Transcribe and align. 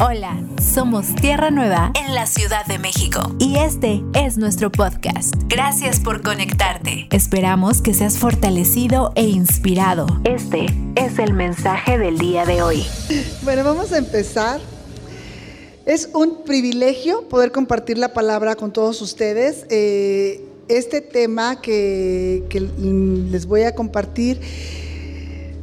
Hola, 0.00 0.40
somos 0.62 1.12
Tierra 1.16 1.50
Nueva 1.50 1.92
en 2.00 2.14
la 2.14 2.26
Ciudad 2.26 2.64
de 2.66 2.78
México 2.78 3.34
y 3.40 3.56
este 3.56 4.00
es 4.14 4.38
nuestro 4.38 4.70
podcast. 4.70 5.34
Gracias 5.48 5.98
por 5.98 6.22
conectarte. 6.22 7.08
Esperamos 7.10 7.82
que 7.82 7.92
seas 7.92 8.16
fortalecido 8.16 9.10
e 9.16 9.24
inspirado. 9.24 10.06
Este 10.22 10.66
es 10.94 11.18
el 11.18 11.32
mensaje 11.32 11.98
del 11.98 12.16
día 12.16 12.46
de 12.46 12.62
hoy. 12.62 12.86
Bueno, 13.42 13.64
vamos 13.64 13.90
a 13.92 13.98
empezar. 13.98 14.60
Es 15.84 16.10
un 16.14 16.44
privilegio 16.44 17.28
poder 17.28 17.50
compartir 17.50 17.98
la 17.98 18.12
palabra 18.12 18.54
con 18.54 18.72
todos 18.72 19.02
ustedes. 19.02 19.66
Eh, 19.68 20.44
este 20.68 21.00
tema 21.00 21.60
que, 21.60 22.44
que 22.48 22.60
les 22.60 23.46
voy 23.46 23.62
a 23.62 23.74
compartir, 23.74 24.40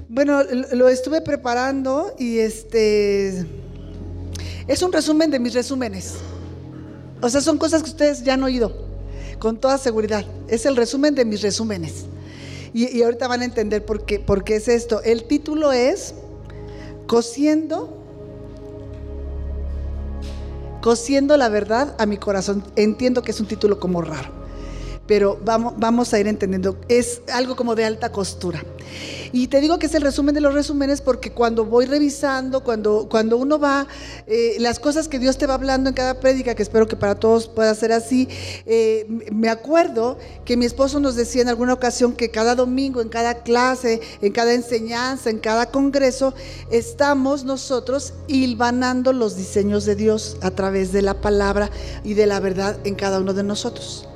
bueno, 0.10 0.42
lo 0.74 0.90
estuve 0.90 1.22
preparando 1.22 2.14
y 2.20 2.40
este 2.40 3.46
es 4.68 4.82
un 4.82 4.92
resumen 4.92 5.32
de 5.32 5.40
mis 5.40 5.54
resúmenes. 5.54 6.16
O 7.22 7.30
sea, 7.30 7.42
son 7.42 7.58
cosas 7.58 7.84
que 7.84 7.90
ustedes 7.90 8.24
ya 8.24 8.34
han 8.34 8.44
oído, 8.44 8.72
con 9.40 9.58
toda 9.58 9.78
seguridad. 9.78 10.26
Es 10.48 10.66
el 10.66 10.76
resumen 10.76 11.16
de 11.16 11.26
mis 11.26 11.42
resúmenes. 11.42 12.06
Y, 12.74 13.02
ahorita 13.04 13.30
van 13.30 13.42
a 13.42 13.46
entender 13.46 13.86
por 13.86 14.06
qué, 14.06 14.20
por 14.20 14.44
qué 14.44 14.58
es 14.58 14.68
esto. 14.68 15.02
El 15.04 15.24
título 15.24 15.72
es 15.72 16.14
Cosiendo, 17.08 18.02
Cosiendo 20.82 21.38
la 21.38 21.48
verdad 21.48 21.96
a 21.98 22.06
mi 22.06 22.18
corazón. 22.18 22.64
Entiendo 22.76 23.24
que 23.24 23.32
es 23.32 23.40
un 23.40 23.48
título 23.48 23.80
como 23.80 24.02
raro, 24.02 24.30
pero 25.08 25.40
vamos, 25.44 26.14
a 26.14 26.20
ir 26.20 26.28
entendiendo. 26.28 26.78
Es 26.90 27.22
algo 27.34 27.56
como 27.56 27.76
de 27.76 27.86
alta 27.86 28.12
costura. 28.12 28.64
Y 29.32 29.48
te 29.48 29.60
digo 29.60 29.78
que 29.80 29.88
es 29.88 29.96
el 29.96 30.02
resumen 30.02 30.34
de 30.34 30.40
los 30.40 30.54
resúmenes 30.54 31.02
porque 31.02 31.32
cuando 31.32 31.66
voy 31.66 31.86
revisando, 31.86 32.64
cuando, 32.64 33.08
cuando 33.10 33.36
uno 33.38 33.60
va, 33.60 33.86
eh, 34.28 34.56
las 34.60 34.80
cosas 34.80 35.10
que 35.10 35.20
Dios 35.20 35.38
te 35.38 35.46
va 35.46 35.56
hablando 35.56 35.90
en 35.90 35.96
cada 35.96 36.22
prédica, 36.22 36.56
que 36.56 36.64
espero 36.64 36.88
que 36.88 36.96
para 36.96 37.16
todos 37.16 37.48
pueda 37.48 37.76
ser 37.76 37.92
así, 37.92 38.30
eh, 38.66 39.06
me 39.34 39.50
acuerdo 39.50 40.18
que 40.46 40.56
mi 40.56 40.66
esposo 40.66 41.02
nos 41.02 41.16
decía 41.16 41.42
en 41.42 41.50
alguna 41.50 41.74
ocasión 41.74 42.14
que 42.14 42.32
cada 42.32 42.56
domingo, 42.56 43.02
en 43.02 43.10
cada 43.10 43.44
clase, 43.44 44.00
en 44.22 44.32
cada 44.32 44.54
enseñanza, 44.54 45.30
en 45.30 45.40
cada 45.40 45.66
congreso, 45.66 46.34
estamos 46.72 47.44
nosotros 47.44 48.14
hilvanando 48.28 49.12
los 49.12 49.36
diseños 49.36 49.84
de 49.84 49.96
Dios 49.96 50.38
a 50.42 50.52
través 50.52 50.94
de 50.94 51.02
la 51.02 51.20
palabra 51.20 51.70
y 52.06 52.14
de 52.14 52.26
la 52.26 52.40
verdad 52.40 52.78
en 52.86 52.96
cada 52.96 53.20
uno 53.20 53.34
de 53.34 53.44
nosotros. 53.44 54.08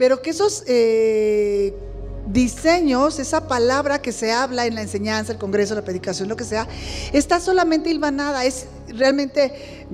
Pero 0.00 0.22
que 0.22 0.30
esos... 0.30 0.64
Eh, 0.66 1.74
diseños, 2.26 3.18
esa 3.18 3.48
palabra 3.48 4.00
que 4.00 4.12
se 4.12 4.30
habla 4.30 4.64
en 4.66 4.76
la 4.76 4.82
enseñanza, 4.82 5.32
el 5.32 5.38
congreso, 5.38 5.74
la 5.74 5.82
predicación, 5.82 6.28
lo 6.28 6.36
que 6.36 6.44
sea, 6.44 6.68
está 7.12 7.40
solamente 7.40 7.90
hilvanada. 7.90 8.44
Es 8.44 8.66
realmente 8.88 9.86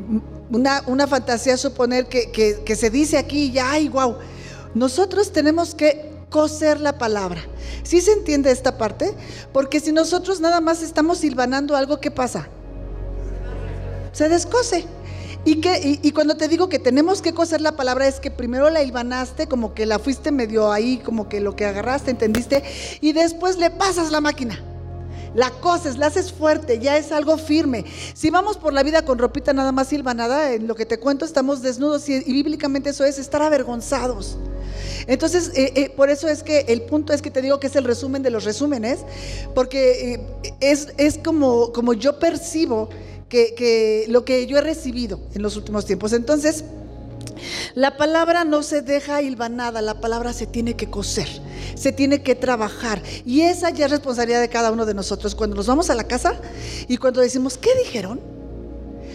una, 0.51 1.07
fantasía 1.07 1.57
suponer 1.57 2.07
que, 2.09 2.77
se 2.77 2.91
dice 2.91 3.17
aquí 3.17 3.51
ya, 3.51 3.73
ay, 3.73 3.89
wow. 3.89 4.17
Nosotros 4.75 5.33
tenemos 5.33 5.75
que 5.75 6.11
coser 6.31 6.81
la 6.81 6.99
palabra. 6.99 7.43
¿Sí 7.83 8.01
se 8.01 8.13
entiende 8.13 8.51
esta 8.51 8.77
parte? 8.77 9.15
Porque 9.53 9.81
si 9.81 9.93
nosotros 9.93 10.41
nada 10.41 10.61
más 10.61 10.83
estamos 10.83 11.25
hilvanando 11.25 11.75
algo, 11.75 12.01
¿qué 12.01 12.11
pasa? 12.11 12.49
Se 14.13 14.29
descose. 14.29 14.85
Y, 15.47 15.61
que, 15.61 16.01
y, 16.03 16.11
cuando 16.11 16.37
te 16.37 16.49
digo 16.49 16.69
que 16.69 16.81
tenemos 16.81 17.23
que 17.23 17.33
coser 17.33 17.61
la 17.61 17.77
palabra 17.77 18.09
es 18.09 18.19
que 18.19 18.33
primero 18.33 18.69
la 18.69 18.83
hilvanaste, 18.83 19.47
como 19.47 19.75
que 19.75 19.87
la 19.87 20.01
fuiste 20.01 20.33
medio 20.33 20.73
ahí, 20.73 20.97
como 20.99 21.29
que 21.29 21.41
lo 21.41 21.55
que 21.55 21.65
agarraste, 21.65 22.11
entendiste, 22.11 22.65
y 23.01 23.13
después 23.13 23.57
le 23.57 23.71
pasas 23.71 24.11
la 24.11 24.21
máquina. 24.21 24.61
La 25.37 25.51
coses, 25.51 25.99
la 25.99 26.07
haces 26.07 26.33
fuerte, 26.33 26.81
ya 26.81 26.97
es 26.97 27.13
algo 27.13 27.39
firme. 27.39 27.85
Si 28.13 28.29
vamos 28.31 28.57
por 28.57 28.73
la 28.73 28.83
vida 28.83 29.05
con 29.05 29.19
ropita 29.19 29.53
nada 29.53 29.71
más 29.71 29.93
hilvanada, 29.93 30.53
en 30.53 30.67
lo 30.67 30.75
que 30.75 30.85
te 30.85 30.99
cuento 30.99 31.25
estamos 31.25 31.63
desnudos 31.63 32.09
y, 32.09 32.25
bíblicamente 32.25 32.91
eso 32.91 33.05
es 33.05 33.17
estar 33.17 33.41
avergonzados. 33.41 34.39
Entonces, 35.07 35.53
eh, 35.55 35.73
eh, 35.77 35.91
por 35.91 36.11
eso 36.11 36.27
es 36.27 36.43
que 36.43 36.65
el 36.67 36.83
punto 36.83 37.13
es 37.13 37.23
que 37.23 37.31
te 37.31 37.41
digo 37.41 37.61
que 37.61 37.69
es 37.69 37.77
el 37.77 37.85
resumen 37.85 38.25
de 38.25 38.31
los 38.31 38.43
resúmenes, 38.43 38.99
porque 39.55 40.15
eh, 40.15 40.55
es, 40.59 40.89
es 40.97 41.19
como, 41.19 41.73
como 41.73 41.93
yo 41.93 42.19
percibo 42.19 42.89
que, 43.29 44.07
lo 44.09 44.25
que 44.25 44.47
yo 44.47 44.59
he 44.59 44.61
recibido 44.61 45.21
en 45.35 45.43
los 45.43 45.57
últimos 45.57 45.85
tiempos. 45.85 46.13
Entonces, 46.13 46.65
la 47.75 47.97
palabra 47.97 48.45
no 48.45 48.63
se 48.63 48.83
deja 48.83 49.23
hilvanada, 49.23 49.83
la 49.83 50.01
palabra 50.01 50.33
se 50.33 50.47
tiene 50.47 50.75
que 50.75 50.89
coser, 50.89 51.29
se 51.75 51.93
tiene 51.93 52.23
que 52.23 52.35
trabajar. 52.35 53.03
Y 53.25 53.43
esa 53.43 53.71
ya 53.71 53.87
es 53.87 53.91
responsabilidad 53.91 54.41
de 54.41 54.49
cada 54.49 54.73
uno 54.73 54.87
de 54.87 54.95
nosotros. 54.95 55.35
Cuando 55.35 55.57
nos 55.57 55.67
vamos 55.67 55.91
a 55.91 55.95
la 55.95 56.05
casa 56.05 56.41
y 56.89 56.97
cuando 56.97 57.21
decimos, 57.21 57.59
¿qué 57.59 57.71
dijeron? 57.85 58.21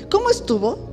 ¿Cómo 0.10 0.30
estuvo? 0.30 0.91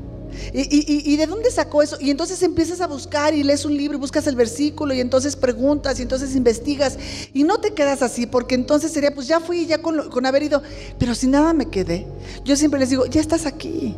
¿Y, 0.52 1.16
de 1.16 1.26
dónde 1.26 1.50
sacó 1.50 1.82
eso? 1.82 1.96
Y 2.00 2.10
entonces 2.10 2.42
empiezas 2.42 2.80
a 2.80 2.86
buscar 2.86 3.34
y 3.34 3.42
lees 3.42 3.64
un 3.64 3.76
libro 3.76 3.96
y 3.96 4.00
buscas 4.00 4.26
el 4.26 4.36
versículo 4.36 4.94
y 4.94 5.00
entonces 5.00 5.36
preguntas 5.36 5.98
y 5.98 6.02
entonces 6.02 6.34
investigas 6.36 6.98
y 7.32 7.44
no 7.44 7.58
te 7.58 7.74
quedas 7.74 8.02
así 8.02 8.26
porque 8.26 8.54
entonces 8.54 8.92
sería, 8.92 9.14
pues 9.14 9.26
ya 9.26 9.40
fui 9.40 9.66
ya 9.66 9.78
con, 9.82 10.10
con 10.10 10.26
haber 10.26 10.42
ido, 10.42 10.62
pero 10.98 11.14
si 11.14 11.26
nada 11.26 11.52
me 11.52 11.66
quedé. 11.66 12.06
Yo 12.44 12.56
siempre 12.56 12.80
les 12.80 12.90
digo, 12.90 13.06
ya 13.06 13.20
estás 13.20 13.46
aquí. 13.46 13.94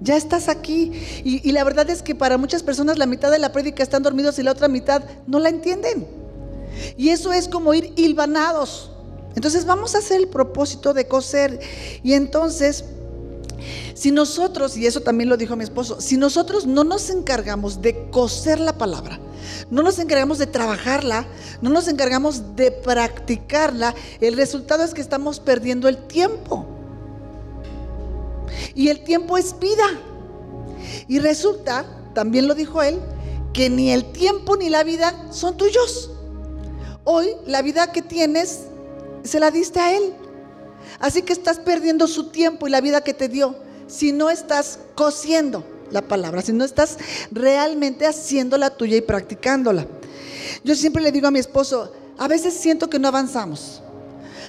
Ya 0.00 0.16
estás 0.16 0.48
aquí. 0.48 0.92
Y, 1.24 1.46
y 1.46 1.52
la 1.52 1.64
verdad 1.64 1.88
es 1.90 2.02
que 2.02 2.14
para 2.14 2.38
muchas 2.38 2.62
personas 2.62 2.98
la 2.98 3.06
mitad 3.06 3.30
de 3.30 3.38
la 3.38 3.52
prédica 3.52 3.82
están 3.82 4.02
dormidos 4.02 4.38
y 4.38 4.42
la 4.42 4.52
otra 4.52 4.68
mitad 4.68 5.02
no 5.26 5.38
la 5.38 5.48
entienden. 5.48 6.06
Y 6.96 7.10
eso 7.10 7.32
es 7.32 7.48
como 7.48 7.74
ir 7.74 7.92
hilvanados. 7.96 8.90
Entonces 9.36 9.64
vamos 9.64 9.94
a 9.94 9.98
hacer 9.98 10.20
el 10.20 10.28
propósito 10.28 10.94
de 10.94 11.06
coser. 11.06 11.60
Y 12.02 12.14
entonces 12.14 12.84
si 13.94 14.10
nosotros, 14.10 14.76
y 14.76 14.86
eso 14.86 15.00
también 15.00 15.28
lo 15.28 15.36
dijo 15.36 15.56
mi 15.56 15.64
esposo, 15.64 16.00
si 16.00 16.16
nosotros 16.16 16.66
no 16.66 16.84
nos 16.84 17.10
encargamos 17.10 17.82
de 17.82 18.08
coser 18.10 18.60
la 18.60 18.78
palabra, 18.78 19.18
no 19.70 19.82
nos 19.82 19.98
encargamos 19.98 20.38
de 20.38 20.46
trabajarla, 20.46 21.26
no 21.60 21.70
nos 21.70 21.88
encargamos 21.88 22.56
de 22.56 22.70
practicarla, 22.70 23.94
el 24.20 24.36
resultado 24.36 24.84
es 24.84 24.94
que 24.94 25.00
estamos 25.00 25.40
perdiendo 25.40 25.88
el 25.88 25.98
tiempo. 26.06 26.66
Y 28.74 28.88
el 28.88 29.04
tiempo 29.04 29.38
es 29.38 29.58
vida. 29.58 29.84
Y 31.08 31.18
resulta, 31.18 31.84
también 32.14 32.48
lo 32.48 32.54
dijo 32.54 32.82
él, 32.82 32.98
que 33.52 33.68
ni 33.68 33.90
el 33.90 34.12
tiempo 34.12 34.56
ni 34.56 34.70
la 34.70 34.84
vida 34.84 35.14
son 35.30 35.56
tuyos. 35.56 36.10
Hoy 37.04 37.28
la 37.46 37.62
vida 37.62 37.92
que 37.92 38.02
tienes 38.02 38.60
se 39.24 39.40
la 39.40 39.50
diste 39.50 39.80
a 39.80 39.96
él. 39.96 40.14
Así 41.00 41.22
que 41.22 41.32
estás 41.32 41.58
perdiendo 41.58 42.06
su 42.06 42.28
tiempo 42.28 42.68
y 42.68 42.70
la 42.70 42.80
vida 42.80 43.02
que 43.02 43.14
te 43.14 43.28
dio 43.28 43.56
si 43.86 44.12
no 44.12 44.30
estás 44.30 44.78
cosiendo 44.94 45.64
la 45.90 46.02
palabra, 46.02 46.42
si 46.42 46.52
no 46.52 46.64
estás 46.64 46.98
realmente 47.32 48.06
haciéndola 48.06 48.70
tuya 48.70 48.96
y 48.96 49.00
practicándola. 49.00 49.86
Yo 50.62 50.74
siempre 50.74 51.02
le 51.02 51.10
digo 51.10 51.26
a 51.26 51.30
mi 51.30 51.38
esposo, 51.38 51.92
a 52.18 52.28
veces 52.28 52.54
siento 52.54 52.88
que 52.88 52.98
no 52.98 53.08
avanzamos. 53.08 53.82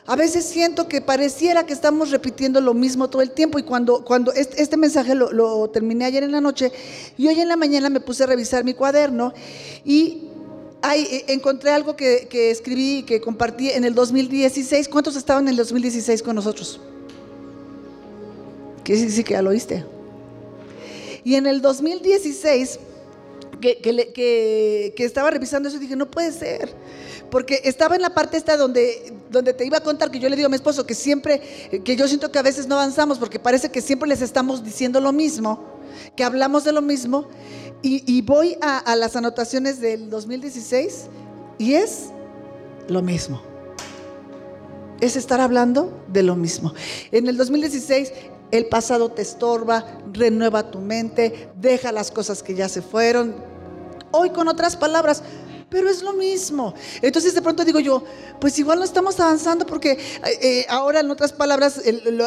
A 0.07 0.16
veces 0.16 0.45
siento 0.45 0.88
que 0.88 1.00
pareciera 1.00 1.66
que 1.66 1.73
estamos 1.73 2.09
repitiendo 2.09 2.59
lo 2.59 2.73
mismo 2.73 3.09
todo 3.09 3.22
el 3.22 3.31
tiempo 3.31 3.59
y 3.59 3.63
cuando, 3.63 4.03
cuando 4.03 4.34
este, 4.34 4.61
este 4.61 4.75
mensaje 4.75 5.13
lo, 5.13 5.69
terminé 5.69 6.06
ayer 6.06 6.23
en 6.23 6.31
la 6.31 6.41
noche 6.41 6.72
y 7.17 7.28
hoy 7.28 7.40
en 7.40 7.47
la 7.47 7.56
mañana 7.56 7.90
me 7.90 8.00
puse 8.00 8.23
a 8.23 8.28
revisar 8.28 8.63
mi 8.63 8.73
cuaderno 8.73 9.31
y 9.85 10.31
ahí 10.81 11.08
eh, 11.09 11.25
encontré 11.28 11.72
algo 11.72 11.96
que, 11.96 12.28
que 12.30 12.52
escribí 12.52 13.00
y 13.00 13.03
que 13.03 13.22
compartí 13.22 13.69
en 13.69 13.86
el 13.86 13.94
2016. 13.94 14.88
¿Cuántos 14.88 15.16
estaban 15.16 15.46
en 15.46 15.50
el 15.50 15.58
2016 15.58 16.22
con 16.24 16.36
nosotros? 16.36 16.80
Que 18.84 18.96
sí, 18.96 19.24
que 19.24 19.34
ya 19.34 19.41
lo 19.41 19.52
oíste. 19.52 19.86
Y 21.24 21.36
en 21.36 21.46
el 21.46 21.62
2016, 21.62 22.80
que, 23.62 23.78
que, 23.78 24.94
que, 24.96 25.06
estaba 25.06 25.30
revisando 25.30 25.70
eso, 25.70 25.78
dije, 25.78 25.96
no 25.96 26.09
puede 26.09 26.31
ser. 26.31 26.74
Porque 27.30 27.62
estaba 27.64 27.96
en 27.96 28.02
la 28.02 28.14
parte 28.14 28.38
esta 28.38 28.58
donde, 28.58 29.14
donde 29.30 29.53
te 29.53 29.66
iba 29.66 29.78
a 29.78 29.84
contar 29.84 30.12
que 30.12 30.20
yo 30.20 30.28
le 30.28 30.36
digo 30.36 30.47
a 30.47 30.50
mi 30.50 30.56
esposo 30.56 30.86
que 30.86 30.96
siempre, 30.96 31.41
que 31.86 31.96
yo 31.96 32.08
siento 32.08 32.31
que 32.31 32.40
a 32.40 32.41
veces 32.41 32.68
no 32.68 32.75
avanzamos 32.75 33.20
porque 33.20 33.40
parece 33.40 33.70
que 33.70 33.81
siempre 33.81 34.09
les 34.09 34.22
estamos 34.22 34.64
diciendo 34.64 35.00
lo 35.00 35.14
mismo, 35.14 35.64
que 36.16 36.23
hablamos 36.23 36.64
de 36.64 36.73
lo 36.73 36.82
mismo. 36.82 37.28
Y, 37.83 38.22
voy 38.22 38.57
a, 38.61 38.78
a 38.78 38.95
las 38.95 39.16
anotaciones 39.16 39.81
del 39.81 40.09
2016 40.09 41.07
y 41.57 41.73
es 41.73 42.09
lo 42.87 43.01
mismo 43.01 43.41
es 45.01 45.16
estar 45.16 45.41
hablando 45.41 45.91
de 46.07 46.23
lo 46.23 46.35
mismo. 46.35 46.73
En 47.11 47.28
el 47.28 47.35
2016 47.35 48.13
el 48.51 48.67
pasado 48.67 49.09
te 49.09 49.22
estorba, 49.22 49.85
renueva 50.13 50.69
tu 50.72 50.79
mente, 50.79 51.49
deja 51.59 51.91
las 51.91 52.11
cosas 52.11 52.43
que 52.43 52.53
ya 52.53 52.69
se 52.69 52.81
fueron. 52.81 53.35
Hoy 54.11 54.29
con 54.29 54.47
otras 54.47 54.75
palabras, 54.75 55.23
pero 55.72 55.90
es 55.90 56.03
lo 56.03 56.12
mismo. 56.14 56.76
Entonces 57.02 57.34
de 57.34 57.41
pronto 57.41 57.64
digo 57.64 57.79
yo, 57.79 58.03
pues 58.41 58.59
igual 58.59 58.79
no 58.79 58.85
estamos 58.85 59.20
avanzando 59.22 59.66
porque 59.66 59.91
eh, 59.94 60.00
eh, 60.41 60.66
ahora 60.68 61.00
en 61.00 61.09
otras 61.09 61.32
palabras 61.32 61.82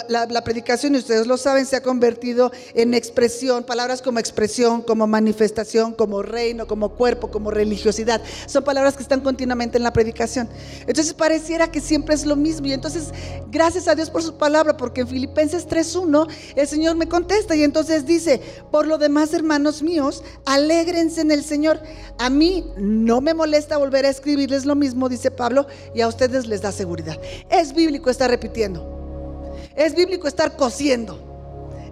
la, 0.08 0.44
predicación, 0.44 0.94
y 0.94 0.98
ustedes 0.98 1.26
lo 1.26 1.36
saben, 1.36 1.66
se 1.66 1.76
ha 1.76 1.82
convertido 1.82 2.50
en 2.74 2.94
expresión, 2.94 3.62
palabras 3.62 4.00
como 4.00 4.18
expresión, 4.18 4.80
como 4.80 5.06
manifestación, 5.06 5.92
como 5.92 6.22
reino, 6.22 6.66
como 6.66 6.94
cuerpo, 6.94 7.30
como 7.30 7.50
religiosidad. 7.50 8.22
Son 8.46 8.64
palabras 8.64 8.96
que 8.96 9.02
están 9.02 9.20
continuamente 9.20 9.76
en 9.76 9.84
la 9.84 9.92
predicación. 9.92 10.48
Entonces 10.86 11.12
pareciera 11.12 11.70
que 11.70 11.82
siempre 11.82 12.14
es 12.14 12.24
lo 12.24 12.36
mismo. 12.36 12.66
Y 12.66 12.72
entonces, 12.72 13.12
gracias 13.50 13.88
a 13.88 13.94
Dios 13.94 14.08
por 14.08 14.22
su 14.22 14.38
palabra, 14.38 14.78
porque 14.78 15.02
en 15.02 15.08
Filipenses 15.08 15.68
3.1 15.68 16.28
el 16.56 16.66
Señor 16.66 16.96
me 16.96 17.08
contesta 17.08 17.54
y 17.54 17.62
entonces 17.62 18.06
dice, 18.06 18.40
por 18.70 18.86
lo 18.86 18.96
demás, 18.96 19.34
hermanos 19.34 19.82
míos, 19.82 20.22
alégrense 20.46 21.20
en 21.20 21.30
el 21.30 21.44
Señor. 21.44 21.80
A 22.18 22.30
mí 22.30 22.64
no 22.78 23.20
me 23.20 23.33
molesta 23.34 23.76
volver 23.76 24.06
a 24.06 24.08
escribirles 24.08 24.64
lo 24.64 24.74
mismo, 24.74 25.08
dice 25.08 25.30
Pablo, 25.30 25.66
y 25.94 26.00
a 26.00 26.08
ustedes 26.08 26.46
les 26.46 26.62
da 26.62 26.72
seguridad. 26.72 27.18
Es 27.50 27.74
bíblico 27.74 28.10
estar 28.10 28.30
repitiendo. 28.30 29.54
Es 29.76 29.94
bíblico 29.94 30.28
estar 30.28 30.56
cosiendo. 30.56 31.32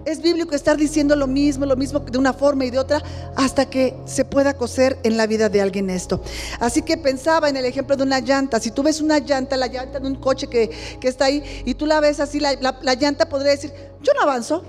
Es 0.05 0.21
bíblico 0.21 0.53
estar 0.53 0.75
diciendo 0.75 1.15
lo 1.15 1.27
mismo, 1.27 1.65
lo 1.65 1.77
mismo 1.77 1.99
de 1.99 2.17
una 2.17 2.33
forma 2.33 2.65
y 2.65 2.71
de 2.71 2.79
otra, 2.79 3.01
hasta 3.35 3.69
que 3.69 3.95
se 4.05 4.25
pueda 4.25 4.57
coser 4.57 4.97
en 5.03 5.15
la 5.15 5.27
vida 5.27 5.47
de 5.47 5.61
alguien 5.61 5.89
esto. 5.89 6.21
Así 6.59 6.81
que 6.81 6.97
pensaba 6.97 7.47
en 7.47 7.55
el 7.55 7.63
ejemplo 7.63 7.95
de 7.95 8.03
una 8.03 8.19
llanta. 8.19 8.59
Si 8.59 8.71
tú 8.71 8.83
ves 8.83 8.99
una 8.99 9.19
llanta, 9.19 9.55
la 9.55 9.67
llanta 9.67 9.99
de 9.99 10.07
un 10.07 10.15
coche 10.15 10.47
que, 10.47 10.71
está 11.03 11.25
ahí, 11.25 11.43
y 11.65 11.75
tú 11.75 11.85
la 11.85 12.01
ves 12.01 12.19
así, 12.19 12.41
la, 12.41 12.53
la 12.59 12.93
llanta 12.95 13.29
podría 13.29 13.51
decir, 13.51 13.71
yo 14.01 14.13
no 14.13 14.23
avanzo, 14.23 14.63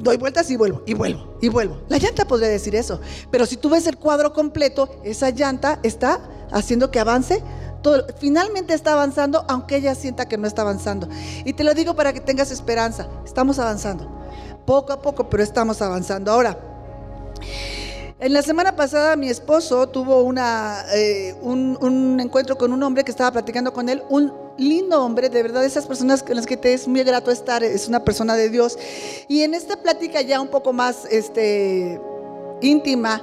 doy 0.00 0.16
vueltas 0.16 0.50
y 0.50 0.56
vuelvo, 0.56 0.82
y 0.86 0.94
vuelvo, 0.94 1.36
y 1.40 1.48
vuelvo. 1.48 1.78
La 1.88 1.98
llanta 1.98 2.24
podría 2.26 2.48
decir 2.48 2.74
eso. 2.74 3.00
Pero 3.30 3.46
si 3.46 3.56
tú 3.56 3.70
ves 3.70 3.86
el 3.86 3.96
cuadro 3.96 4.32
completo, 4.32 4.88
esa 5.04 5.30
llanta 5.30 5.78
está 5.82 6.20
haciendo 6.50 6.90
que 6.90 7.00
avance. 7.00 7.42
Todo, 7.82 8.06
finalmente 8.18 8.74
está 8.74 8.92
avanzando, 8.92 9.44
aunque 9.48 9.76
ella 9.76 9.94
sienta 9.94 10.28
que 10.28 10.36
no 10.36 10.46
está 10.46 10.62
avanzando. 10.62 11.08
Y 11.44 11.52
te 11.52 11.64
lo 11.64 11.74
digo 11.74 11.94
para 11.94 12.12
que 12.12 12.20
tengas 12.20 12.50
esperanza. 12.50 13.08
Estamos 13.24 13.58
avanzando. 13.58 14.10
Poco 14.66 14.92
a 14.92 15.00
poco, 15.00 15.30
pero 15.30 15.42
estamos 15.42 15.80
avanzando. 15.80 16.30
Ahora, 16.30 16.58
en 18.22 18.34
la 18.34 18.42
semana 18.42 18.76
pasada 18.76 19.16
mi 19.16 19.30
esposo 19.30 19.88
tuvo 19.88 20.30
eh, 20.94 21.34
un, 21.40 21.78
un, 21.80 22.20
encuentro 22.20 22.58
con 22.58 22.70
un 22.70 22.82
hombre 22.82 23.02
que 23.02 23.10
estaba 23.10 23.32
platicando 23.32 23.72
con 23.72 23.88
él, 23.88 24.02
un 24.10 24.30
lindo 24.60 25.02
hombre, 25.02 25.28
de 25.28 25.42
verdad, 25.42 25.64
esas 25.64 25.86
personas 25.86 26.22
con 26.22 26.36
las 26.36 26.46
que 26.46 26.56
te 26.56 26.72
es 26.72 26.86
muy 26.86 27.02
grato 27.02 27.30
estar, 27.30 27.64
es 27.64 27.88
una 27.88 28.04
persona 28.04 28.36
de 28.36 28.50
Dios. 28.50 28.78
Y 29.28 29.42
en 29.42 29.54
esta 29.54 29.82
plática 29.82 30.20
ya 30.20 30.40
un 30.40 30.48
poco 30.48 30.72
más 30.72 31.06
este, 31.10 32.00
íntima, 32.60 33.22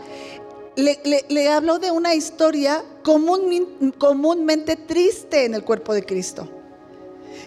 le, 0.75 1.49
habló 1.49 1.79
de 1.79 1.91
una 1.91 2.13
historia 2.13 2.83
común, 3.03 3.93
comúnmente 3.97 4.75
triste 4.75 5.45
en 5.45 5.53
el 5.53 5.63
cuerpo 5.63 5.93
de 5.93 6.03
Cristo. 6.03 6.49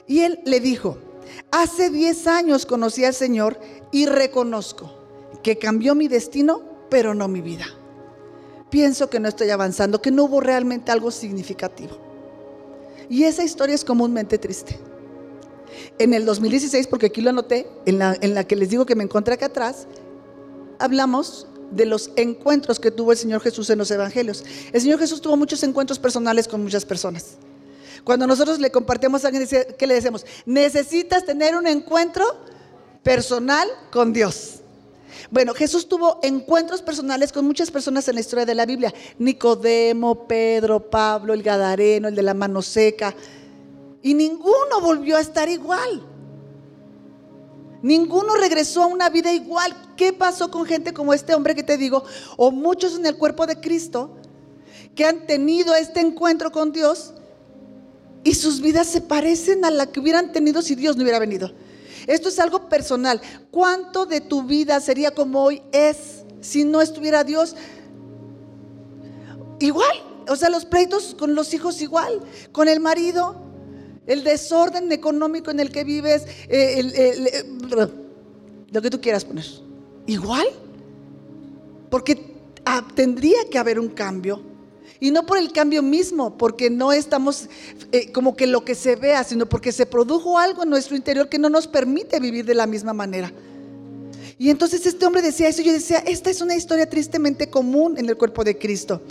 Y 0.06 0.20
él 0.20 0.40
le 0.44 0.60
dijo, 0.60 0.98
hace 1.50 1.90
10 1.90 2.26
años 2.26 2.66
conocí 2.66 3.04
al 3.04 3.14
Señor 3.14 3.58
y 3.92 4.06
reconozco 4.06 4.92
que 5.42 5.58
cambió 5.58 5.94
mi 5.94 6.08
destino 6.08 6.62
pero 6.90 7.14
no 7.14 7.28
mi 7.28 7.40
vida. 7.40 7.66
Pienso 8.68 9.10
que 9.10 9.20
no 9.20 9.28
estoy 9.28 9.50
avanzando, 9.50 10.02
que 10.02 10.10
no 10.10 10.24
hubo 10.24 10.40
realmente 10.40 10.92
algo 10.92 11.10
significativo. 11.10 12.09
Y 13.10 13.24
esa 13.24 13.42
historia 13.42 13.74
es 13.74 13.84
comúnmente 13.84 14.38
triste. 14.38 14.78
En 15.98 16.14
el 16.14 16.24
2016, 16.24 16.86
porque 16.86 17.06
aquí 17.06 17.20
lo 17.20 17.30
anoté, 17.30 17.66
en 17.84 17.98
la, 17.98 18.16
en 18.20 18.34
la 18.34 18.44
que 18.44 18.56
les 18.56 18.70
digo 18.70 18.86
que 18.86 18.94
me 18.94 19.02
encontré 19.04 19.34
acá 19.34 19.46
atrás, 19.46 19.86
hablamos 20.78 21.48
de 21.72 21.86
los 21.86 22.10
encuentros 22.16 22.78
que 22.78 22.90
tuvo 22.90 23.12
el 23.12 23.18
Señor 23.18 23.40
Jesús 23.40 23.68
en 23.68 23.78
los 23.78 23.90
evangelios. 23.90 24.44
El 24.72 24.80
Señor 24.80 25.00
Jesús 25.00 25.20
tuvo 25.20 25.36
muchos 25.36 25.62
encuentros 25.64 25.98
personales 25.98 26.46
con 26.46 26.62
muchas 26.62 26.84
personas. 26.84 27.36
Cuando 28.04 28.26
nosotros 28.26 28.60
le 28.60 28.70
compartimos 28.70 29.24
a 29.24 29.28
alguien, 29.28 29.46
¿qué 29.76 29.86
le 29.86 29.94
decimos? 29.94 30.24
Necesitas 30.46 31.24
tener 31.24 31.56
un 31.56 31.66
encuentro 31.66 32.24
personal 33.02 33.68
con 33.92 34.12
Dios. 34.12 34.60
Bueno, 35.30 35.54
Jesús 35.54 35.88
tuvo 35.88 36.18
encuentros 36.22 36.82
personales 36.82 37.32
con 37.32 37.46
muchas 37.46 37.70
personas 37.70 38.06
en 38.08 38.14
la 38.14 38.20
historia 38.20 38.46
de 38.46 38.54
la 38.54 38.66
Biblia. 38.66 38.92
Nicodemo, 39.18 40.26
Pedro, 40.26 40.90
Pablo, 40.90 41.34
el 41.34 41.42
Gadareno, 41.42 42.08
el 42.08 42.14
de 42.14 42.22
la 42.22 42.34
mano 42.34 42.62
seca. 42.62 43.14
Y 44.02 44.14
ninguno 44.14 44.80
volvió 44.80 45.16
a 45.16 45.20
estar 45.20 45.48
igual. 45.48 46.02
Ninguno 47.82 48.34
regresó 48.34 48.82
a 48.82 48.86
una 48.86 49.08
vida 49.08 49.32
igual. 49.32 49.74
¿Qué 49.96 50.12
pasó 50.12 50.50
con 50.50 50.66
gente 50.66 50.92
como 50.92 51.14
este 51.14 51.34
hombre 51.34 51.54
que 51.54 51.62
te 51.62 51.76
digo? 51.76 52.04
O 52.36 52.50
muchos 52.50 52.96
en 52.96 53.06
el 53.06 53.16
cuerpo 53.16 53.46
de 53.46 53.60
Cristo 53.60 54.16
que 54.94 55.04
han 55.04 55.26
tenido 55.26 55.74
este 55.74 56.00
encuentro 56.00 56.50
con 56.50 56.72
Dios 56.72 57.14
y 58.22 58.34
sus 58.34 58.60
vidas 58.60 58.86
se 58.86 59.00
parecen 59.00 59.64
a 59.64 59.70
la 59.70 59.86
que 59.86 60.00
hubieran 60.00 60.32
tenido 60.32 60.60
si 60.62 60.74
Dios 60.74 60.96
no 60.96 61.02
hubiera 61.02 61.18
venido. 61.18 61.52
Esto 62.10 62.28
es 62.28 62.40
algo 62.40 62.68
personal. 62.68 63.20
¿Cuánto 63.52 64.04
de 64.04 64.20
tu 64.20 64.42
vida 64.42 64.80
sería 64.80 65.12
como 65.12 65.44
hoy 65.44 65.62
es 65.70 66.24
si 66.40 66.64
no 66.64 66.82
estuviera 66.82 67.22
Dios? 67.22 67.54
Igual, 69.60 70.24
o 70.28 70.34
sea, 70.34 70.50
los 70.50 70.64
pleitos 70.64 71.14
con 71.16 71.36
los 71.36 71.54
hijos 71.54 71.80
igual, 71.80 72.20
con 72.50 72.66
el 72.66 72.80
marido, 72.80 73.40
el 74.08 74.24
desorden 74.24 74.90
económico 74.90 75.52
en 75.52 75.60
el 75.60 75.70
que 75.70 75.84
vives, 75.84 76.24
eh, 76.48 76.80
eh, 76.96 77.44
lo 78.72 78.82
que 78.82 78.90
tú 78.90 79.00
quieras 79.00 79.24
poner. 79.24 79.46
Igual, 80.06 80.48
porque 81.90 82.34
ah, 82.64 82.88
tendría 82.92 83.48
que 83.48 83.56
haber 83.56 83.78
un 83.78 83.88
cambio. 83.88 84.49
Y 85.00 85.10
no 85.10 85.24
por 85.24 85.38
el 85.38 85.50
cambio 85.52 85.82
mismo, 85.82 86.36
porque 86.36 86.68
no 86.68 86.92
estamos 86.92 87.48
eh, 87.90 88.12
como 88.12 88.36
que 88.36 88.46
lo 88.46 88.64
que 88.64 88.74
se 88.74 88.96
vea, 88.96 89.24
sino 89.24 89.46
porque 89.46 89.72
se 89.72 89.86
produjo 89.86 90.38
algo 90.38 90.62
en 90.62 90.70
nuestro 90.70 90.94
interior 90.94 91.28
que 91.28 91.38
no 91.38 91.48
nos 91.48 91.66
permite 91.66 92.20
vivir 92.20 92.44
de 92.44 92.54
la 92.54 92.66
misma 92.66 92.92
manera. 92.92 93.32
Y 94.40 94.48
entonces 94.48 94.86
este 94.86 95.04
hombre 95.04 95.20
decía 95.20 95.48
eso, 95.48 95.60
yo 95.60 95.70
decía, 95.70 95.98
esta 95.98 96.30
es 96.30 96.40
una 96.40 96.56
historia 96.56 96.88
tristemente 96.88 97.50
común 97.50 97.98
en 97.98 98.08
el 98.08 98.16
cuerpo 98.16 98.42
de 98.42 98.56
Cristo. 98.56 99.02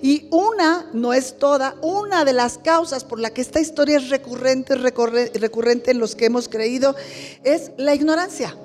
Y 0.00 0.28
una, 0.30 0.88
no 0.92 1.12
es 1.12 1.38
toda, 1.38 1.74
una 1.82 2.24
de 2.24 2.32
las 2.32 2.58
causas 2.58 3.02
por 3.02 3.18
la 3.18 3.30
que 3.30 3.40
esta 3.40 3.58
historia 3.58 3.96
es 3.96 4.10
recurrente, 4.10 4.76
recurrente 4.76 5.90
en 5.90 5.98
los 5.98 6.14
que 6.14 6.26
hemos 6.26 6.48
creído, 6.48 6.94
es 7.42 7.72
la 7.76 7.96
ignorancia. 7.96 8.56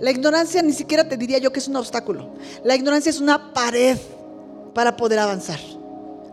La 0.00 0.12
ignorancia 0.12 0.62
ni 0.62 0.72
siquiera 0.72 1.08
te 1.08 1.16
diría 1.16 1.38
yo 1.38 1.52
que 1.52 1.58
es 1.58 1.66
un 1.66 1.74
obstáculo. 1.74 2.32
La 2.62 2.76
ignorancia 2.76 3.10
es 3.10 3.18
una 3.18 3.52
pared 3.52 3.98
para 4.76 4.94
poder 4.94 5.18
avanzar. 5.18 5.58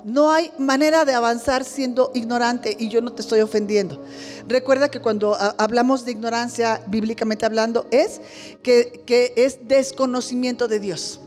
No 0.04 0.30
hay 0.30 0.52
manera 0.58 1.06
de 1.06 1.14
avanzar 1.14 1.64
siendo 1.64 2.12
ignorante 2.14 2.76
y 2.78 2.90
yo 2.90 3.00
no 3.00 3.14
te 3.14 3.22
estoy 3.22 3.40
ofendiendo. 3.40 4.04
Recuerda 4.50 4.92
que 4.92 5.00
cuando 5.00 5.38
hablamos 5.58 6.04
de 6.04 6.12
ignorancia, 6.12 6.82
bíblicamente 6.88 7.46
hablando, 7.46 7.88
es 7.90 8.20
que, 8.62 9.02
que 9.06 9.32
es 9.38 9.66
desconocimiento 9.66 10.68
de 10.68 10.82
Dios. 10.82 11.22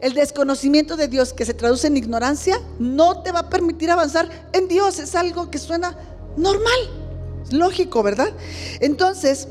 El 0.00 0.14
desconocimiento 0.14 0.96
de 0.96 1.08
Dios 1.08 1.32
que 1.32 1.44
se 1.44 1.54
traduce 1.54 1.88
en 1.88 1.96
ignorancia 1.96 2.60
no 2.78 3.24
te 3.24 3.32
va 3.32 3.40
a 3.40 3.50
permitir 3.50 3.90
avanzar 3.90 4.28
en 4.52 4.68
Dios. 4.68 5.00
Es 5.00 5.16
algo 5.16 5.50
que 5.50 5.58
suena 5.58 5.98
normal, 6.36 6.78
lógico, 7.50 8.04
¿verdad? 8.04 8.32
Entonces, 8.78 9.48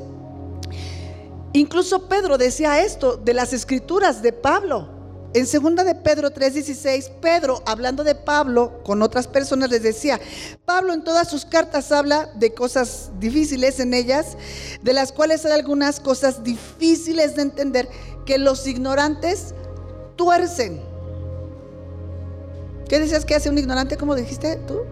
incluso 1.51 2.08
Pedro 2.08 2.38
decía 2.38 2.81
esto 2.81 3.18
de 3.18 3.34
las 3.34 3.51
escrituras 3.51 4.22
de 4.22 4.32
Pablo. 4.32 4.95
En 5.36 5.48
segunda 5.48 5.84
de 5.84 5.96
Pedro 5.96 6.32
3:16, 6.32 7.10
Pedro, 7.20 7.62
hablando 7.65 8.06
de 8.06 8.15
Pablo 8.15 8.82
con 8.86 9.01
otras 9.01 9.27
personas, 9.27 9.70
les 9.70 9.84
decía, 9.84 10.18
Pablo 10.63 10.94
en 10.94 11.04
todas 11.04 11.30
sus 11.30 11.44
cartas 11.44 11.92
habla 11.92 12.30
de 12.36 12.54
cosas 12.54 13.12
difíciles 13.20 13.82
en 13.82 13.94
ellas, 13.94 14.38
de 14.82 14.94
las 14.94 15.12
cuales 15.12 15.46
hay 15.46 15.51
algunas 15.51 16.00
cosas 16.00 16.42
difíciles 16.42 17.36
de 17.36 17.42
entender 17.42 17.89
que 18.25 18.38
los 18.38 18.65
ignorantes 18.65 19.54
tuercen. 20.15 20.82
¿Qué 22.88 23.01
decías 23.01 23.25
que 23.25 23.36
hace 23.36 23.50
un 23.50 23.58
ignorante? 23.58 23.98
¿Cómo 23.98 24.15
dijiste 24.15 24.56
tú? 24.65 24.84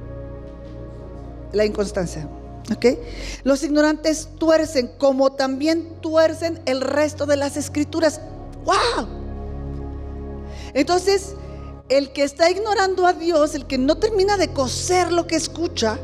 La 1.54 1.64
inconstancia. 1.64 2.28
¿Ok? 2.70 2.98
Los 3.46 3.64
ignorantes 3.64 4.28
tuercen 4.40 4.92
como 4.98 5.32
también 5.32 6.02
tuercen 6.02 6.60
el 6.66 6.82
resto 6.82 7.26
de 7.26 7.38
las 7.38 7.56
escrituras. 7.56 8.20
¡Wow! 8.66 9.23
Entonces, 10.74 11.36
el 11.90 12.12
que 12.12 12.24
está 12.24 12.50
ignorando 12.50 13.06
a 13.06 13.14
Dios, 13.14 13.56
el 13.56 13.66
que 13.66 13.78
no 13.78 13.98
termina 13.98 14.38
de 14.38 14.50
coser 14.50 15.12
lo 15.12 15.28
que 15.28 15.36
escucha, 15.36 16.00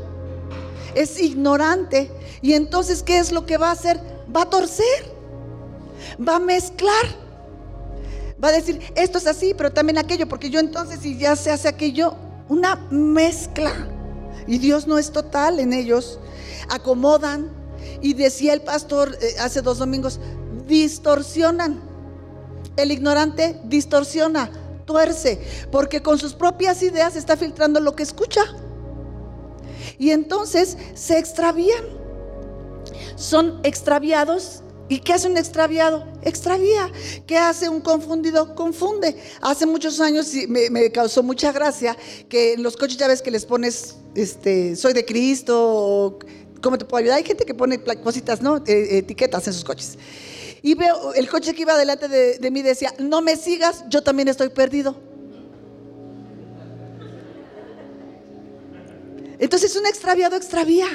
es 0.94 1.20
ignorante. 1.20 2.10
Y 2.42 2.54
entonces, 2.54 3.02
¿qué 3.02 3.18
es 3.18 3.32
lo 3.32 3.46
que 3.46 3.56
va 3.56 3.68
a 3.68 3.72
hacer? 3.72 4.00
Va 4.34 4.42
a 4.42 4.50
torcer, 4.50 5.14
va 6.26 6.36
a 6.36 6.40
mezclar. 6.40 7.30
Va 8.42 8.48
a 8.48 8.52
decir, 8.52 8.80
esto 8.94 9.18
es 9.18 9.26
así, 9.26 9.52
pero 9.54 9.72
también 9.72 9.98
aquello, 9.98 10.26
porque 10.26 10.48
yo 10.48 10.60
entonces, 10.60 11.00
si 11.00 11.18
ya 11.18 11.36
se 11.36 11.50
hace 11.50 11.68
aquello, 11.68 12.14
una 12.48 12.76
mezcla. 12.90 13.72
Y 14.46 14.58
Dios 14.58 14.86
no 14.86 14.98
es 14.98 15.12
total 15.12 15.60
en 15.60 15.72
ellos. 15.72 16.18
Acomodan. 16.68 17.50
Y 18.00 18.14
decía 18.14 18.54
el 18.54 18.62
pastor 18.62 19.16
eh, 19.20 19.34
hace 19.40 19.60
dos 19.60 19.78
domingos, 19.78 20.20
distorsionan. 20.66 21.89
El 22.76 22.92
ignorante 22.92 23.60
distorsiona, 23.64 24.50
tuerce, 24.84 25.40
porque 25.70 26.02
con 26.02 26.18
sus 26.18 26.34
propias 26.34 26.82
ideas 26.82 27.16
está 27.16 27.36
filtrando 27.36 27.80
lo 27.80 27.94
que 27.94 28.02
escucha. 28.02 28.42
Y 29.98 30.10
entonces 30.10 30.76
se 30.94 31.18
extravían. 31.18 31.84
Son 33.16 33.60
extraviados 33.64 34.62
¿Y 34.90 34.98
qué 34.98 35.12
hace 35.12 35.28
un 35.28 35.38
extraviado? 35.38 36.04
Extravía. 36.22 36.90
¿Qué 37.24 37.38
hace 37.38 37.68
un 37.68 37.80
confundido? 37.80 38.56
Confunde. 38.56 39.14
Hace 39.40 39.64
muchos 39.64 40.00
años 40.00 40.32
me, 40.48 40.90
causó 40.90 41.22
mucha 41.22 41.52
gracia 41.52 41.96
que 42.28 42.54
en 42.54 42.64
los 42.64 42.76
coches 42.76 42.96
ya 42.96 43.06
ves 43.06 43.22
que 43.22 43.30
les 43.30 43.46
pones, 43.46 43.98
este, 44.16 44.74
soy 44.74 44.92
de 44.92 45.04
Cristo, 45.04 45.56
o 45.56 46.18
¿cómo 46.60 46.76
te 46.76 46.84
puedo 46.84 47.02
ayudar? 47.02 47.18
Hay 47.18 47.24
gente 47.24 47.44
que 47.46 47.54
pone 47.54 47.80
cositas, 48.02 48.42
¿no? 48.42 48.56
E, 48.66 48.98
etiquetas 48.98 49.46
en 49.46 49.52
sus 49.52 49.62
coches. 49.62 49.96
Y 50.62 50.74
veo, 50.74 51.14
el 51.14 51.28
coche 51.28 51.54
que 51.54 51.62
iba 51.62 51.76
delante 51.76 52.08
de, 52.08 52.50
mí 52.50 52.62
decía, 52.62 52.92
no 52.98 53.22
me 53.22 53.36
sigas, 53.36 53.84
yo 53.88 54.02
también 54.02 54.28
estoy 54.28 54.50
perdido. 54.50 54.96
Entonces 59.38 59.74
un 59.74 59.86
extraviado 59.86 60.36
extravía. 60.36 60.86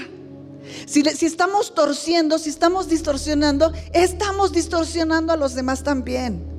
Si, 0.85 1.01
estamos 1.25 1.73
torciendo, 1.73 2.37
si 2.37 2.49
estamos 2.49 2.87
distorsionando, 2.87 3.71
estamos 3.91 4.51
distorsionando 4.51 5.33
a 5.33 5.37
los 5.37 5.55
demás 5.55 5.83
también. 5.83 6.54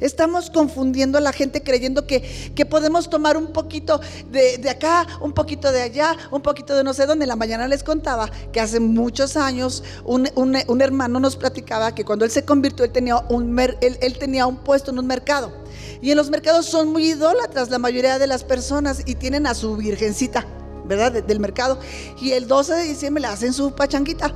Estamos 0.00 0.50
confundiendo 0.50 1.18
a 1.18 1.20
la 1.20 1.32
gente 1.32 1.62
creyendo 1.62 2.06
que, 2.06 2.22
podemos 2.70 3.10
tomar 3.10 3.36
un 3.36 3.48
poquito 3.52 4.00
de, 4.30 4.70
acá, 4.70 5.06
un 5.20 5.32
poquito 5.32 5.72
de 5.72 5.82
allá, 5.82 6.16
un 6.30 6.40
poquito 6.40 6.74
de 6.76 6.84
no 6.84 6.94
sé 6.94 7.06
dónde. 7.06 7.24
En 7.24 7.28
la 7.28 7.36
mañana 7.36 7.68
les 7.68 7.82
contaba 7.82 8.30
que 8.52 8.60
hace 8.60 8.80
muchos 8.80 9.36
años 9.36 9.82
un, 10.04 10.80
hermano 10.80 11.20
nos 11.20 11.36
platicaba 11.36 11.94
que 11.94 12.04
cuando 12.04 12.24
él 12.24 12.30
se 12.30 12.44
convirtió, 12.44 12.84
él 12.84 12.92
tenía, 12.92 13.16
un, 13.16 13.58
él 13.58 14.18
tenía 14.18 14.46
un 14.46 14.56
puesto 14.58 14.90
en 14.90 14.98
un 14.98 15.06
mercado. 15.06 15.52
Y 16.00 16.10
en 16.10 16.16
los 16.16 16.30
mercados 16.30 16.66
son 16.66 16.92
muy 16.92 17.10
idólatras 17.10 17.70
la 17.70 17.78
mayoría 17.78 18.18
de 18.18 18.26
las 18.26 18.44
personas 18.44 19.02
y 19.06 19.14
tienen 19.16 19.46
a 19.46 19.54
su 19.54 19.76
virgencita. 19.76 20.46
¿Verdad? 20.84 21.22
del 21.22 21.40
mercado. 21.40 21.78
Y 22.20 22.32
el 22.32 22.46
12 22.48 22.74
de 22.74 22.84
diciembre 22.84 23.22
le 23.22 23.28
hacen 23.28 23.52
su 23.52 23.72
pachanguita. 23.72 24.34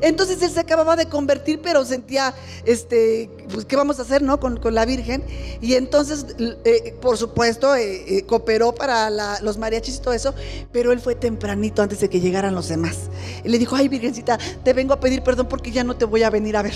Entonces 0.00 0.40
él 0.42 0.50
se 0.50 0.60
acababa 0.60 0.96
de 0.96 1.06
convertir, 1.06 1.60
pero 1.62 1.84
sentía, 1.84 2.34
este, 2.64 3.30
pues, 3.52 3.64
¿qué 3.64 3.76
vamos 3.76 3.98
a 3.98 4.02
hacer, 4.02 4.22
no? 4.22 4.40
Con, 4.40 4.58
la 4.68 4.84
Virgen. 4.84 5.24
Y 5.60 5.74
entonces, 5.74 6.26
eh, 6.38 6.94
por 7.00 7.16
supuesto, 7.16 7.74
eh, 7.74 8.18
eh, 8.18 8.22
cooperó 8.24 8.74
para 8.74 9.10
los 9.40 9.58
mariachis 9.58 9.96
y 9.96 10.00
todo 10.00 10.14
eso, 10.14 10.34
pero 10.72 10.92
él 10.92 11.00
fue 11.00 11.14
tempranito 11.14 11.82
antes 11.82 12.00
de 12.00 12.08
que 12.08 12.20
llegaran 12.20 12.54
los 12.54 12.68
demás. 12.68 13.10
Le 13.44 13.58
dijo, 13.58 13.76
ay, 13.76 13.88
Virgencita, 13.88 14.38
te 14.64 14.72
vengo 14.72 14.94
a 14.94 15.00
pedir 15.00 15.22
perdón 15.22 15.48
porque 15.48 15.70
ya 15.70 15.84
no 15.84 15.96
te 15.96 16.04
voy 16.04 16.22
a 16.22 16.30
venir 16.30 16.56
a 16.56 16.62
ver. 16.62 16.74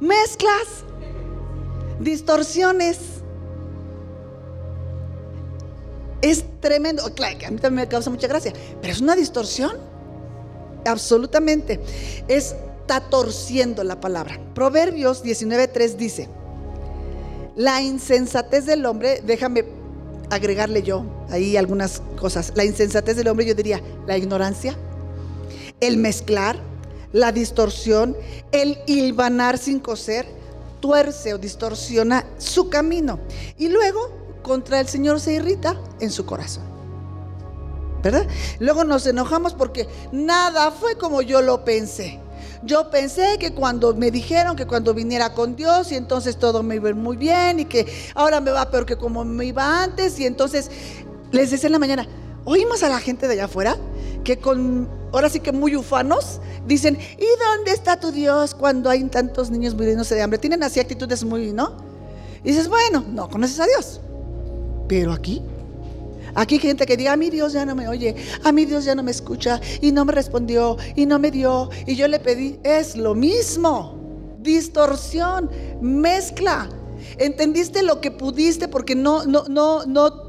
Mezclas, 0.00 0.84
distorsiones 2.00 3.13
Es 6.24 6.42
tremendo. 6.60 7.02
Claro, 7.14 7.36
a 7.46 7.50
mí 7.50 7.58
también 7.58 7.82
me 7.82 7.86
causa 7.86 8.08
mucha 8.08 8.26
gracia, 8.26 8.54
pero 8.80 8.94
es 8.94 9.00
una 9.02 9.14
distorsión. 9.14 9.76
Absolutamente. 10.86 11.80
Está 12.28 13.00
torciendo 13.10 13.84
la 13.84 14.00
palabra. 14.00 14.40
Proverbios 14.54 15.22
19.3 15.22 15.96
dice, 15.96 16.30
la 17.56 17.82
insensatez 17.82 18.64
del 18.64 18.86
hombre, 18.86 19.20
déjame 19.22 19.66
agregarle 20.30 20.82
yo 20.82 21.04
ahí 21.28 21.58
algunas 21.58 22.00
cosas. 22.18 22.52
La 22.54 22.64
insensatez 22.64 23.16
del 23.16 23.28
hombre, 23.28 23.44
yo 23.44 23.54
diría, 23.54 23.82
la 24.06 24.16
ignorancia, 24.16 24.74
el 25.80 25.98
mezclar, 25.98 26.58
la 27.12 27.32
distorsión, 27.32 28.16
el 28.50 28.78
hilvanar 28.86 29.58
sin 29.58 29.78
coser, 29.78 30.24
tuerce 30.80 31.34
o 31.34 31.38
distorsiona 31.38 32.24
su 32.38 32.70
camino. 32.70 33.18
Y 33.58 33.68
luego 33.68 34.23
contra 34.44 34.78
el 34.78 34.86
Señor 34.86 35.18
se 35.18 35.32
irrita 35.32 35.76
en 35.98 36.12
su 36.12 36.24
corazón. 36.24 36.62
¿Verdad? 38.04 38.28
Luego 38.60 38.84
nos 38.84 39.04
enojamos 39.06 39.54
porque 39.54 39.88
nada 40.12 40.70
fue 40.70 40.96
como 40.96 41.22
yo 41.22 41.42
lo 41.42 41.64
pensé. 41.64 42.20
Yo 42.62 42.90
pensé 42.90 43.38
que 43.40 43.54
cuando 43.54 43.94
me 43.94 44.10
dijeron 44.10 44.54
que 44.56 44.66
cuando 44.66 44.94
viniera 44.94 45.34
con 45.34 45.56
Dios 45.56 45.90
y 45.90 45.96
entonces 45.96 46.38
todo 46.38 46.62
me 46.62 46.76
iba 46.76 46.92
muy 46.94 47.16
bien 47.16 47.60
y 47.60 47.64
que 47.64 47.86
ahora 48.14 48.40
me 48.40 48.52
va 48.52 48.70
peor 48.70 48.86
que 48.86 48.96
como 48.96 49.24
me 49.24 49.46
iba 49.46 49.82
antes 49.82 50.18
y 50.20 50.26
entonces 50.26 50.70
les 51.32 51.50
decía 51.50 51.66
en 51.66 51.72
la 51.72 51.78
mañana, 51.78 52.06
oímos 52.44 52.82
a 52.82 52.88
la 52.88 53.00
gente 53.00 53.26
de 53.26 53.34
allá 53.34 53.46
afuera 53.46 53.76
que 54.22 54.38
con, 54.38 54.88
ahora 55.12 55.28
sí 55.28 55.40
que 55.40 55.52
muy 55.52 55.76
ufanos, 55.76 56.40
dicen, 56.66 56.98
¿y 56.98 57.26
dónde 57.42 57.72
está 57.72 58.00
tu 58.00 58.12
Dios 58.12 58.54
cuando 58.54 58.88
hay 58.88 59.04
tantos 59.04 59.50
niños 59.50 59.74
muriéndose 59.74 60.14
de 60.14 60.22
hambre? 60.22 60.38
Tienen 60.38 60.62
así 60.62 60.80
actitudes 60.80 61.24
muy, 61.24 61.52
¿no? 61.52 61.74
Y 62.42 62.48
dices, 62.48 62.68
bueno, 62.68 63.04
no 63.12 63.28
conoces 63.28 63.60
a 63.60 63.66
Dios. 63.66 64.00
Pero 64.88 65.12
aquí, 65.12 65.42
aquí 66.34 66.56
hay 66.56 66.60
gente 66.60 66.86
que 66.86 66.96
diga, 66.96 67.12
a 67.12 67.16
mi 67.16 67.30
Dios 67.30 67.52
ya 67.52 67.64
no 67.64 67.74
me 67.74 67.88
oye, 67.88 68.14
a 68.42 68.52
mi 68.52 68.64
Dios 68.64 68.84
ya 68.84 68.94
no 68.94 69.02
me 69.02 69.10
escucha 69.10 69.60
y 69.80 69.92
no 69.92 70.04
me 70.04 70.12
respondió 70.12 70.76
y 70.94 71.06
no 71.06 71.18
me 71.18 71.30
dio 71.30 71.70
y 71.86 71.96
yo 71.96 72.08
le 72.08 72.20
pedí, 72.20 72.58
es 72.62 72.96
lo 72.96 73.14
mismo. 73.14 73.98
Distorsión, 74.40 75.50
mezcla. 75.80 76.68
¿Entendiste 77.18 77.82
lo 77.82 78.00
que 78.00 78.10
pudiste 78.10 78.68
porque 78.68 78.94
no 78.94 79.24
no 79.24 79.44
no 79.48 79.86
no 79.86 80.24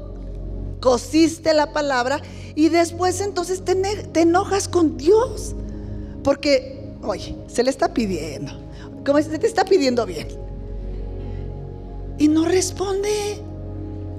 cosiste 0.80 1.52
la 1.52 1.72
palabra 1.72 2.20
y 2.54 2.68
después 2.70 3.20
entonces 3.20 3.64
te, 3.64 3.74
te 3.74 4.20
enojas 4.22 4.68
con 4.68 4.96
Dios? 4.96 5.54
Porque, 6.26 6.96
oye, 7.02 7.36
se 7.46 7.62
le 7.62 7.70
está 7.70 7.94
pidiendo. 7.94 8.52
Como 9.04 9.22
se 9.22 9.38
te 9.38 9.46
está 9.46 9.64
pidiendo 9.64 10.04
bien. 10.06 10.26
Y 12.18 12.26
no 12.26 12.44
responde. 12.44 13.40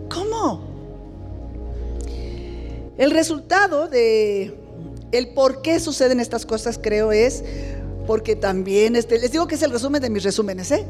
¿Cómo? 0.10 0.62
El 2.98 3.12
resultado 3.12 3.88
de 3.88 4.58
el 5.12 5.30
por 5.30 5.62
qué 5.62 5.80
suceden 5.80 6.20
estas 6.20 6.46
cosas, 6.46 6.80
creo, 6.82 7.12
es 7.12 7.44
porque 8.06 8.36
también, 8.36 8.96
este, 8.96 9.20
les 9.20 9.32
digo 9.32 9.48
que 9.48 9.56
es 9.56 9.62
el 9.62 9.72
resumen 9.72 10.02
de 10.02 10.10
mis 10.10 10.24
resúmenes, 10.24 10.72
¿eh? 10.72 10.86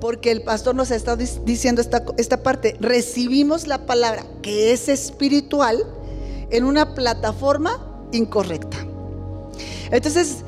Porque 0.00 0.30
el 0.30 0.42
pastor 0.42 0.74
nos 0.74 0.90
ha 0.90 0.96
estado 0.96 1.22
diciendo 1.44 1.80
esta, 1.80 2.04
esta 2.16 2.42
parte, 2.42 2.76
recibimos 2.80 3.66
la 3.66 3.86
palabra 3.86 4.24
que 4.42 4.72
es 4.72 4.88
espiritual 4.88 5.84
en 6.50 6.64
una 6.64 6.94
plataforma 6.94 8.06
incorrecta. 8.12 8.78
Entonces, 9.90 10.38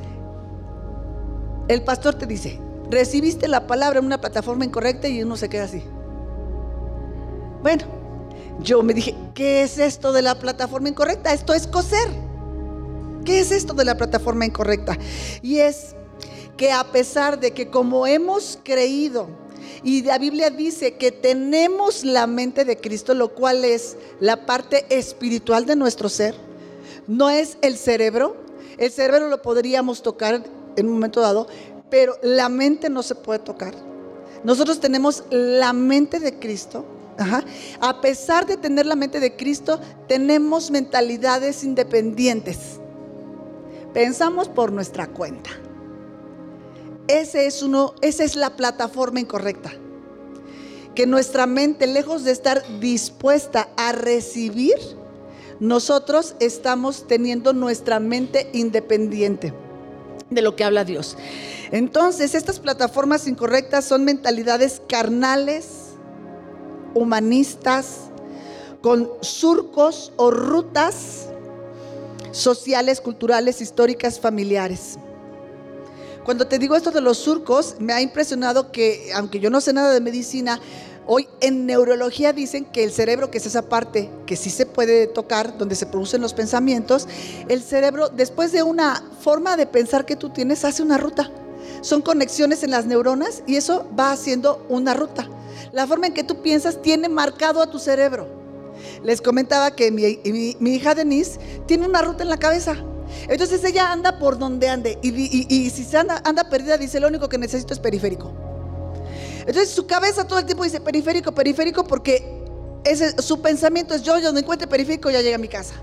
el 1.68 1.82
pastor 1.82 2.14
te 2.14 2.26
dice, 2.26 2.58
recibiste 2.90 3.48
la 3.48 3.66
palabra 3.66 3.98
en 3.98 4.06
una 4.06 4.20
plataforma 4.20 4.64
incorrecta 4.64 5.08
y 5.08 5.22
uno 5.22 5.36
se 5.36 5.48
queda 5.48 5.64
así. 5.64 5.82
Bueno, 7.62 7.84
yo 8.60 8.82
me 8.82 8.94
dije, 8.94 9.14
¿qué 9.34 9.62
es 9.62 9.78
esto 9.78 10.12
de 10.12 10.22
la 10.22 10.38
plataforma 10.38 10.88
incorrecta? 10.88 11.32
Esto 11.32 11.52
es 11.52 11.66
coser. 11.66 12.08
¿Qué 13.24 13.40
es 13.40 13.50
esto 13.50 13.74
de 13.74 13.84
la 13.84 13.96
plataforma 13.96 14.44
incorrecta? 14.44 14.98
Y 15.42 15.58
es 15.58 15.94
que 16.56 16.72
a 16.72 16.84
pesar 16.84 17.40
de 17.40 17.52
que 17.52 17.68
como 17.68 18.06
hemos 18.06 18.58
creído, 18.62 19.28
y 19.82 20.02
la 20.02 20.18
Biblia 20.18 20.50
dice 20.50 20.94
que 20.94 21.12
tenemos 21.12 22.04
la 22.04 22.26
mente 22.26 22.64
de 22.64 22.78
Cristo, 22.78 23.14
lo 23.14 23.34
cual 23.34 23.64
es 23.64 23.96
la 24.20 24.46
parte 24.46 24.86
espiritual 24.88 25.66
de 25.66 25.76
nuestro 25.76 26.08
ser, 26.08 26.34
no 27.06 27.28
es 27.30 27.58
el 27.60 27.76
cerebro. 27.76 28.36
El 28.78 28.90
cerebro 28.90 29.28
lo 29.28 29.42
podríamos 29.42 30.02
tocar 30.02 30.42
en 30.76 30.86
un 30.86 30.94
momento 30.94 31.20
dado, 31.20 31.46
pero 31.90 32.16
la 32.22 32.48
mente 32.48 32.88
no 32.88 33.02
se 33.02 33.14
puede 33.14 33.40
tocar. 33.40 33.74
Nosotros 34.42 34.80
tenemos 34.80 35.24
la 35.30 35.72
mente 35.72 36.18
de 36.18 36.38
Cristo 36.38 36.84
a 37.80 38.00
pesar 38.00 38.46
de 38.46 38.56
tener 38.56 38.86
la 38.86 38.96
mente 38.96 39.20
de 39.20 39.36
Cristo, 39.36 39.80
tenemos 40.08 40.70
mentalidades 40.70 41.64
independientes. 41.64 42.80
Pensamos 43.92 44.48
por 44.48 44.72
nuestra 44.72 45.06
cuenta. 45.06 45.50
Ese 47.06 47.46
es 47.46 47.64
esa 48.00 48.24
es 48.24 48.34
la 48.34 48.56
plataforma 48.56 49.20
incorrecta. 49.20 49.72
Que 50.94 51.06
nuestra 51.06 51.46
mente, 51.46 51.86
lejos 51.86 52.24
de 52.24 52.32
estar 52.32 52.62
dispuesta 52.80 53.68
a 53.76 53.92
recibir, 53.92 54.76
nosotros 55.60 56.34
estamos 56.40 57.06
teniendo 57.06 57.52
nuestra 57.52 58.00
mente 58.00 58.48
independiente 58.52 59.52
de 60.30 60.42
lo 60.42 60.56
que 60.56 60.64
habla 60.64 60.84
Dios. 60.84 61.16
Entonces, 61.70 62.34
estas 62.34 62.58
plataformas 62.58 63.26
incorrectas 63.26 63.84
son 63.84 64.04
mentalidades 64.04 64.82
carnales, 64.88 65.83
humanistas, 66.94 68.10
con 68.80 69.10
surcos 69.20 70.12
o 70.16 70.30
rutas 70.30 71.28
sociales, 72.32 73.00
culturales, 73.00 73.60
históricas, 73.60 74.20
familiares. 74.20 74.98
Cuando 76.24 76.46
te 76.46 76.58
digo 76.58 76.74
esto 76.74 76.90
de 76.90 77.00
los 77.00 77.18
surcos, 77.18 77.76
me 77.78 77.92
ha 77.92 78.00
impresionado 78.00 78.72
que, 78.72 79.10
aunque 79.14 79.40
yo 79.40 79.50
no 79.50 79.60
sé 79.60 79.72
nada 79.72 79.92
de 79.92 80.00
medicina, 80.00 80.58
hoy 81.06 81.28
en 81.40 81.66
neurología 81.66 82.32
dicen 82.32 82.64
que 82.64 82.82
el 82.82 82.92
cerebro, 82.92 83.30
que 83.30 83.38
es 83.38 83.46
esa 83.46 83.62
parte 83.68 84.10
que 84.26 84.36
sí 84.36 84.50
se 84.50 84.64
puede 84.64 85.06
tocar, 85.06 85.58
donde 85.58 85.76
se 85.76 85.86
producen 85.86 86.22
los 86.22 86.32
pensamientos, 86.32 87.06
el 87.48 87.62
cerebro, 87.62 88.08
después 88.08 88.52
de 88.52 88.62
una 88.62 89.02
forma 89.20 89.56
de 89.56 89.66
pensar 89.66 90.06
que 90.06 90.16
tú 90.16 90.30
tienes, 90.30 90.64
hace 90.64 90.82
una 90.82 90.98
ruta. 90.98 91.30
Son 91.82 92.00
conexiones 92.00 92.62
en 92.62 92.70
las 92.70 92.86
neuronas 92.86 93.42
y 93.46 93.56
eso 93.56 93.86
va 93.98 94.10
haciendo 94.10 94.64
una 94.68 94.94
ruta. 94.94 95.28
La 95.74 95.86
forma 95.88 96.06
en 96.06 96.14
que 96.14 96.22
tú 96.22 96.40
piensas 96.40 96.80
tiene 96.80 97.08
marcado 97.08 97.60
a 97.60 97.68
tu 97.68 97.78
cerebro. 97.78 98.28
Les 99.02 99.20
comentaba 99.20 99.72
que 99.72 99.90
mi, 99.90 100.72
hija 100.72 100.94
Denise 100.94 101.38
tiene 101.66 101.86
una 101.86 102.00
ruta 102.00 102.22
en 102.22 102.30
la 102.30 102.38
cabeza. 102.38 102.76
Entonces 103.28 103.62
ella 103.64 103.92
anda 103.92 104.18
por 104.18 104.38
donde 104.38 104.68
ande. 104.68 104.98
Y, 105.02 105.70
si 105.70 105.96
anda, 105.96 106.22
anda 106.24 106.48
perdida, 106.48 106.78
dice, 106.78 107.00
lo 107.00 107.08
único 107.08 107.28
que 107.28 107.38
necesito 107.38 107.74
es 107.74 107.80
periférico. 107.80 108.32
Entonces 109.40 109.70
su 109.70 109.86
cabeza 109.86 110.26
todo 110.26 110.38
el 110.38 110.46
tiempo 110.46 110.64
dice 110.64 110.80
periférico, 110.80 111.32
periférico, 111.32 111.84
porque 111.84 112.42
su 113.18 113.42
pensamiento 113.42 113.94
es 113.94 114.02
yo, 114.02 114.16
yo 114.18 114.26
donde 114.26 114.42
encuentre 114.42 114.68
periférico 114.68 115.10
ya 115.10 115.22
llega 115.22 115.36
a 115.36 115.40
mi 115.40 115.48
casa. 115.48 115.74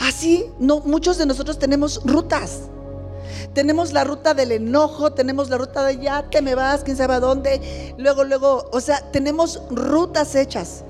Así, 0.00 0.46
no, 0.58 0.80
muchos 0.80 1.18
de 1.18 1.26
nosotros 1.26 1.58
tenemos 1.58 2.02
rutas. 2.04 2.62
Tenemos 3.54 3.92
la 3.92 4.02
ruta 4.02 4.34
del 4.34 4.50
enojo, 4.50 5.12
tenemos 5.12 5.48
la 5.48 5.56
ruta 5.58 5.84
de 5.84 5.98
ya 5.98 6.28
te 6.28 6.42
me 6.42 6.56
vas, 6.56 6.82
quién 6.82 6.96
sabe 6.96 7.14
a 7.14 7.20
dónde. 7.20 7.94
Luego, 7.96 8.24
luego, 8.24 8.68
o 8.72 8.80
sea, 8.80 9.00
tenemos 9.12 9.62
rutas 9.70 10.34
hechas. 10.34 10.82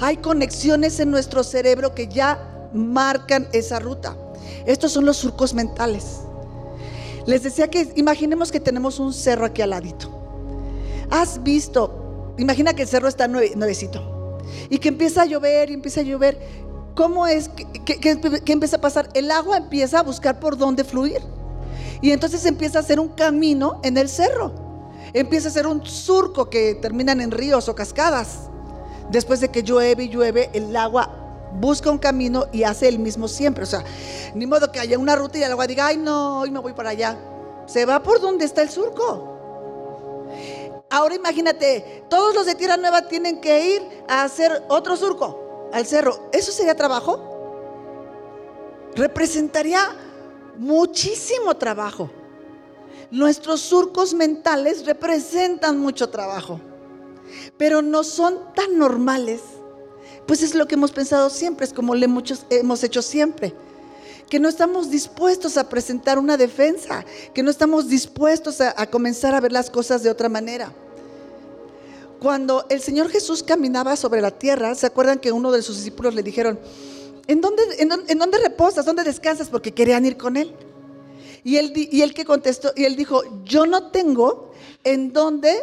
Hay 0.00 0.16
conexiones 0.16 0.98
en 0.98 1.12
nuestro 1.12 1.44
cerebro 1.44 1.94
que 1.94 2.08
ya 2.08 2.68
marcan 2.72 3.48
esa 3.52 3.78
ruta. 3.78 4.16
Estos 4.66 4.92
son 4.92 5.06
los 5.06 5.16
surcos 5.16 5.54
mentales. 5.54 6.20
Les 7.24 7.44
decía 7.44 7.70
que 7.70 7.92
imaginemos 7.94 8.50
que 8.50 8.58
tenemos 8.58 8.98
un 8.98 9.12
cerro 9.12 9.46
aquí 9.46 9.62
al 9.62 9.70
ladito. 9.70 10.10
Has 11.10 11.42
visto, 11.44 12.34
imagina 12.36 12.74
que 12.74 12.82
el 12.82 12.88
cerro 12.88 13.06
está 13.06 13.28
nuevecito 13.28 14.40
y 14.68 14.78
que 14.78 14.88
empieza 14.88 15.22
a 15.22 15.26
llover 15.26 15.70
y 15.70 15.74
empieza 15.74 16.00
a 16.00 16.02
llover. 16.04 16.36
¿Cómo 16.96 17.28
es 17.28 17.48
que, 17.48 18.00
que 18.00 18.52
empieza 18.52 18.78
a 18.78 18.80
pasar? 18.80 19.08
El 19.14 19.30
agua 19.30 19.56
empieza 19.56 20.00
a 20.00 20.02
buscar 20.02 20.40
por 20.40 20.58
dónde 20.58 20.82
fluir. 20.82 21.22
Y 22.00 22.12
entonces 22.12 22.44
empieza 22.46 22.78
a 22.78 22.82
hacer 22.82 23.00
un 23.00 23.08
camino 23.08 23.80
en 23.82 23.96
el 23.98 24.08
cerro. 24.08 24.52
Empieza 25.12 25.48
a 25.48 25.50
hacer 25.50 25.66
un 25.66 25.84
surco 25.84 26.50
que 26.50 26.74
terminan 26.74 27.20
en 27.20 27.30
ríos 27.30 27.68
o 27.68 27.74
cascadas. 27.74 28.48
Después 29.10 29.40
de 29.40 29.48
que 29.48 29.62
llueve 29.62 30.04
y 30.04 30.08
llueve, 30.08 30.50
el 30.52 30.76
agua 30.76 31.10
busca 31.54 31.90
un 31.90 31.98
camino 31.98 32.46
y 32.52 32.62
hace 32.62 32.88
el 32.88 32.98
mismo 32.98 33.26
siempre. 33.26 33.64
O 33.64 33.66
sea, 33.66 33.84
ni 34.34 34.46
modo 34.46 34.70
que 34.70 34.80
haya 34.80 34.98
una 34.98 35.16
ruta 35.16 35.38
y 35.38 35.42
el 35.42 35.50
agua 35.50 35.66
diga, 35.66 35.86
ay 35.86 35.96
no, 35.96 36.40
hoy 36.40 36.50
me 36.50 36.60
voy 36.60 36.74
para 36.74 36.90
allá. 36.90 37.16
Se 37.66 37.84
va 37.84 38.02
por 38.02 38.20
donde 38.20 38.44
está 38.44 38.62
el 38.62 38.68
surco. 38.68 39.36
Ahora 40.90 41.14
imagínate, 41.14 42.04
todos 42.08 42.34
los 42.34 42.46
de 42.46 42.54
Tierra 42.54 42.76
Nueva 42.76 43.08
tienen 43.08 43.40
que 43.40 43.74
ir 43.76 44.04
a 44.08 44.24
hacer 44.24 44.64
otro 44.68 44.96
surco 44.96 45.70
al 45.72 45.86
cerro. 45.86 46.28
¿Eso 46.32 46.50
sería 46.50 46.74
trabajo? 46.74 47.20
Representaría 48.94 49.80
muchísimo 50.58 51.56
trabajo. 51.56 52.10
Nuestros 53.10 53.60
surcos 53.60 54.12
mentales 54.12 54.84
representan 54.84 55.78
mucho 55.78 56.10
trabajo, 56.10 56.60
pero 57.56 57.80
no 57.80 58.04
son 58.04 58.38
tan 58.54 58.78
normales. 58.78 59.40
Pues 60.26 60.42
es 60.42 60.54
lo 60.54 60.68
que 60.68 60.74
hemos 60.74 60.92
pensado 60.92 61.30
siempre, 61.30 61.64
es 61.64 61.72
como 61.72 61.94
hemos 61.94 62.84
hecho 62.84 63.00
siempre. 63.00 63.54
Que 64.28 64.38
no 64.38 64.50
estamos 64.50 64.90
dispuestos 64.90 65.56
a 65.56 65.70
presentar 65.70 66.18
una 66.18 66.36
defensa, 66.36 67.06
que 67.32 67.42
no 67.42 67.50
estamos 67.50 67.88
dispuestos 67.88 68.60
a, 68.60 68.86
comenzar 68.90 69.34
a 69.34 69.40
ver 69.40 69.52
las 69.52 69.70
cosas 69.70 70.02
de 70.02 70.10
otra 70.10 70.28
manera. 70.28 70.70
Cuando 72.20 72.66
el 72.68 72.82
Señor 72.82 73.08
Jesús 73.08 73.42
caminaba 73.42 73.96
sobre 73.96 74.20
la 74.20 74.32
tierra, 74.32 74.74
¿se 74.74 74.84
acuerdan 74.84 75.18
que 75.18 75.32
uno 75.32 75.50
de 75.50 75.62
sus 75.62 75.76
discípulos 75.76 76.14
le 76.14 76.22
dijeron, 76.22 76.58
¿en 77.28 77.40
dónde, 77.40 78.38
reposas? 78.42 78.84
¿Dónde 78.84 79.04
descansas? 79.04 79.48
Porque 79.48 79.72
querían 79.72 80.04
ir 80.04 80.16
con 80.16 80.36
él. 80.36 80.52
Y 81.44 81.56
él, 81.56 81.72
y 81.74 82.02
él 82.02 82.14
que 82.14 82.24
contestó, 82.24 82.72
y 82.74 82.84
él 82.84 82.96
dijo, 82.96 83.22
yo 83.44 83.64
no 83.66 83.90
tengo 83.90 84.50
en 84.82 85.12
dónde 85.12 85.54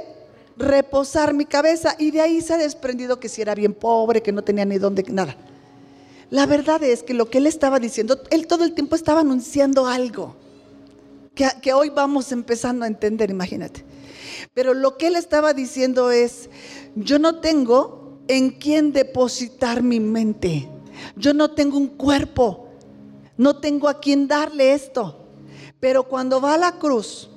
reposar 0.58 1.34
mi 1.34 1.46
cabeza. 1.46 1.96
Y 2.00 2.12
de 2.12 2.22
ahí 2.22 2.42
se 2.42 2.54
ha 2.54 2.58
desprendido 2.58 3.20
que 3.20 3.28
si 3.28 3.42
era 3.42 3.56
bien 3.56 3.74
pobre, 3.74 4.22
que 4.22 4.32
no 4.32 4.44
tenía 4.44 4.64
ni 4.64 4.78
dónde, 4.78 5.04
nada. 5.10 5.36
La 6.30 6.46
verdad 6.46 6.82
es 6.84 7.04
que 7.04 7.14
lo 7.14 7.30
que 7.30 7.40
él 7.40 7.48
estaba 7.48 7.80
diciendo, 7.80 8.22
él 8.30 8.48
todo 8.48 8.64
el 8.64 8.74
tiempo 8.74 8.96
estaba 8.96 9.22
anunciando 9.22 9.86
algo 9.88 10.36
que, 11.34 11.48
que 11.62 11.74
hoy 11.74 11.90
vamos 11.90 12.32
empezando 12.32 12.86
a 12.86 12.88
entender, 12.88 13.30
imagínate. 13.30 13.84
Pero 14.54 14.74
lo 14.74 14.98
que 14.98 15.08
él 15.08 15.16
estaba 15.16 15.54
diciendo 15.54 16.12
es, 16.12 16.50
yo 16.96 17.20
no 17.20 17.40
tengo 17.40 18.20
en 18.28 18.52
quién 18.52 18.92
depositar 18.92 19.84
mi 19.84 20.00
mente. 20.00 20.70
Yo 21.16 21.34
no 21.34 21.52
tengo 21.52 21.78
un 21.78 21.88
cuerpo, 21.88 22.70
no 23.38 23.58
tengo 23.58 23.88
a 23.88 24.00
quién 24.00 24.28
darle 24.28 24.74
esto. 24.74 25.26
Pero 25.80 26.04
cuando 26.04 26.42
va 26.42 26.56
a 26.56 26.58
la 26.58 26.80
cruz 26.80 27.30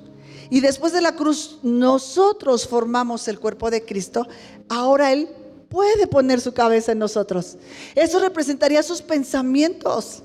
y 0.49 0.61
después 0.61 0.93
de 0.93 1.01
la 1.01 1.15
cruz 1.15 1.59
nosotros 1.61 2.67
formamos 2.67 3.27
el 3.27 3.39
cuerpo 3.39 3.69
de 3.69 3.85
Cristo, 3.85 4.27
ahora 4.67 5.11
Él 5.11 5.29
puede 5.69 6.07
poner 6.07 6.41
su 6.41 6.53
cabeza 6.53 6.91
en 6.91 6.99
nosotros. 6.99 7.57
Eso 7.95 8.19
representaría 8.19 8.81
sus 8.83 9.01
pensamientos. 9.01 10.23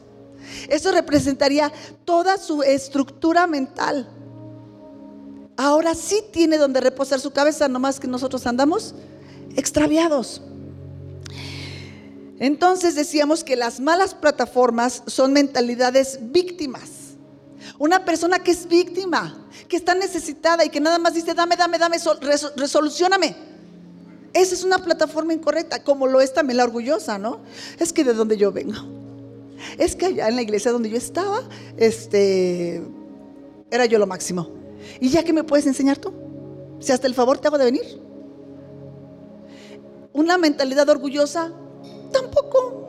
Eso 0.69 0.93
representaría 0.93 1.73
toda 2.05 2.39
su 2.39 2.63
estructura 2.63 3.47
mental. 3.47 4.09
Ahora 5.57 5.95
sí 5.95 6.23
tiene 6.33 6.59
donde 6.59 6.81
reposar 6.81 7.21
su 7.21 7.31
cabeza, 7.31 7.69
nomás 7.69 8.01
que 8.01 8.09
nosotros 8.09 8.47
andamos 8.47 8.95
extraviados. 9.57 10.43
Entonces 12.39 12.95
decíamos 12.95 13.45
que 13.45 13.57
las 13.57 13.81
malas 13.81 14.15
plataformas 14.15 15.03
son 15.07 15.33
mentalidades 15.33 16.19
víctimas. 16.21 17.15
Una 17.79 18.05
persona 18.05 18.39
que 18.41 18.51
es 18.51 18.67
víctima, 18.69 19.47
que 19.69 19.77
está 19.77 19.95
necesitada 19.95 20.65
y 20.65 20.71
que 20.71 20.81
nada 20.81 20.99
más 20.99 21.15
dice, 21.15 21.35
dame, 21.35 21.57
dame, 21.57 21.79
dame, 21.79 21.97
resolucioname. 22.57 23.37
Esa 24.33 24.55
es 24.55 24.65
una 24.65 24.79
plataforma 24.79 25.33
incorrecta, 25.33 25.83
como 25.83 26.07
lo 26.07 26.21
es 26.21 26.33
también 26.33 26.57
la 26.57 26.65
orgullosa, 26.65 27.19
¿no? 27.19 27.41
Es 27.79 27.93
que 27.93 28.03
de 28.03 28.15
donde 28.15 28.37
yo 28.37 28.51
vengo. 28.51 28.75
Es 29.79 29.95
que 29.95 30.07
allá 30.07 30.29
en 30.29 30.37
la 30.37 30.43
iglesia 30.43 30.73
donde 30.73 30.91
yo 30.91 30.97
estaba, 30.97 31.43
este, 31.77 32.83
era 33.71 33.87
yo 33.87 33.99
lo 33.99 34.07
máximo. 34.07 34.51
¿Y 35.01 35.09
ya 35.09 35.23
que 35.23 35.33
me 35.33 35.45
puedes 35.45 35.67
enseñar 35.67 35.99
tú? 35.99 36.13
Si 36.81 36.93
hasta 36.93 37.07
el 37.07 37.15
favor 37.15 37.39
te 37.39 37.47
hago 37.47 37.59
de 37.59 37.65
venir. 37.65 38.01
Una 40.13 40.37
mentalidad 40.37 40.89
orgullosa 40.89 41.53
tampoco. 42.15 42.85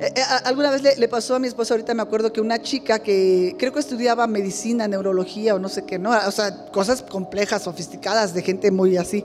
Eh, 0.00 0.12
eh, 0.14 0.22
alguna 0.44 0.70
vez 0.70 0.98
le, 0.98 1.08
pasó 1.08 1.34
a 1.34 1.38
mi 1.38 1.48
esposa, 1.48 1.74
ahorita 1.74 1.94
me 1.94 2.02
acuerdo 2.02 2.32
que 2.32 2.40
una 2.40 2.60
chica 2.60 2.98
que 2.98 3.56
creo 3.58 3.72
que 3.72 3.80
estudiaba 3.80 4.26
medicina, 4.26 4.86
neurología 4.86 5.54
o 5.54 5.58
no 5.58 5.68
sé 5.68 5.86
qué, 5.86 5.98
¿no? 5.98 6.10
O 6.10 6.30
sea, 6.30 6.66
cosas 6.66 7.02
complejas, 7.02 7.62
sofisticadas, 7.62 8.34
de 8.34 8.42
gente 8.42 8.70
muy 8.70 8.96
así. 8.96 9.24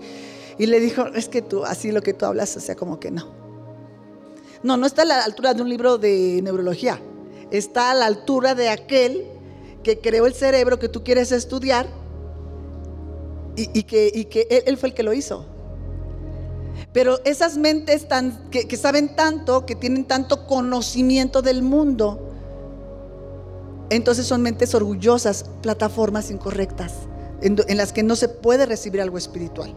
Y 0.57 0.67
le 0.67 0.79
dijo, 0.79 1.07
es 1.07 1.27
que 1.27 1.41
tú, 1.41 1.65
así 1.65 1.91
lo 1.91 2.01
que 2.01 2.13
tú 2.13 2.25
hablas, 2.25 2.55
o 2.55 2.59
sea, 2.59 2.75
como 2.75 2.99
que 2.99 3.11
no. 3.11 3.27
No, 4.63 4.77
no 4.77 4.85
está 4.85 5.01
a 5.01 5.05
la 5.05 5.23
altura 5.23 5.53
de 5.53 5.61
un 5.61 5.69
libro 5.69 5.97
de 5.97 6.39
neurología. 6.43 7.01
Está 7.49 7.91
a 7.91 7.93
la 7.95 8.05
altura 8.05 8.55
de 8.55 8.69
aquel 8.69 9.25
que 9.83 9.99
creó 9.99 10.25
el 10.25 10.33
cerebro 10.33 10.79
que 10.79 10.87
tú 10.87 11.03
quieres 11.03 11.31
estudiar 11.31 11.87
y, 13.55 13.83
que, 13.83 14.27
que 14.29 14.63
él 14.65 14.77
fue 14.77 14.89
el 14.89 14.95
que 14.95 15.03
lo 15.03 15.13
hizo. 15.13 15.45
Pero 16.93 17.19
esas 17.23 17.57
mentes 17.57 18.07
tan, 18.07 18.49
que, 18.49 18.75
saben 18.75 19.15
tanto, 19.15 19.65
que 19.65 19.75
tienen 19.75 20.05
tanto 20.05 20.45
conocimiento 20.45 21.41
del 21.41 21.63
mundo, 21.63 22.29
entonces 23.89 24.25
son 24.25 24.41
mentes 24.41 24.75
orgullosas, 24.75 25.45
plataformas 25.61 26.31
incorrectas, 26.31 26.93
en, 27.41 27.55
las 27.77 27.93
que 27.93 28.03
no 28.03 28.15
se 28.17 28.27
puede 28.27 28.65
recibir 28.65 29.01
algo 29.01 29.17
espiritual. 29.17 29.73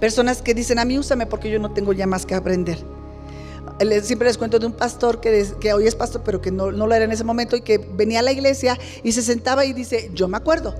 Personas 0.00 0.40
que 0.40 0.54
dicen, 0.54 0.78
a 0.78 0.84
mí 0.84 0.98
úsame 0.98 1.26
porque 1.26 1.50
yo 1.50 1.58
no 1.58 1.72
tengo 1.72 1.92
ya 1.92 2.06
más 2.06 2.24
que 2.24 2.34
aprender. 2.34 2.78
Siempre 4.02 4.28
les 4.28 4.38
cuento 4.38 4.58
de 4.58 4.66
un 4.66 4.72
pastor 4.72 5.20
que, 5.20 5.72
hoy 5.74 5.86
es 5.86 5.94
pastor, 5.94 6.22
pero 6.24 6.40
que 6.40 6.50
no 6.50 6.70
lo 6.70 6.94
era 6.94 7.04
en 7.04 7.12
ese 7.12 7.24
momento 7.24 7.56
y 7.56 7.60
que 7.60 7.76
venía 7.76 8.20
a 8.20 8.22
la 8.22 8.32
iglesia 8.32 8.78
y 9.02 9.12
se 9.12 9.22
sentaba 9.22 9.66
y 9.66 9.74
dice, 9.74 10.10
yo 10.14 10.28
me 10.28 10.38
acuerdo 10.38 10.74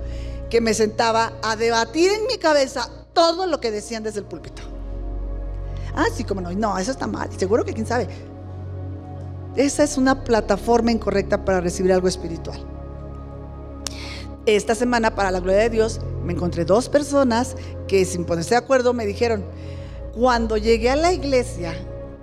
que 0.49 0.61
me 0.61 0.73
sentaba 0.73 1.33
a 1.43 1.55
debatir 1.55 2.11
en 2.11 2.27
mi 2.27 2.37
cabeza 2.37 3.02
todo 3.13 3.45
lo 3.45 3.59
que 3.59 3.71
decían 3.71 4.03
desde 4.03 4.19
el 4.19 4.25
púlpito. 4.25 4.61
Ah, 5.95 6.05
sí, 6.13 6.23
como 6.23 6.41
no, 6.41 6.51
no, 6.51 6.77
eso 6.77 6.91
está 6.91 7.07
mal. 7.07 7.29
Seguro 7.37 7.63
que 7.63 7.73
quién 7.73 7.85
sabe. 7.85 8.07
Esa 9.55 9.83
es 9.83 9.97
una 9.97 10.23
plataforma 10.23 10.91
incorrecta 10.91 11.45
para 11.45 11.61
recibir 11.61 11.93
algo 11.93 12.07
espiritual. 12.07 12.59
Esta 14.45 14.75
semana, 14.75 15.15
para 15.15 15.31
la 15.31 15.39
gloria 15.39 15.61
de 15.61 15.69
Dios, 15.69 16.01
me 16.23 16.33
encontré 16.33 16.65
dos 16.65 16.89
personas 16.89 17.55
que 17.87 18.03
sin 18.05 18.25
ponerse 18.25 18.51
de 18.51 18.57
acuerdo 18.57 18.93
me 18.93 19.05
dijeron, 19.05 19.45
cuando 20.13 20.57
llegué 20.57 20.89
a 20.89 20.95
la 20.95 21.13
iglesia, 21.13 21.73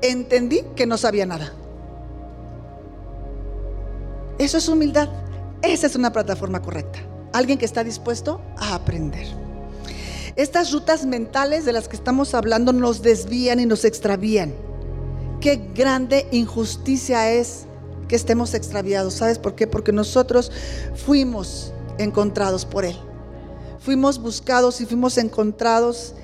entendí 0.02 0.62
que 0.74 0.86
no 0.86 0.98
sabía 0.98 1.24
nada. 1.24 1.52
Eso 4.38 4.58
es 4.58 4.68
humildad. 4.68 5.08
Esa 5.62 5.86
es 5.86 5.96
una 5.96 6.12
plataforma 6.12 6.60
correcta. 6.62 6.98
Alguien 7.32 7.58
que 7.58 7.64
está 7.64 7.84
dispuesto 7.84 8.40
a 8.56 8.74
aprender. 8.74 9.26
Estas 10.36 10.72
rutas 10.72 11.04
mentales 11.06 11.64
de 11.64 11.72
las 11.72 11.88
que 11.88 11.96
estamos 11.96 12.34
hablando 12.34 12.72
nos 12.72 13.02
desvían 13.02 13.60
y 13.60 13.66
nos 13.66 13.84
extravían. 13.84 14.54
Qué 15.40 15.56
grande 15.74 16.26
injusticia 16.30 17.32
es 17.32 17.66
que 18.08 18.16
estemos 18.16 18.54
extraviados. 18.54 19.14
¿Sabes 19.14 19.38
por 19.38 19.54
qué? 19.54 19.66
Porque 19.66 19.92
nosotros 19.92 20.52
fuimos 20.94 21.72
encontrados 21.98 22.64
por 22.64 22.84
Él. 22.84 22.96
Fuimos 23.78 24.20
buscados 24.20 24.80
y 24.80 24.86
fuimos 24.86 25.16
encontrados 25.16 26.14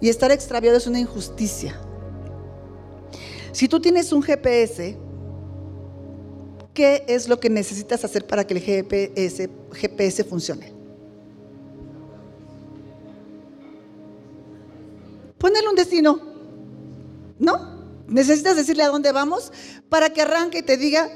y 0.00 0.08
estar 0.08 0.32
extraviado 0.32 0.78
es 0.78 0.86
una 0.86 0.98
injusticia. 0.98 1.78
Si 3.52 3.68
tú 3.68 3.80
tienes 3.80 4.12
un 4.12 4.22
GPS, 4.22 4.96
¿qué 6.72 7.04
es 7.06 7.28
lo 7.28 7.38
que 7.38 7.48
necesitas 7.48 8.04
hacer 8.04 8.26
para 8.26 8.46
que 8.46 8.54
el 8.54 8.60
GPS, 8.60 9.48
GPS 9.72 10.24
funcione? 10.24 10.73
Ponerle 15.44 15.68
un 15.68 15.76
destino, 15.76 16.18
¿no? 17.38 18.06
Necesitas 18.08 18.56
decirle 18.56 18.82
a 18.82 18.88
dónde 18.88 19.12
vamos 19.12 19.52
para 19.90 20.08
que 20.08 20.22
arranque 20.22 20.60
y 20.60 20.62
te 20.62 20.78
diga 20.78 21.06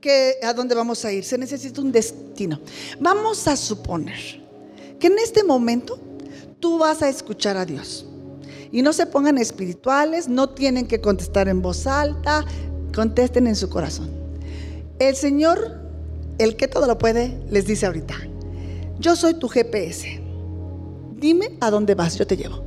que 0.00 0.38
a 0.42 0.52
dónde 0.54 0.74
vamos 0.74 1.04
a 1.04 1.12
ir. 1.12 1.22
Se 1.22 1.38
necesita 1.38 1.80
un 1.80 1.92
destino. 1.92 2.60
Vamos 2.98 3.46
a 3.46 3.56
suponer 3.56 4.42
que 4.98 5.06
en 5.06 5.16
este 5.20 5.44
momento 5.44 6.00
tú 6.58 6.78
vas 6.78 7.00
a 7.00 7.08
escuchar 7.08 7.56
a 7.56 7.64
Dios. 7.64 8.04
Y 8.72 8.82
no 8.82 8.92
se 8.92 9.06
pongan 9.06 9.38
espirituales, 9.38 10.26
no 10.26 10.48
tienen 10.48 10.88
que 10.88 11.00
contestar 11.00 11.46
en 11.46 11.62
voz 11.62 11.86
alta, 11.86 12.44
contesten 12.92 13.46
en 13.46 13.54
su 13.54 13.70
corazón. 13.70 14.10
El 14.98 15.14
Señor, 15.14 15.80
el 16.38 16.56
que 16.56 16.66
todo 16.66 16.88
lo 16.88 16.98
puede, 16.98 17.40
les 17.50 17.66
dice 17.66 17.86
ahorita, 17.86 18.16
yo 18.98 19.14
soy 19.14 19.34
tu 19.34 19.48
GPS. 19.48 20.20
Dime 21.14 21.56
a 21.60 21.70
dónde 21.70 21.94
vas, 21.94 22.18
yo 22.18 22.26
te 22.26 22.36
llevo. 22.36 22.65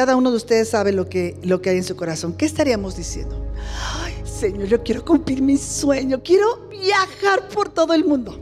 Cada 0.00 0.16
uno 0.16 0.30
de 0.30 0.36
ustedes 0.38 0.70
sabe 0.70 0.92
lo 0.92 1.10
que, 1.10 1.36
lo 1.42 1.60
que 1.60 1.68
hay 1.68 1.76
en 1.76 1.84
su 1.84 1.94
corazón. 1.94 2.32
¿Qué 2.32 2.46
estaríamos 2.46 2.96
diciendo? 2.96 3.52
Ay, 4.02 4.14
Señor, 4.24 4.66
yo 4.66 4.82
quiero 4.82 5.04
cumplir 5.04 5.42
mi 5.42 5.58
sueño. 5.58 6.22
Quiero 6.22 6.68
viajar 6.70 7.46
por 7.50 7.68
todo 7.68 7.92
el 7.92 8.06
mundo. 8.06 8.34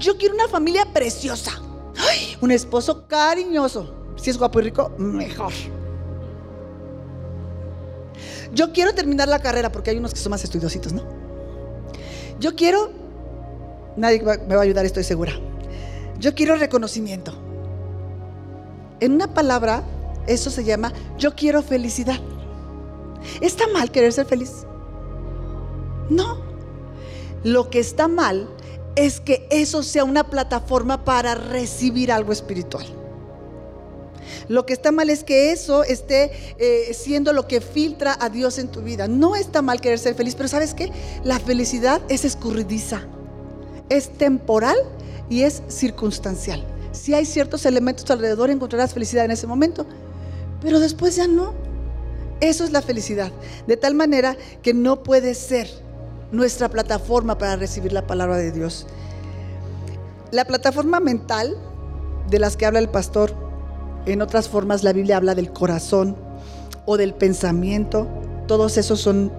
Yo 0.00 0.18
quiero 0.18 0.34
una 0.34 0.48
familia 0.48 0.92
preciosa. 0.92 1.52
Un 2.40 2.50
esposo 2.50 3.06
cariñoso. 3.06 3.94
Si 4.16 4.30
es 4.30 4.38
guapo 4.38 4.58
y 4.58 4.64
rico, 4.64 4.90
mejor. 4.98 5.52
Yo 8.52 8.72
quiero 8.72 8.92
terminar 8.96 9.28
la 9.28 9.38
carrera 9.38 9.70
porque 9.70 9.90
hay 9.90 9.98
unos 9.98 10.12
que 10.12 10.18
son 10.18 10.30
más 10.30 10.42
estudiositos, 10.42 10.92
¿no? 10.92 11.04
Yo 12.40 12.56
quiero, 12.56 12.90
nadie 13.96 14.20
me 14.20 14.56
va 14.56 14.62
a 14.62 14.64
ayudar, 14.64 14.84
estoy 14.84 15.04
segura. 15.04 15.34
Yo 16.18 16.34
quiero 16.34 16.56
reconocimiento. 16.56 17.41
En 19.02 19.14
una 19.14 19.34
palabra, 19.34 19.82
eso 20.28 20.48
se 20.48 20.62
llama 20.62 20.92
yo 21.18 21.34
quiero 21.34 21.60
felicidad. 21.60 22.20
¿Está 23.40 23.66
mal 23.66 23.90
querer 23.90 24.12
ser 24.12 24.26
feliz? 24.26 24.64
No. 26.08 26.40
Lo 27.42 27.68
que 27.68 27.80
está 27.80 28.06
mal 28.06 28.48
es 28.94 29.18
que 29.18 29.48
eso 29.50 29.82
sea 29.82 30.04
una 30.04 30.30
plataforma 30.30 31.04
para 31.04 31.34
recibir 31.34 32.12
algo 32.12 32.30
espiritual. 32.30 32.86
Lo 34.46 34.66
que 34.66 34.72
está 34.72 34.92
mal 34.92 35.10
es 35.10 35.24
que 35.24 35.50
eso 35.50 35.82
esté 35.82 36.30
eh, 36.58 36.94
siendo 36.94 37.32
lo 37.32 37.48
que 37.48 37.60
filtra 37.60 38.16
a 38.20 38.28
Dios 38.28 38.56
en 38.60 38.68
tu 38.68 38.82
vida. 38.82 39.08
No 39.08 39.34
está 39.34 39.62
mal 39.62 39.80
querer 39.80 39.98
ser 39.98 40.14
feliz, 40.14 40.36
pero 40.36 40.48
¿sabes 40.48 40.74
qué? 40.74 40.92
La 41.24 41.40
felicidad 41.40 42.00
es 42.08 42.24
escurridiza, 42.24 43.02
es 43.88 44.16
temporal 44.16 44.76
y 45.28 45.42
es 45.42 45.64
circunstancial. 45.66 46.71
Si 46.92 47.14
hay 47.14 47.24
ciertos 47.24 47.66
elementos 47.66 48.08
alrededor, 48.10 48.50
encontrarás 48.50 48.92
felicidad 48.92 49.24
en 49.24 49.30
ese 49.30 49.46
momento, 49.46 49.86
pero 50.60 50.78
después 50.78 51.16
ya 51.16 51.26
no. 51.26 51.54
Eso 52.40 52.64
es 52.64 52.72
la 52.72 52.82
felicidad. 52.82 53.30
De 53.66 53.76
tal 53.76 53.94
manera 53.94 54.36
que 54.62 54.74
no 54.74 55.02
puede 55.02 55.34
ser 55.34 55.68
nuestra 56.32 56.68
plataforma 56.68 57.38
para 57.38 57.56
recibir 57.56 57.92
la 57.92 58.06
palabra 58.06 58.36
de 58.36 58.50
Dios. 58.50 58.86
La 60.30 60.44
plataforma 60.44 60.98
mental 60.98 61.56
de 62.28 62.38
las 62.38 62.56
que 62.56 62.66
habla 62.66 62.78
el 62.78 62.88
pastor, 62.88 63.34
en 64.06 64.22
otras 64.22 64.48
formas 64.48 64.82
la 64.82 64.92
Biblia 64.92 65.18
habla 65.18 65.34
del 65.34 65.52
corazón 65.52 66.16
o 66.86 66.96
del 66.96 67.14
pensamiento, 67.14 68.08
todos 68.48 68.76
esos 68.76 69.00
son 69.00 69.32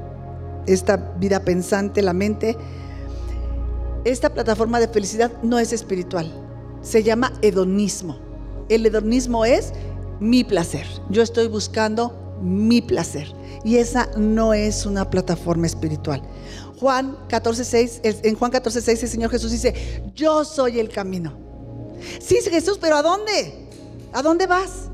esta 0.65 0.97
vida 1.17 1.41
pensante, 1.41 2.01
la 2.01 2.13
mente. 2.13 2.57
Esta 4.05 4.33
plataforma 4.33 4.79
de 4.79 4.87
felicidad 4.87 5.31
no 5.41 5.59
es 5.59 5.73
espiritual, 5.73 6.31
se 6.83 7.01
llama 7.01 7.33
hedonismo. 7.41 8.19
El 8.69 8.85
hedonismo 8.85 9.45
es 9.45 9.73
mi 10.19 10.43
placer. 10.43 10.85
Yo 11.09 11.23
estoy 11.23 11.47
buscando 11.47 12.37
mi 12.41 12.81
placer. 12.81 13.33
Y 13.63 13.77
esa 13.77 14.09
no 14.17 14.53
es 14.53 14.85
una 14.85 15.09
plataforma 15.09 15.65
espiritual. 15.65 16.21
Juan 16.79 17.17
14:6, 17.29 18.01
en 18.03 18.35
Juan 18.35 18.51
14:6 18.51 19.03
el 19.03 19.09
Señor 19.09 19.31
Jesús 19.31 19.51
dice, 19.51 19.73
"Yo 20.13 20.43
soy 20.43 20.79
el 20.79 20.89
camino." 20.89 21.33
Sí, 22.19 22.37
Jesús, 22.41 22.77
pero 22.79 22.97
¿a 22.97 23.01
dónde? 23.01 23.69
¿A 24.11 24.21
dónde 24.21 24.47
vas? 24.47 24.89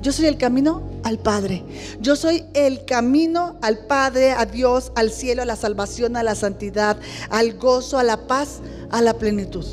Yo 0.00 0.12
soy 0.12 0.26
el 0.26 0.36
camino 0.36 0.82
al 1.02 1.18
Padre. 1.18 1.62
Yo 2.00 2.16
soy 2.16 2.44
el 2.54 2.84
camino 2.84 3.58
al 3.62 3.86
Padre, 3.86 4.32
a 4.32 4.44
Dios, 4.46 4.92
al 4.96 5.10
cielo, 5.10 5.42
a 5.42 5.46
la 5.46 5.56
salvación, 5.56 6.16
a 6.16 6.22
la 6.22 6.34
santidad, 6.34 6.98
al 7.30 7.58
gozo, 7.58 7.98
a 7.98 8.02
la 8.02 8.26
paz, 8.26 8.60
a 8.90 9.00
la 9.00 9.14
plenitud. 9.14 9.64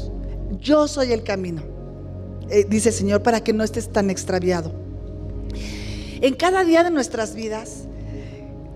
Yo 0.59 0.87
soy 0.87 1.13
el 1.13 1.23
camino. 1.23 1.61
Eh, 2.49 2.65
dice 2.67 2.89
el 2.89 2.95
Señor, 2.95 3.23
para 3.23 3.41
que 3.41 3.53
no 3.53 3.63
estés 3.63 3.89
tan 3.89 4.09
extraviado. 4.09 4.73
En 6.21 6.35
cada 6.35 6.63
día 6.63 6.83
de 6.83 6.91
nuestras 6.91 7.33
vidas, 7.33 7.87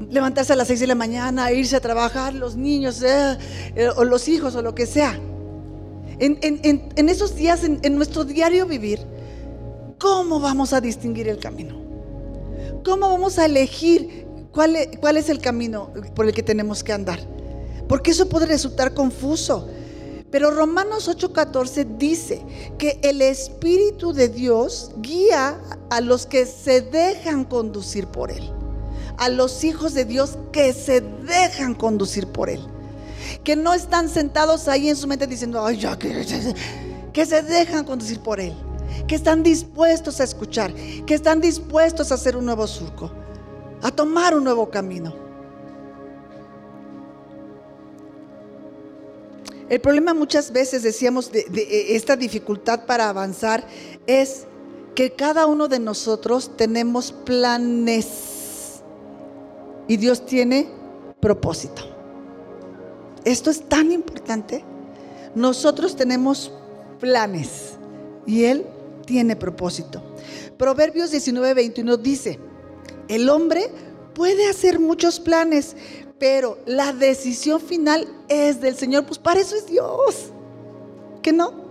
levantarse 0.09 0.53
a 0.53 0.55
las 0.55 0.67
6 0.67 0.79
de 0.79 0.87
la 0.87 0.95
mañana, 0.95 1.51
irse 1.51 1.75
a 1.75 1.81
trabajar, 1.81 2.33
los 2.33 2.55
niños 2.55 3.01
eh, 3.03 3.37
eh, 3.75 3.89
o 3.95 4.03
los 4.03 4.27
hijos 4.27 4.55
o 4.55 4.61
lo 4.61 4.73
que 4.73 4.85
sea. 4.85 5.19
En, 6.17 7.09
esos 7.09 7.35
días, 7.35 7.65
en, 7.65 7.95
nuestro 7.95 8.23
diario 8.23 8.65
vivir, 8.65 8.99
¿cómo 9.99 10.39
vamos 10.39 10.71
a 10.71 10.79
distinguir 10.79 11.27
el 11.27 11.39
camino? 11.39 11.75
¿Cómo 12.85 13.09
vamos 13.09 13.37
a 13.37 13.45
elegir 13.45 14.25
cuál 14.53 14.77
es, 14.77 14.97
cuál 14.99 15.17
es 15.17 15.27
el 15.27 15.39
camino 15.39 15.91
por 16.15 16.25
el 16.25 16.33
que 16.33 16.41
tenemos 16.41 16.83
que 16.83 16.93
andar? 16.93 17.19
Porque 17.89 18.11
eso 18.11 18.29
puede 18.29 18.45
resultar 18.45 18.93
confuso. 18.93 19.67
Pero 20.35 20.51
Romanos 20.51 21.07
8:14 21.07 21.95
dice 21.97 22.45
que 22.77 22.99
el 23.03 23.21
Espíritu 23.21 24.11
de 24.11 24.27
Dios 24.27 24.91
guía 24.97 25.57
a 25.89 26.01
los 26.01 26.25
que 26.25 26.45
se 26.45 26.81
dejan 26.81 27.45
conducir 27.45 28.07
por 28.07 28.31
Él 28.31 28.51
a 29.17 29.29
los 29.29 29.63
hijos 29.63 29.93
de 29.93 30.03
Dios 30.03 30.37
que 30.51 30.73
se 30.73 30.99
dejan 30.99 31.73
conducir 31.73 32.27
por 32.27 32.49
Él. 32.49 32.59
Que 33.45 33.55
no 33.55 33.73
están 33.73 34.09
sentados 34.09 34.67
ahí 34.67 34.89
en 34.89 34.97
su 34.97 35.07
mente 35.07 35.25
diciendo, 35.25 35.65
ay, 35.65 35.77
ya, 35.77 35.97
que, 35.97 36.25
que 37.13 37.25
se 37.25 37.41
dejan 37.41 37.85
conducir 37.85 38.19
por 38.19 38.41
Él. 38.41 38.53
Que 39.07 39.15
están 39.15 39.41
dispuestos 39.41 40.19
a 40.19 40.25
escuchar, 40.25 40.73
que 40.73 41.13
están 41.13 41.39
dispuestos 41.39 42.11
a 42.11 42.15
hacer 42.15 42.35
un 42.35 42.43
nuevo 42.43 42.67
surco, 42.67 43.09
a 43.81 43.89
tomar 43.89 44.35
un 44.35 44.43
nuevo 44.43 44.69
camino. 44.69 45.24
El 49.69 49.81
problema 49.81 50.13
muchas 50.13 50.51
veces, 50.51 50.83
decíamos, 50.83 51.31
de, 51.31 51.45
de, 51.49 51.95
esta 51.95 52.15
dificultad 52.15 52.85
para 52.85 53.09
avanzar 53.09 53.65
es 54.05 54.45
que 54.93 55.11
cada 55.11 55.47
uno 55.47 55.67
de 55.67 55.79
nosotros 55.79 56.55
tenemos 56.55 57.11
planes 57.11 58.81
y 59.87 59.97
Dios 59.97 60.25
tiene 60.25 60.69
propósito. 61.19 61.81
Esto 63.23 63.49
es 63.49 63.67
tan 63.67 63.91
importante. 63.91 64.63
Nosotros 65.33 65.95
tenemos 65.95 66.51
planes 66.99 67.73
y 68.25 68.45
Él 68.45 68.65
tiene 69.05 69.35
propósito. 69.35 70.01
Proverbios 70.57 71.11
19, 71.11 71.53
21 71.53 71.97
dice, 71.97 72.39
el 73.07 73.29
hombre 73.29 73.69
puede 74.13 74.47
hacer 74.47 74.79
muchos 74.79 75.19
planes, 75.19 75.75
pero 76.19 76.57
la 76.65 76.93
decisión 76.93 77.59
final 77.59 78.07
es 78.27 78.61
del 78.61 78.75
Señor. 78.75 79.05
Pues 79.05 79.19
para 79.19 79.39
eso 79.39 79.55
es 79.55 79.65
Dios. 79.67 80.31
¿Que 81.21 81.33
no? 81.33 81.65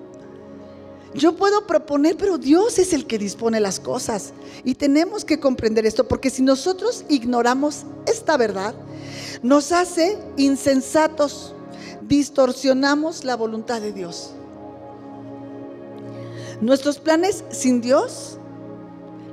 Yo 1.15 1.37
puedo 1.37 1.67
proponer, 1.67 2.17
pero 2.17 2.39
Dios 2.39 2.79
es 2.79 2.93
el 2.93 3.07
que 3.07 3.19
dispone 3.19 3.61
las 3.61 3.79
cosas. 3.79 4.33
Y 4.65 4.75
tenemos 4.75 5.25
que 5.25 5.39
comprender 5.39 5.87
esto, 5.87 6.09
porque 6.09 6.29
si 6.29 6.43
nosotros 6.43 7.05
ignoramos 7.09 7.85
esta 8.07 8.37
verdad, 8.37 8.75
nos 9.43 9.71
hace 9.71 10.19
insensatos, 10.37 11.55
distorsionamos 12.03 13.25
la 13.25 13.37
voluntad 13.37 13.81
de 13.81 13.93
Dios. 13.93 14.33
Nuestros 16.61 16.99
planes 16.99 17.45
sin 17.51 17.81
Dios, 17.81 18.39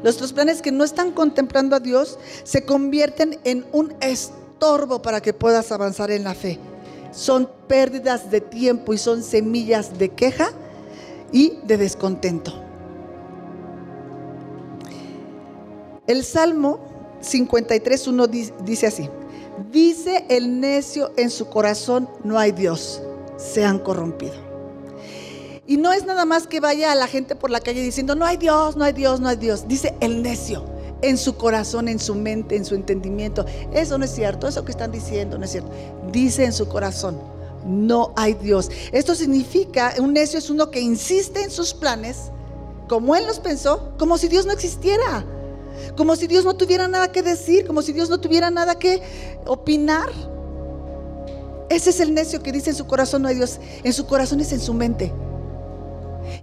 nuestros 0.04 0.34
planes 0.34 0.62
que 0.62 0.72
no 0.72 0.84
están 0.84 1.12
contemplando 1.12 1.76
a 1.76 1.80
Dios, 1.80 2.20
se 2.44 2.64
convierten 2.64 3.40
en 3.44 3.66
un 3.72 3.96
estorbo 4.62 5.02
para 5.02 5.22
que 5.22 5.34
puedas 5.34 5.72
avanzar 5.72 6.12
en 6.12 6.24
la 6.24 6.36
fe. 6.36 6.60
Son 7.12 7.50
pérdidas 7.68 8.30
de 8.30 8.42
tiempo 8.42 8.94
y 8.94 9.00
son 9.00 9.24
semillas 9.24 9.98
de 9.98 10.10
queja 10.10 10.52
y 11.32 11.58
de 11.64 11.78
descontento. 11.78 12.54
El 16.06 16.24
Salmo 16.24 16.80
53.1 17.24 18.54
dice 18.64 18.86
así, 18.86 19.10
dice 19.72 20.26
el 20.30 20.60
necio 20.60 21.12
en 21.18 21.32
su 21.32 21.48
corazón, 21.48 22.08
no 22.24 22.38
hay 22.38 22.52
Dios, 22.52 23.02
se 23.38 23.66
han 23.66 23.80
corrompido. 23.80 24.36
Y 25.66 25.78
no 25.78 25.92
es 25.92 26.06
nada 26.06 26.26
más 26.26 26.46
que 26.46 26.60
vaya 26.60 26.92
a 26.92 26.96
la 26.96 27.08
gente 27.08 27.36
por 27.36 27.50
la 27.50 27.62
calle 27.62 27.82
diciendo, 27.82 28.14
no 28.14 28.26
hay 28.26 28.38
Dios, 28.38 28.76
no 28.76 28.84
hay 28.84 28.94
Dios, 28.94 29.22
no 29.22 29.28
hay 29.28 29.38
Dios. 29.38 29.68
Dice 29.68 29.96
el 30.02 30.22
necio, 30.22 30.66
en 31.02 31.18
su 31.18 31.36
corazón, 31.36 31.88
en 31.88 32.00
su 32.00 32.16
mente, 32.16 32.56
en 32.56 32.66
su 32.66 32.76
entendimiento. 32.76 33.46
Eso 33.74 33.98
no 33.98 34.06
es 34.06 34.12
cierto, 34.12 34.48
eso 34.48 34.64
que 34.64 34.72
están 34.72 34.92
diciendo 34.92 35.38
no 35.38 35.46
es 35.46 35.52
cierto. 35.52 35.72
Dice 36.12 36.46
en 36.46 36.54
su 36.54 36.68
corazón, 36.68 37.20
no 37.66 38.14
hay 38.16 38.34
Dios. 38.34 38.70
Esto 38.92 39.16
significa, 39.16 39.94
un 40.00 40.14
necio 40.14 40.40
es 40.40 40.50
uno 40.50 40.72
que 40.72 40.80
insiste 40.80 41.44
en 41.44 41.52
sus 41.52 41.74
planes, 41.74 42.32
como 42.88 43.16
él 43.16 43.26
los 43.26 43.40
pensó, 43.40 43.94
como 43.98 44.18
si 44.18 44.28
Dios 44.28 44.46
no 44.46 44.52
existiera. 44.52 45.26
Como 45.96 46.16
si 46.16 46.28
Dios 46.28 46.46
no 46.46 46.56
tuviera 46.56 46.88
nada 46.88 47.12
que 47.12 47.24
decir, 47.24 47.66
como 47.66 47.82
si 47.82 47.94
Dios 47.94 48.10
no 48.10 48.20
tuviera 48.20 48.50
nada 48.50 48.76
que 48.78 49.02
opinar. 49.46 50.10
Ese 51.70 51.92
es 51.92 52.00
el 52.00 52.14
necio 52.14 52.44
que 52.44 52.52
dice 52.52 52.72
en 52.72 52.76
su 52.76 52.86
corazón 52.86 53.22
no 53.22 53.30
hay 53.30 53.36
Dios. 53.36 53.60
En 53.84 53.94
su 53.94 54.06
corazón 54.06 54.42
es 54.42 54.52
en 54.52 54.60
su 54.60 54.74
mente. 54.74 55.12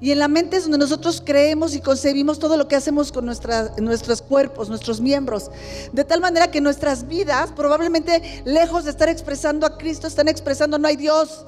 Y 0.01 0.11
en 0.13 0.19
la 0.19 0.29
mente 0.29 0.57
es 0.57 0.65
donde 0.65 0.79
nosotros 0.79 1.23
creemos 1.25 1.75
y 1.75 1.81
concebimos 1.81 2.39
todo 2.39 2.57
lo 2.57 2.69
que 2.69 2.77
hacemos 2.77 3.13
con 3.13 3.27
nuestros 3.27 4.23
cuerpos, 4.23 4.69
nuestros 4.69 5.01
miembros. 5.01 5.51
De 5.93 6.05
tal 6.05 6.21
manera 6.21 6.51
que 6.51 6.61
nuestras 6.61 7.07
vidas, 7.07 7.51
probablemente 7.53 8.43
lejos 8.45 8.85
de 8.85 8.91
estar 8.91 9.09
expresando 9.09 9.67
a 9.67 9.79
Cristo, 9.79 10.07
están 10.07 10.29
expresando 10.29 10.79
no 10.79 10.89
hay 10.89 10.97
Dios. 10.97 11.47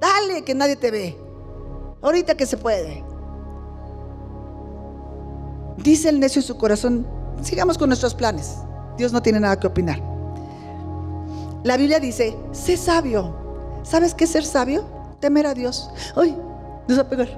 Dale, 0.00 0.42
que 0.42 0.54
nadie 0.54 0.76
te 0.76 0.90
ve. 0.90 1.16
Ahorita 2.00 2.36
que 2.36 2.46
se 2.46 2.56
puede. 2.56 3.04
Dice 5.78 6.08
el 6.08 6.20
necio 6.20 6.40
en 6.40 6.46
su 6.46 6.56
corazón, 6.56 7.06
sigamos 7.42 7.78
con 7.78 7.88
nuestros 7.88 8.14
planes. 8.14 8.56
Dios 8.96 9.12
no 9.12 9.22
tiene 9.22 9.40
nada 9.40 9.58
que 9.58 9.66
opinar. 9.66 10.00
La 11.64 11.76
Biblia 11.76 12.00
dice, 12.00 12.36
sé 12.52 12.76
sabio. 12.76 13.34
¿Sabes 13.82 14.14
qué 14.14 14.24
es 14.24 14.30
ser 14.30 14.44
sabio? 14.44 14.84
Temer 15.20 15.46
a 15.46 15.54
Dios. 15.54 15.90
Ay, 16.16 16.36
nos 16.88 16.98
va 16.98 17.02
a 17.02 17.08
pegar, 17.08 17.28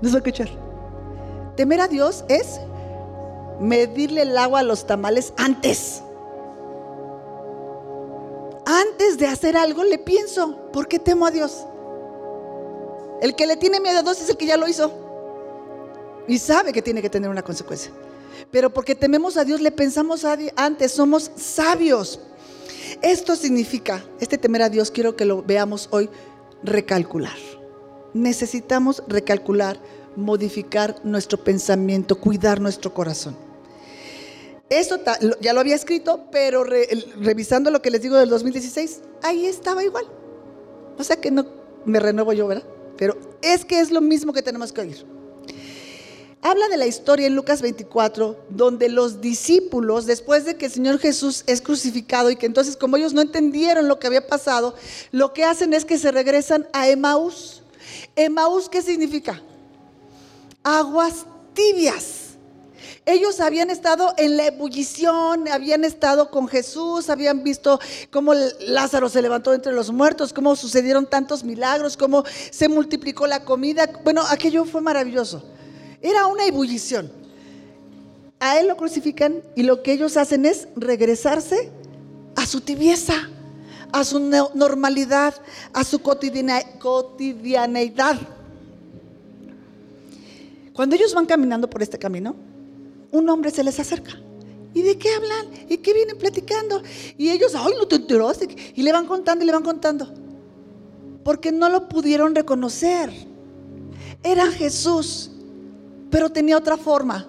nos 0.00 0.12
va 0.12 0.16
a 0.16 0.18
escuchar. 0.18 0.48
Temer 1.56 1.80
a 1.80 1.88
Dios 1.88 2.24
es 2.28 2.60
medirle 3.60 4.22
el 4.22 4.36
agua 4.36 4.60
a 4.60 4.62
los 4.62 4.86
tamales 4.86 5.32
antes. 5.36 6.02
Antes 8.64 9.18
de 9.18 9.26
hacer 9.26 9.56
algo 9.56 9.82
le 9.82 9.98
pienso, 9.98 10.70
¿por 10.72 10.88
qué 10.88 10.98
temo 10.98 11.26
a 11.26 11.30
Dios? 11.30 11.64
El 13.20 13.34
que 13.34 13.46
le 13.46 13.56
tiene 13.56 13.80
miedo 13.80 13.98
a 13.98 14.02
Dios 14.02 14.20
es 14.20 14.28
el 14.28 14.36
que 14.36 14.46
ya 14.46 14.56
lo 14.56 14.68
hizo. 14.68 14.92
Y 16.28 16.38
sabe 16.38 16.72
que 16.72 16.82
tiene 16.82 17.02
que 17.02 17.10
tener 17.10 17.30
una 17.30 17.42
consecuencia. 17.42 17.90
Pero 18.50 18.70
porque 18.70 18.94
tememos 18.94 19.36
a 19.36 19.44
Dios, 19.44 19.60
le 19.60 19.70
pensamos 19.70 20.24
antes, 20.54 20.92
somos 20.92 21.30
sabios. 21.36 22.20
Esto 23.02 23.34
significa, 23.34 24.04
este 24.20 24.38
temer 24.38 24.62
a 24.62 24.68
Dios, 24.68 24.90
quiero 24.90 25.16
que 25.16 25.24
lo 25.24 25.42
veamos 25.42 25.88
hoy, 25.90 26.08
recalcular. 26.62 27.36
Necesitamos 28.14 29.02
recalcular, 29.06 29.78
modificar 30.16 30.96
nuestro 31.04 31.38
pensamiento, 31.42 32.18
cuidar 32.18 32.60
nuestro 32.60 32.92
corazón. 32.92 33.36
Eso 34.70 34.98
ya 35.40 35.52
lo 35.52 35.60
había 35.60 35.74
escrito, 35.74 36.26
pero 36.30 36.62
revisando 36.62 37.70
lo 37.70 37.80
que 37.80 37.90
les 37.90 38.02
digo 38.02 38.16
del 38.16 38.28
2016, 38.28 39.00
ahí 39.22 39.46
estaba 39.46 39.82
igual. 39.82 40.06
O 40.98 41.04
sea 41.04 41.16
que 41.16 41.30
no 41.30 41.46
me 41.84 42.00
renuevo 42.00 42.32
yo, 42.32 42.46
¿verdad? 42.46 42.64
Pero 42.96 43.16
es 43.40 43.64
que 43.64 43.80
es 43.80 43.90
lo 43.90 44.00
mismo 44.00 44.32
que 44.32 44.42
tenemos 44.42 44.72
que 44.72 44.80
oír. 44.82 45.06
Habla 46.42 46.68
de 46.68 46.76
la 46.76 46.86
historia 46.86 47.26
en 47.26 47.34
Lucas 47.34 47.62
24, 47.62 48.44
donde 48.50 48.88
los 48.88 49.20
discípulos, 49.20 50.06
después 50.06 50.44
de 50.44 50.56
que 50.56 50.66
el 50.66 50.72
Señor 50.72 50.98
Jesús 50.98 51.42
es 51.46 51.60
crucificado 51.60 52.30
y 52.30 52.36
que 52.36 52.46
entonces 52.46 52.76
como 52.76 52.96
ellos 52.96 53.12
no 53.12 53.22
entendieron 53.22 53.88
lo 53.88 53.98
que 53.98 54.06
había 54.06 54.26
pasado, 54.26 54.74
lo 55.10 55.32
que 55.32 55.44
hacen 55.44 55.72
es 55.72 55.84
que 55.84 55.98
se 55.98 56.12
regresan 56.12 56.68
a 56.72 56.88
Emaús. 56.88 57.62
Emaús, 58.16 58.68
¿qué 58.68 58.82
significa? 58.82 59.42
Aguas 60.62 61.26
tibias. 61.54 62.28
Ellos 63.06 63.40
habían 63.40 63.70
estado 63.70 64.12
en 64.18 64.36
la 64.36 64.48
ebullición, 64.48 65.48
habían 65.48 65.84
estado 65.84 66.30
con 66.30 66.46
Jesús, 66.46 67.08
habían 67.08 67.42
visto 67.42 67.80
cómo 68.10 68.34
Lázaro 68.60 69.08
se 69.08 69.22
levantó 69.22 69.54
entre 69.54 69.72
los 69.72 69.90
muertos, 69.90 70.34
cómo 70.34 70.54
sucedieron 70.56 71.06
tantos 71.06 71.42
milagros, 71.42 71.96
cómo 71.96 72.24
se 72.50 72.68
multiplicó 72.68 73.26
la 73.26 73.46
comida. 73.46 73.88
Bueno, 74.04 74.22
aquello 74.28 74.66
fue 74.66 74.82
maravilloso. 74.82 75.42
Era 76.02 76.26
una 76.26 76.44
ebullición. 76.44 77.10
A 78.40 78.60
él 78.60 78.68
lo 78.68 78.76
crucifican 78.76 79.42
y 79.56 79.62
lo 79.62 79.82
que 79.82 79.92
ellos 79.92 80.18
hacen 80.18 80.44
es 80.44 80.68
regresarse 80.76 81.70
a 82.36 82.46
su 82.46 82.60
tibieza, 82.60 83.30
a 83.92 84.04
su 84.04 84.18
normalidad, 84.54 85.34
a 85.72 85.84
su 85.84 86.00
cotidianeidad. 86.00 88.18
Cuando 90.72 90.96
ellos 90.96 91.14
van 91.14 91.26
caminando 91.26 91.68
por 91.68 91.82
este 91.82 91.98
camino, 91.98 92.34
un 93.10 93.28
hombre 93.28 93.50
se 93.50 93.64
les 93.64 93.78
acerca. 93.80 94.12
¿Y 94.74 94.82
de 94.82 94.98
qué 94.98 95.14
hablan? 95.14 95.46
¿Y 95.68 95.78
qué 95.78 95.94
vienen 95.94 96.18
platicando? 96.18 96.82
Y 97.16 97.30
ellos, 97.30 97.54
ay, 97.54 97.72
no 97.76 97.88
te 97.88 97.96
enteraste. 97.96 98.48
Y 98.74 98.82
le 98.82 98.92
van 98.92 99.06
contando 99.06 99.42
y 99.42 99.46
le 99.46 99.52
van 99.52 99.62
contando. 99.62 100.12
Porque 101.24 101.50
no 101.50 101.68
lo 101.68 101.88
pudieron 101.88 102.34
reconocer. 102.34 103.10
Era 104.22 104.46
Jesús 104.52 105.32
pero 106.10 106.30
tenía 106.30 106.56
otra 106.56 106.76
forma. 106.76 107.26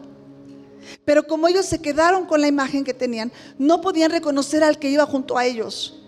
Pero 1.05 1.27
como 1.27 1.47
ellos 1.47 1.65
se 1.65 1.81
quedaron 1.81 2.25
con 2.25 2.41
la 2.41 2.47
imagen 2.47 2.83
que 2.83 2.93
tenían, 2.93 3.31
no 3.57 3.81
podían 3.81 4.11
reconocer 4.11 4.63
al 4.63 4.79
que 4.79 4.89
iba 4.89 5.05
junto 5.05 5.37
a 5.37 5.45
ellos. 5.45 5.98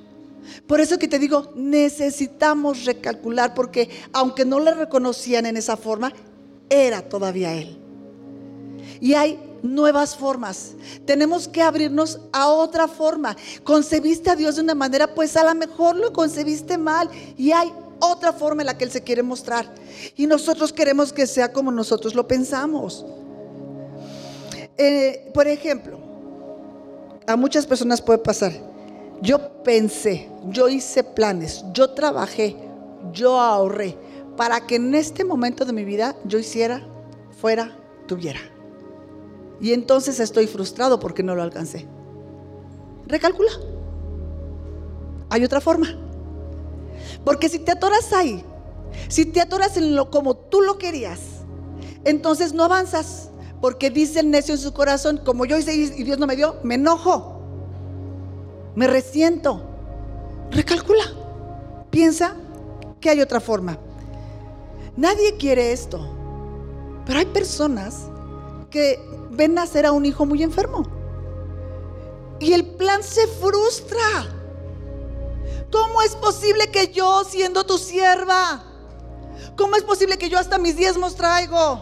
Por 0.68 0.80
eso 0.80 0.98
que 0.98 1.08
te 1.08 1.20
digo, 1.20 1.52
necesitamos 1.56 2.86
recalcular, 2.86 3.54
porque 3.54 3.90
aunque 4.14 4.46
no 4.46 4.60
le 4.60 4.74
reconocían 4.74 5.46
en 5.46 5.58
esa 5.58 5.78
forma, 5.78 6.14
era 6.70 7.02
todavía 7.02 7.54
Él. 7.54 7.78
Y 9.00 9.14
hay 9.14 9.40
nuevas 9.64 10.16
formas. 10.16 10.74
Tenemos 11.06 11.48
que 11.48 11.62
abrirnos 11.62 12.20
a 12.32 12.48
otra 12.48 12.88
forma. 12.88 13.36
Concebiste 13.64 14.30
a 14.30 14.36
Dios 14.36 14.56
de 14.56 14.62
una 14.62 14.76
manera, 14.76 15.14
pues 15.14 15.36
a 15.38 15.44
lo 15.44 15.54
mejor 15.56 15.96
lo 15.96 16.14
concebiste 16.14 16.78
mal. 16.78 17.10
Y 17.38 17.52
hay 17.52 17.72
otra 18.00 18.34
forma 18.34 18.62
en 18.62 18.68
la 18.68 18.78
que 18.78 18.86
Él 18.86 18.92
se 18.92 19.04
quiere 19.04 19.24
mostrar. 19.24 19.74
Y 20.16 20.28
nosotros 20.28 20.74
queremos 20.74 21.14
que 21.14 21.28
sea 21.28 21.52
como 21.52 21.72
nosotros 21.72 22.16
lo 22.16 22.28
pensamos. 22.28 23.06
Eh, 24.78 25.30
por 25.34 25.48
ejemplo, 25.48 26.00
a 27.28 27.36
muchas 27.36 27.66
personas 27.66 28.02
puede 28.02 28.20
pasar. 28.20 28.71
Yo 29.22 29.64
pensé, 29.64 30.30
yo 30.50 30.68
hice 30.68 31.04
planes, 31.04 31.64
yo 31.74 31.92
trabajé, 31.92 32.56
yo 33.14 33.40
ahorré 33.40 33.96
para 34.36 34.66
que 34.66 34.76
en 34.76 34.96
este 34.96 35.24
momento 35.24 35.66
de 35.66 35.74
mi 35.74 35.84
vida 35.84 36.16
yo 36.26 36.40
hiciera, 36.40 36.82
fuera, 37.40 37.78
tuviera. 38.08 38.40
Y 39.60 39.74
entonces 39.74 40.20
estoy 40.20 40.48
frustrado 40.48 41.00
porque 41.00 41.22
no 41.22 41.36
lo 41.36 41.44
alcancé. 41.44 41.86
Recalcula. 43.06 43.52
Hay 45.30 45.44
otra 45.44 45.62
forma. 45.62 45.88
Porque 47.24 47.48
si 47.48 47.60
te 47.60 47.72
atoras 47.72 48.12
ahí, 48.14 48.44
si 49.08 49.26
te 49.26 49.42
atoras 49.42 49.78
en 49.78 49.96
lo 49.96 50.10
como 50.10 50.36
tú 50.36 50.62
lo 50.62 50.80
querías, 50.80 51.20
entonces 52.04 52.54
no 52.54 52.64
avanzas. 52.64 53.30
Porque 53.62 53.92
dice 53.92 54.22
el 54.22 54.32
necio 54.32 54.56
en 54.56 54.60
su 54.60 54.74
corazón, 54.74 55.22
como 55.24 55.46
yo 55.46 55.56
hice 55.56 55.76
y 55.76 56.04
Dios 56.04 56.18
no 56.18 56.26
me 56.26 56.36
dio, 56.36 56.56
me 56.64 56.76
enojo, 56.76 57.41
me 58.76 58.88
resiento. 58.88 59.62
Recalcula, 60.52 61.04
piensa 61.90 62.36
que 63.00 63.10
hay 63.10 63.22
otra 63.22 63.40
forma. 63.40 63.78
Nadie 64.98 65.38
quiere 65.38 65.72
esto, 65.72 66.00
pero 67.06 67.20
hay 67.20 67.26
personas 67.26 68.08
que 68.70 69.00
ven 69.32 69.54
nacer 69.54 69.86
a 69.86 69.92
un 69.92 70.06
hijo 70.06 70.26
muy 70.26 70.44
enfermo 70.44 70.86
y 72.40 72.54
el 72.54 72.66
plan 72.66 73.04
se 73.04 73.28
frustra. 73.28 74.28
¿Cómo 75.72 76.02
es 76.02 76.16
posible 76.16 76.70
que 76.70 76.92
yo, 76.92 77.24
siendo 77.24 77.66
tu 77.66 77.78
sierva, 77.78 78.64
cómo 79.56 79.78
es 79.78 79.84
posible 79.84 80.18
que 80.18 80.28
yo 80.28 80.38
hasta 80.38 80.58
mis 80.58 80.76
diezmos 80.76 81.16
traigo? 81.16 81.82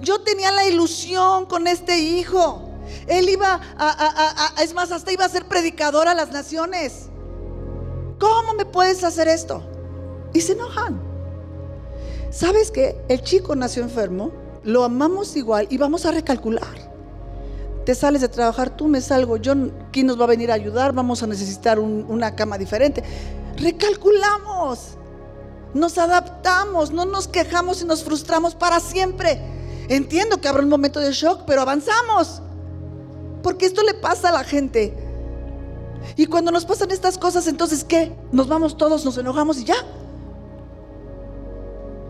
Yo 0.00 0.20
tenía 0.22 0.50
la 0.52 0.66
ilusión 0.66 1.46
con 1.46 1.66
este 1.66 1.98
hijo. 1.98 2.65
Él 3.06 3.28
iba 3.28 3.60
a, 3.78 4.54
es 4.62 4.74
más, 4.74 4.92
hasta 4.92 5.12
iba 5.12 5.24
a 5.24 5.28
ser 5.28 5.46
predicador 5.46 6.08
a 6.08 6.14
las 6.14 6.30
naciones. 6.30 7.06
¿Cómo 8.18 8.54
me 8.54 8.64
puedes 8.64 9.04
hacer 9.04 9.28
esto? 9.28 9.62
Y 10.32 10.40
se 10.40 10.52
enojan. 10.52 11.00
¿Sabes 12.30 12.70
que 12.70 12.96
El 13.08 13.22
chico 13.22 13.54
nació 13.56 13.82
enfermo, 13.82 14.32
lo 14.64 14.84
amamos 14.84 15.36
igual 15.36 15.66
y 15.70 15.78
vamos 15.78 16.04
a 16.06 16.12
recalcular 16.12 16.86
te 17.86 17.94
sales 17.94 18.20
de 18.20 18.28
trabajar, 18.28 18.76
tú 18.76 18.88
me 18.88 19.00
salgo, 19.00 19.36
yo, 19.36 19.54
¿quién 19.92 20.08
nos 20.08 20.20
va 20.20 20.24
a 20.24 20.26
venir 20.26 20.50
a 20.50 20.54
ayudar? 20.54 20.92
Vamos 20.92 21.22
a 21.22 21.28
necesitar 21.28 21.78
una 21.78 22.34
cama 22.34 22.58
diferente. 22.58 23.02
Recalculamos, 23.56 24.96
nos 25.72 25.96
adaptamos, 25.96 26.90
no 26.90 27.04
nos 27.04 27.28
quejamos 27.28 27.80
y 27.82 27.84
nos 27.84 28.02
frustramos 28.02 28.56
para 28.56 28.80
siempre. 28.80 29.40
Entiendo 29.88 30.40
que 30.40 30.48
habrá 30.48 30.64
un 30.64 30.68
momento 30.68 30.98
de 30.98 31.12
shock, 31.12 31.42
pero 31.46 31.62
avanzamos. 31.62 32.42
Porque 33.46 33.66
esto 33.66 33.84
le 33.84 33.94
pasa 33.94 34.30
a 34.30 34.32
la 34.32 34.42
gente. 34.42 34.92
Y 36.16 36.26
cuando 36.26 36.50
nos 36.50 36.66
pasan 36.66 36.90
estas 36.90 37.16
cosas, 37.16 37.46
entonces, 37.46 37.84
¿qué? 37.84 38.12
Nos 38.32 38.48
vamos 38.48 38.76
todos, 38.76 39.04
nos 39.04 39.16
enojamos 39.18 39.60
y 39.60 39.64
ya. 39.64 39.76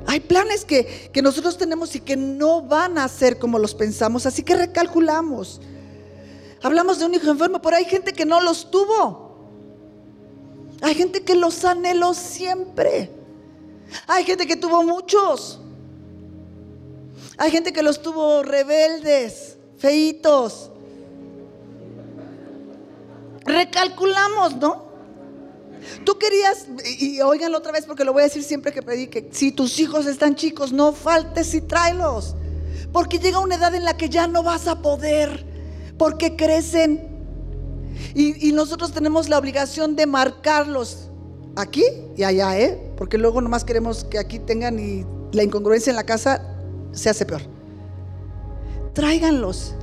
Hay 0.06 0.20
planes 0.20 0.64
que, 0.64 1.10
que 1.12 1.20
nosotros 1.20 1.58
tenemos 1.58 1.94
y 1.94 2.00
que 2.00 2.16
no 2.16 2.62
van 2.62 2.96
a 2.96 3.06
ser 3.06 3.38
como 3.38 3.58
los 3.58 3.74
pensamos, 3.74 4.24
así 4.24 4.42
que 4.42 4.54
recalculamos. 4.54 5.60
Hablamos 6.62 7.00
de 7.00 7.04
un 7.04 7.12
hijo 7.12 7.30
enfermo, 7.30 7.60
pero 7.60 7.76
hay 7.76 7.84
gente 7.84 8.14
que 8.14 8.24
no 8.24 8.40
los 8.40 8.70
tuvo. 8.70 9.36
Hay 10.80 10.94
gente 10.94 11.22
que 11.22 11.34
los 11.34 11.66
anheló 11.66 12.14
siempre. 12.14 13.10
Hay 14.06 14.24
gente 14.24 14.46
que 14.46 14.56
tuvo 14.56 14.82
muchos. 14.82 15.60
Hay 17.36 17.50
gente 17.50 17.74
que 17.74 17.82
los 17.82 18.00
tuvo 18.00 18.42
rebeldes, 18.42 19.58
feitos. 19.76 20.70
Recalculamos, 23.46 24.56
¿no? 24.56 24.86
Tú 26.04 26.18
querías, 26.18 26.66
y, 26.98 27.20
oiganlo 27.20 27.58
otra 27.58 27.72
vez 27.72 27.86
porque 27.86 28.04
lo 28.04 28.12
voy 28.12 28.22
a 28.22 28.24
decir 28.24 28.42
siempre 28.42 28.72
que 28.72 28.82
predique, 28.82 29.28
si 29.32 29.52
tus 29.52 29.78
hijos 29.78 30.06
están 30.06 30.34
chicos, 30.34 30.72
no 30.72 30.92
faltes 30.92 31.54
y 31.54 31.60
tráelos. 31.60 32.34
Porque 32.92 33.18
llega 33.18 33.38
una 33.38 33.56
edad 33.56 33.74
en 33.74 33.84
la 33.84 33.96
que 33.96 34.08
ya 34.08 34.26
no 34.26 34.42
vas 34.42 34.66
a 34.66 34.82
poder, 34.82 35.44
porque 35.98 36.34
crecen. 36.34 37.14
Y, 38.14 38.48
y 38.48 38.52
nosotros 38.52 38.92
tenemos 38.92 39.28
la 39.28 39.38
obligación 39.38 39.96
de 39.96 40.06
marcarlos 40.06 41.08
aquí 41.56 41.84
y 42.16 42.24
allá, 42.24 42.58
¿eh? 42.58 42.92
Porque 42.96 43.18
luego 43.18 43.40
nomás 43.40 43.64
queremos 43.64 44.04
que 44.04 44.18
aquí 44.18 44.38
tengan 44.38 44.78
y 44.78 45.04
la 45.32 45.42
incongruencia 45.42 45.90
en 45.90 45.96
la 45.96 46.04
casa 46.04 46.42
se 46.92 47.10
hace 47.10 47.26
peor. 47.26 47.42
Tráiganlos. 48.94 49.74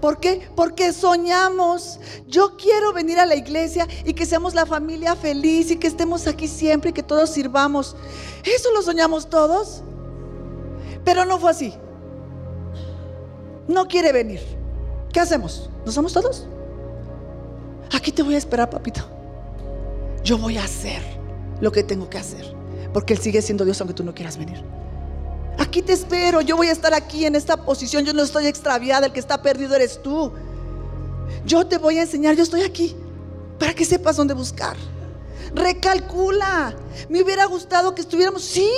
¿Por 0.00 0.20
qué? 0.20 0.48
Porque 0.54 0.92
soñamos. 0.92 1.98
Yo 2.26 2.56
quiero 2.56 2.92
venir 2.92 3.18
a 3.18 3.26
la 3.26 3.34
iglesia 3.34 3.86
y 4.04 4.14
que 4.14 4.26
seamos 4.26 4.54
la 4.54 4.66
familia 4.66 5.16
feliz 5.16 5.70
y 5.70 5.76
que 5.76 5.86
estemos 5.86 6.26
aquí 6.26 6.48
siempre 6.48 6.90
y 6.90 6.92
que 6.92 7.02
todos 7.02 7.30
sirvamos. 7.30 7.96
Eso 8.44 8.72
lo 8.72 8.82
soñamos 8.82 9.28
todos. 9.28 9.82
Pero 11.04 11.24
no 11.24 11.38
fue 11.38 11.50
así. 11.50 11.74
No 13.68 13.88
quiere 13.88 14.12
venir. 14.12 14.40
¿Qué 15.12 15.20
hacemos? 15.20 15.70
¿Nos 15.84 15.96
vamos 15.96 16.12
todos? 16.12 16.46
Aquí 17.94 18.12
te 18.12 18.22
voy 18.22 18.34
a 18.34 18.38
esperar, 18.38 18.70
papito. 18.70 19.02
Yo 20.24 20.38
voy 20.38 20.58
a 20.58 20.64
hacer 20.64 21.02
lo 21.60 21.72
que 21.72 21.82
tengo 21.82 22.10
que 22.10 22.18
hacer. 22.18 22.54
Porque 22.92 23.14
Él 23.14 23.20
sigue 23.20 23.42
siendo 23.42 23.64
Dios 23.64 23.80
aunque 23.80 23.94
tú 23.94 24.04
no 24.04 24.14
quieras 24.14 24.36
venir. 24.36 24.62
Aquí 25.58 25.80
te 25.82 25.92
espero, 25.92 26.40
yo 26.40 26.56
voy 26.56 26.68
a 26.68 26.72
estar 26.72 26.92
aquí 26.92 27.24
en 27.24 27.34
esta 27.34 27.56
posición, 27.56 28.04
yo 28.04 28.12
no 28.12 28.22
estoy 28.22 28.46
extraviada, 28.46 29.06
el 29.06 29.12
que 29.12 29.20
está 29.20 29.40
perdido 29.40 29.74
eres 29.74 30.02
tú. 30.02 30.32
Yo 31.44 31.66
te 31.66 31.78
voy 31.78 31.98
a 31.98 32.02
enseñar, 32.02 32.34
yo 32.36 32.42
estoy 32.42 32.62
aquí 32.62 32.94
para 33.58 33.74
que 33.74 33.84
sepas 33.84 34.16
dónde 34.16 34.34
buscar. 34.34 34.76
Recalcula. 35.54 36.74
Me 37.08 37.22
hubiera 37.22 37.46
gustado 37.46 37.94
que 37.94 38.02
estuviéramos, 38.02 38.42
sí, 38.42 38.70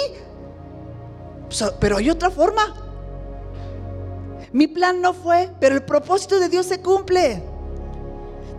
pero 1.80 1.96
hay 1.96 2.10
otra 2.10 2.30
forma. 2.30 2.74
Mi 4.52 4.66
plan 4.66 5.00
no 5.00 5.12
fue, 5.12 5.50
pero 5.60 5.74
el 5.74 5.82
propósito 5.82 6.38
de 6.38 6.48
Dios 6.48 6.66
se 6.66 6.80
cumple. 6.80 7.42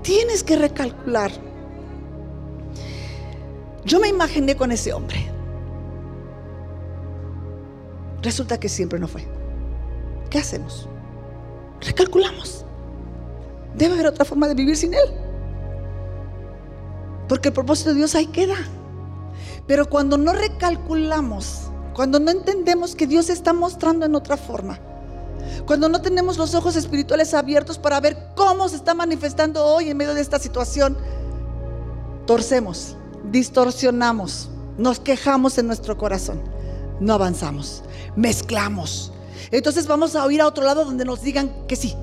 Tienes 0.01 0.43
que 0.43 0.55
recalcular. 0.55 1.31
Yo 3.85 3.99
me 3.99 4.07
imaginé 4.07 4.55
con 4.55 4.71
ese 4.71 4.93
hombre. 4.93 5.28
Resulta 8.21 8.59
que 8.59 8.69
siempre 8.69 8.99
no 8.99 9.07
fue. 9.07 9.25
¿Qué 10.29 10.39
hacemos? 10.39 10.87
Recalculamos. 11.81 12.65
Debe 13.75 13.93
haber 13.93 14.07
otra 14.07 14.25
forma 14.25 14.47
de 14.47 14.55
vivir 14.55 14.75
sin 14.75 14.93
Él. 14.93 15.09
Porque 17.27 17.49
el 17.49 17.53
propósito 17.53 17.91
de 17.91 17.97
Dios 17.97 18.15
ahí 18.15 18.27
queda. 18.27 18.55
Pero 19.67 19.89
cuando 19.89 20.17
no 20.17 20.33
recalculamos, 20.33 21.69
cuando 21.93 22.19
no 22.19 22.31
entendemos 22.31 22.95
que 22.95 23.07
Dios 23.07 23.29
está 23.29 23.53
mostrando 23.53 24.05
en 24.05 24.15
otra 24.15 24.35
forma, 24.35 24.79
cuando 25.65 25.87
no 25.89 26.01
tenemos 26.01 26.37
los 26.37 26.55
ojos 26.55 26.75
espirituales 26.75 27.33
abiertos 27.33 27.77
para 27.77 27.99
ver 27.99 28.17
cómo 28.35 28.67
se 28.67 28.75
está 28.75 28.93
manifestando 28.93 29.63
hoy 29.65 29.89
en 29.89 29.97
medio 29.97 30.13
de 30.13 30.21
esta 30.21 30.39
situación, 30.39 30.97
torcemos, 32.25 32.95
distorsionamos, 33.31 34.49
nos 34.77 34.99
quejamos 34.99 35.57
en 35.57 35.67
nuestro 35.67 35.97
corazón, 35.97 36.41
no 36.99 37.13
avanzamos 37.13 37.83
mezclamos. 38.15 39.11
Entonces 39.51 39.87
vamos 39.87 40.15
a 40.15 40.25
oír 40.25 40.41
a 40.41 40.47
otro 40.47 40.63
lado 40.63 40.85
donde 40.85 41.05
nos 41.05 41.21
digan 41.21 41.67
que 41.67 41.75
sí. 41.75 41.95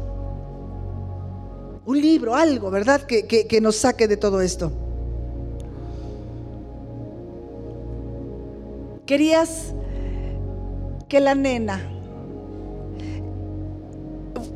Un 1.85 2.01
libro, 2.01 2.35
algo, 2.35 2.71
¿verdad? 2.71 3.03
Que, 3.03 3.27
que 3.27 3.61
nos 3.61 3.77
saque 3.77 4.09
de 4.09 4.17
todo 4.17 4.41
esto. 4.41 4.73
Querías 9.05 9.73
que 11.09 11.21
la 11.21 11.37
nena 11.37 11.93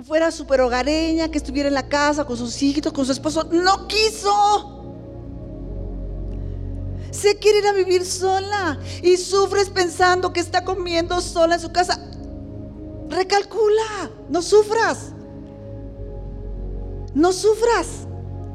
fuera 0.04 0.32
súper 0.32 0.60
hogareña, 0.60 1.30
que 1.30 1.38
estuviera 1.38 1.68
en 1.68 1.74
la 1.74 1.88
casa 1.88 2.24
con 2.24 2.36
sus 2.36 2.60
hijitos, 2.60 2.92
con 2.92 3.06
su 3.06 3.12
esposo. 3.12 3.44
No 3.52 3.86
quiso 3.86 4.79
se 7.10 7.36
quiere 7.36 7.58
ir 7.58 7.66
a 7.66 7.72
vivir 7.72 8.04
sola 8.04 8.78
y 9.02 9.16
sufres 9.16 9.70
pensando 9.70 10.32
que 10.32 10.40
está 10.40 10.64
comiendo 10.64 11.20
sola 11.20 11.56
en 11.56 11.60
su 11.60 11.72
casa. 11.72 12.00
Recalcula, 13.08 14.10
no 14.28 14.42
sufras. 14.42 15.12
No 17.14 17.32
sufras. 17.32 18.06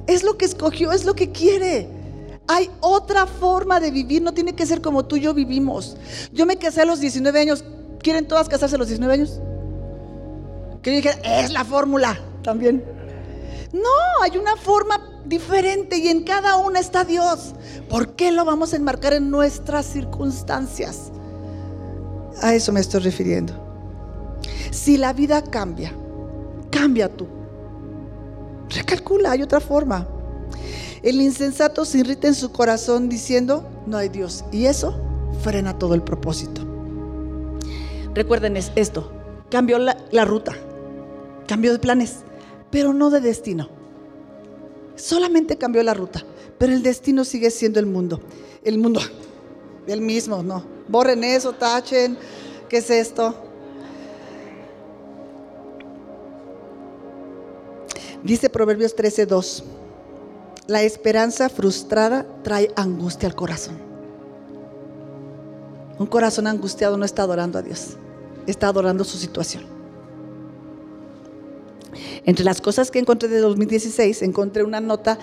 Es 0.08 0.24
lo 0.24 0.38
que 0.38 0.46
escogió, 0.46 0.92
es 0.92 1.04
lo 1.04 1.16
que 1.16 1.32
quiere. 1.32 1.90
Hay 2.48 2.70
otra 2.80 3.26
forma 3.26 3.80
de 3.80 3.92
vivir, 3.92 4.22
no 4.22 4.34
tiene 4.34 4.56
que 4.56 4.66
ser 4.66 4.82
como 4.82 5.06
tú 5.06 5.16
y 5.16 5.22
yo 5.22 5.34
vivimos. 5.34 5.98
Yo 6.32 6.46
me 6.46 6.58
casé 6.58 6.82
a 6.82 6.86
los 6.86 7.00
19 7.00 7.40
años. 7.40 7.64
¿Quieren 8.00 8.28
todas 8.28 8.48
casarse 8.48 8.76
a 8.76 8.80
los 8.80 8.88
19 8.88 9.14
años? 9.14 9.40
Que 10.84 10.92
yo 10.92 10.98
dije, 10.98 11.20
es 11.24 11.52
la 11.52 11.66
fórmula 11.66 12.20
también. 12.44 12.86
No, 13.74 14.22
hay 14.22 14.38
una 14.38 14.56
forma 14.56 15.15
diferente 15.28 15.98
y 15.98 16.08
en 16.08 16.24
cada 16.24 16.58
una 16.58 16.80
está 16.80 17.04
Dios. 17.04 17.54
¿Por 17.90 18.16
qué 18.16 18.32
lo 18.32 18.46
vamos 18.46 18.74
a 18.74 18.76
enmarcar 18.76 19.14
en 19.14 19.30
nuestras 19.30 19.86
circunstancias? 19.86 21.12
A 22.42 22.54
eso 22.54 22.72
me 22.72 22.80
estoy 22.80 23.02
refiriendo. 23.02 23.54
Si 24.72 24.98
la 24.98 25.14
vida 25.14 25.42
cambia, 25.42 25.94
cambia 26.70 27.10
tú. 27.10 27.28
Recalcula, 28.70 29.32
hay 29.32 29.42
otra 29.42 29.60
forma. 29.60 30.08
El 31.02 31.22
insensato 31.22 31.86
se 31.86 32.00
irrita 32.00 32.28
en 32.28 32.36
su 32.36 32.52
corazón 32.52 33.10
diciendo, 33.10 33.68
no 33.86 33.98
hay 33.98 34.10
Dios. 34.10 34.44
Y 34.52 34.66
eso 34.66 35.00
frena 35.42 35.78
todo 35.78 35.94
el 35.94 36.02
propósito. 36.02 36.62
Recuerden 38.14 38.58
esto, 38.58 39.12
cambió 39.50 39.78
la, 39.78 39.98
la 40.12 40.26
ruta, 40.26 40.54
cambió 41.48 41.74
de 41.74 41.80
planes, 41.80 42.20
pero 42.72 42.94
no 42.94 43.10
de 43.10 43.22
destino. 43.22 43.75
Solamente 44.96 45.58
cambió 45.58 45.84
la 45.84 45.94
ruta, 45.94 46.24
pero 46.58 46.74
el 46.74 46.82
destino 46.82 47.24
sigue 47.26 47.52
siendo 47.52 47.80
el 47.80 47.86
mundo. 47.86 48.22
El 48.64 48.78
mundo, 48.78 49.02
el 49.88 50.02
mismo, 50.02 50.42
no. 50.42 50.64
Borren 50.88 51.24
eso, 51.24 51.54
tachen. 51.54 52.18
¿Qué 52.70 52.78
es 52.78 52.90
esto? 52.90 53.36
Dice 58.24 58.50
Proverbios 58.50 58.96
13:2. 58.96 59.64
La 60.68 60.82
esperanza 60.82 61.48
frustrada 61.48 62.26
trae 62.42 62.72
angustia 62.76 63.30
al 63.30 63.36
corazón. 63.36 63.78
Un 66.00 66.08
corazón 66.08 66.48
angustiado 66.48 66.98
no 66.98 67.06
está 67.06 67.22
adorando 67.22 67.60
a 67.60 67.62
Dios, 67.62 67.98
está 68.48 68.68
adorando 68.68 69.04
su 69.04 69.18
situación. 69.18 69.75
Entre 72.26 72.46
las 72.46 72.62
cosas 72.62 72.92
que 72.92 73.00
encontré 73.00 73.30
de 73.30 73.40
2016, 73.40 74.22
encontré 74.22 74.64
una 74.64 74.82
nota 74.82 75.18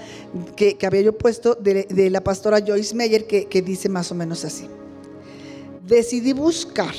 que, 0.56 0.76
había 0.84 1.02
yo 1.02 1.16
puesto 1.16 1.54
de, 1.54 2.10
la 2.10 2.22
pastora 2.22 2.60
Joyce 2.64 2.94
Meyer 2.94 3.26
que, 3.26 3.46
que 3.46 3.62
dice 3.62 3.88
más 3.88 4.10
o 4.10 4.14
menos 4.14 4.44
así. 4.44 4.68
Decidí 5.86 6.32
buscar, 6.32 6.94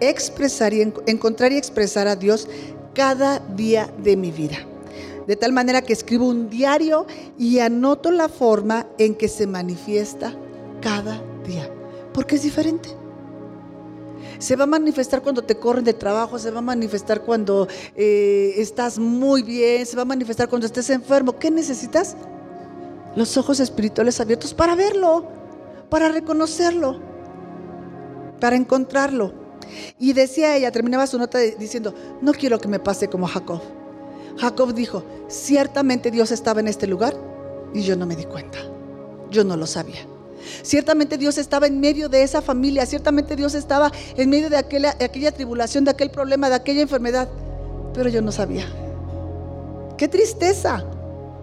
expresar 0.00 0.72
y 0.72 0.92
encontrar 1.06 1.52
y 1.52 1.56
expresar 1.56 2.08
a 2.08 2.16
Dios 2.16 2.48
cada 2.94 3.38
día 3.38 3.92
de 4.02 4.16
mi 4.16 4.30
vida. 4.30 4.58
De 5.26 5.36
tal 5.36 5.52
manera 5.52 5.82
que 5.82 5.92
escribo 5.92 6.26
un 6.26 6.48
diario 6.48 7.06
y 7.38 7.58
anoto 7.58 8.10
la 8.10 8.30
forma 8.30 8.86
en 8.96 9.14
que 9.14 9.28
se 9.28 9.46
manifiesta 9.46 10.34
cada 10.80 11.22
día. 11.46 11.70
Porque 12.14 12.36
es 12.36 12.42
diferente. 12.42 12.97
Se 14.38 14.54
va 14.54 14.64
a 14.64 14.66
manifestar 14.66 15.22
cuando 15.22 15.42
te 15.42 15.56
corren 15.56 15.84
de 15.84 15.94
trabajo, 15.94 16.38
se 16.38 16.50
va 16.50 16.58
a 16.58 16.62
manifestar 16.62 17.22
cuando 17.22 17.66
eh, 17.96 18.54
estás 18.56 18.98
muy 18.98 19.42
bien, 19.42 19.84
se 19.84 19.96
va 19.96 20.02
a 20.02 20.04
manifestar 20.04 20.48
cuando 20.48 20.66
estés 20.66 20.90
enfermo. 20.90 21.38
¿Qué 21.38 21.50
necesitas? 21.50 22.16
Los 23.16 23.36
ojos 23.36 23.58
espirituales 23.58 24.20
abiertos 24.20 24.54
para 24.54 24.76
verlo, 24.76 25.26
para 25.90 26.08
reconocerlo, 26.08 27.00
para 28.40 28.56
encontrarlo. 28.56 29.32
Y 29.98 30.12
decía 30.12 30.56
ella, 30.56 30.70
terminaba 30.70 31.06
su 31.06 31.18
nota 31.18 31.38
diciendo, 31.38 31.94
no 32.22 32.32
quiero 32.32 32.58
que 32.60 32.68
me 32.68 32.78
pase 32.78 33.08
como 33.08 33.26
Jacob. 33.26 33.60
Jacob 34.38 34.72
dijo, 34.72 35.02
ciertamente 35.26 36.10
Dios 36.10 36.30
estaba 36.30 36.60
en 36.60 36.68
este 36.68 36.86
lugar 36.86 37.14
y 37.74 37.82
yo 37.82 37.96
no 37.96 38.06
me 38.06 38.14
di 38.14 38.24
cuenta, 38.24 38.58
yo 39.30 39.42
no 39.42 39.56
lo 39.56 39.66
sabía. 39.66 40.06
Ciertamente 40.62 41.18
Dios 41.18 41.38
estaba 41.38 41.66
en 41.66 41.80
medio 41.80 42.08
de 42.08 42.22
esa 42.22 42.42
familia, 42.42 42.86
ciertamente 42.86 43.36
Dios 43.36 43.54
estaba 43.54 43.92
en 44.16 44.30
medio 44.30 44.50
de 44.50 44.56
aquella, 44.56 45.32
tribulación, 45.32 45.84
de 45.84 45.90
aquel 45.90 46.10
problema, 46.10 46.48
de 46.48 46.56
aquella 46.56 46.82
enfermedad, 46.82 47.28
pero 47.94 48.08
yo 48.08 48.22
no 48.22 48.32
sabía. 48.32 48.66
Qué 49.96 50.08
tristeza 50.08 50.84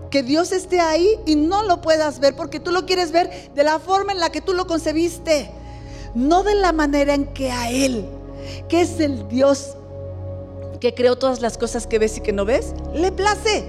que 0.09 0.23
Dios 0.23 0.51
esté 0.51 0.79
ahí 0.79 1.19
y 1.25 1.35
no 1.35 1.63
lo 1.63 1.81
puedas 1.81 2.19
ver 2.19 2.35
porque 2.35 2.59
tú 2.59 2.71
lo 2.71 2.85
quieres 2.85 3.11
ver 3.11 3.51
de 3.53 3.63
la 3.63 3.79
forma 3.79 4.13
en 4.13 4.19
la 4.19 4.29
que 4.31 4.41
tú 4.41 4.53
lo 4.53 4.65
concebiste, 4.67 5.49
no 6.13 6.43
de 6.43 6.55
la 6.55 6.71
manera 6.71 7.13
en 7.13 7.25
que 7.33 7.51
a 7.51 7.69
Él, 7.69 8.05
que 8.69 8.81
es 8.81 8.99
el 8.99 9.27
Dios 9.27 9.75
que 10.79 10.93
creó 10.93 11.17
todas 11.17 11.41
las 11.41 11.57
cosas 11.57 11.87
que 11.87 11.99
ves 11.99 12.17
y 12.17 12.21
que 12.21 12.31
no 12.31 12.45
ves, 12.45 12.73
le 12.93 13.11
place. 13.11 13.65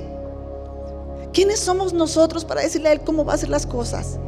¿Quiénes 1.33 1.61
somos 1.61 1.93
nosotros 1.93 2.45
para 2.45 2.63
decirle 2.63 2.89
a 2.89 2.93
Él 2.93 3.01
cómo 3.01 3.25
va 3.25 3.33
a 3.33 3.35
hacer 3.37 3.49
las 3.49 3.67
cosas? 3.67 4.19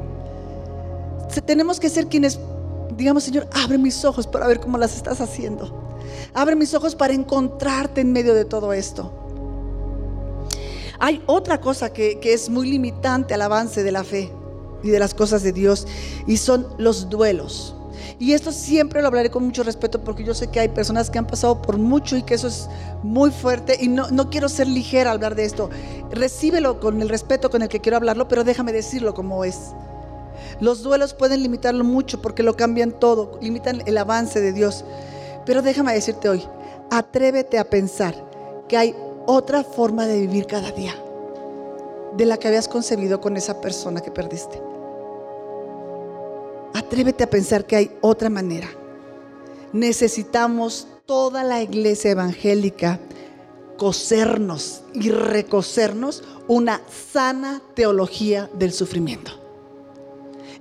Tenemos 1.45 1.79
que 1.81 1.89
ser 1.89 2.07
quienes 2.07 2.39
digamos, 2.99 3.25
Señor, 3.25 3.49
abre 3.53 3.79
mis 3.79 4.05
ojos 4.05 4.27
para 4.27 4.47
ver 4.47 4.61
cómo 4.61 4.77
las 4.77 4.97
estás 4.97 5.21
haciendo. 5.21 5.73
Abre 6.35 6.57
mis 6.57 6.75
ojos 6.75 6.95
para 6.95 7.15
encontrarte 7.15 8.01
en 8.01 8.13
medio 8.13 8.35
de 8.35 8.45
todo 8.45 8.73
esto. 8.73 9.13
Hay 10.99 11.23
otra 11.27 11.61
cosa 11.61 11.93
que, 11.93 12.19
que, 12.19 12.33
es 12.33 12.51
muy 12.51 12.69
limitante 12.69 13.33
al 13.33 13.43
avance 13.43 13.85
de 13.85 13.93
la 13.93 14.03
fe 14.03 14.33
y 14.83 14.91
de 14.91 14.99
las 14.99 15.15
cosas 15.15 15.45
de 15.45 15.53
Dios 15.53 15.87
y 16.27 16.39
son 16.39 16.67
los 16.77 17.09
duelos. 17.09 17.77
Y 18.19 18.33
esto 18.33 18.51
siempre 18.51 19.01
lo 19.01 19.07
hablaré 19.07 19.31
con 19.31 19.45
mucho 19.45 19.63
respeto 19.63 20.03
porque 20.03 20.25
yo 20.25 20.35
sé 20.35 20.49
que 20.49 20.59
hay 20.59 20.69
personas 20.69 21.09
que 21.09 21.19
han 21.19 21.27
pasado 21.27 21.63
por 21.63 21.79
mucho 21.79 22.17
y 22.17 22.25
que 22.25 22.35
eso 22.35 22.49
es 22.49 22.69
muy 23.05 23.31
fuerte 23.31 23.77
y 23.81 23.87
no, 23.87 24.11
no 24.11 24.29
quiero 24.29 24.49
ser 24.49 24.67
ligera 24.67 25.11
al 25.11 25.19
hablar 25.19 25.37
de 25.37 25.45
esto. 25.45 25.71
Recíbelo 26.11 26.81
con 26.81 27.01
el 27.01 27.09
respeto 27.09 27.49
con 27.49 27.63
el 27.63 27.69
que 27.69 27.81
quiero 27.81 27.97
hablarlo, 27.97 28.27
pero 28.27 28.43
déjame 28.43 28.73
decirlo 28.73 29.15
como 29.15 29.45
es. 29.45 29.73
Los 30.61 30.83
duelos 30.83 31.15
pueden 31.15 31.43
limitarlo 31.43 31.85
mucho 31.85 32.21
porque 32.21 32.43
lo 32.43 32.57
cambian 32.57 32.93
todo, 32.93 33.39
limitan 33.41 33.83
el 33.87 33.97
avance 33.99 34.41
de 34.41 34.53
Dios. 34.53 34.85
Pero 35.47 35.63
déjame 35.63 35.95
decirte 35.95 36.29
hoy, 36.29 36.45
atrévete 36.91 37.59
a 37.59 37.71
pensar 37.71 38.15
que 38.69 38.77
hay 38.77 38.95
otra 39.27 39.63
forma 39.63 40.07
de 40.07 40.21
vivir 40.21 40.47
cada 40.47 40.73
día 40.73 40.95
de 42.17 42.27
la 42.27 42.37
que 42.37 42.49
habías 42.49 42.69
concebido 42.69 43.21
con 43.21 43.37
esa 43.37 43.61
persona 43.61 44.01
que 44.01 44.11
perdiste. 44.11 44.61
Atrévete 46.75 47.25
a 47.25 47.31
pensar 47.31 47.65
que 47.65 47.77
hay 47.77 47.97
otra 48.01 48.31
manera. 48.31 48.69
Necesitamos 49.73 50.89
toda 51.07 51.45
la 51.45 51.63
iglesia 51.63 52.11
evangélica 52.11 52.99
cosernos 53.79 54.83
y 54.93 55.11
recosernos 55.11 56.25
una 56.49 56.83
sana 57.13 57.63
teología 57.75 58.51
del 58.53 58.73
sufrimiento. 58.73 59.38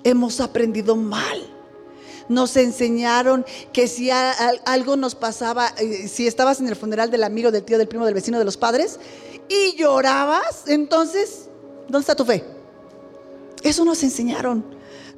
Hemos 0.07 0.39
aprendido 0.39 0.95
mal. 0.95 1.45
Nos 2.29 2.55
enseñaron 2.55 3.45
que 3.73 3.89
si 3.89 4.09
algo 4.09 4.95
nos 4.95 5.15
pasaba, 5.15 5.67
eh, 5.77 6.07
si 6.07 6.27
estabas 6.27 6.61
en 6.61 6.69
el 6.69 6.77
funeral 6.77 7.11
del 7.11 7.25
amigo, 7.25 7.51
del 7.51 7.63
tío, 7.63 7.77
del 7.77 7.89
primo, 7.89 8.05
del 8.05 8.13
vecino, 8.13 8.39
de 8.39 8.45
los 8.45 8.55
padres, 8.55 9.01
y 9.49 9.75
llorabas, 9.75 10.63
entonces, 10.67 11.49
¿dónde 11.89 11.99
está 11.99 12.15
tu 12.15 12.23
fe? 12.23 12.45
Eso 13.63 13.83
nos 13.83 14.01
enseñaron. 14.01 14.63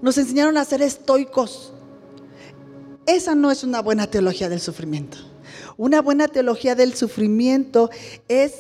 Nos 0.02 0.18
enseñaron 0.18 0.58
a 0.58 0.66
ser 0.66 0.82
estoicos. 0.82 1.72
Esa 3.06 3.36
no 3.36 3.52
es 3.52 3.64
una 3.64 3.84
buena 3.84 4.08
teología 4.08 4.50
del 4.50 4.60
sufrimiento. 4.60 5.20
Una 5.78 6.02
buena 6.02 6.28
teología 6.28 6.74
del 6.74 6.96
sufrimiento 6.96 7.92
es, 8.28 8.54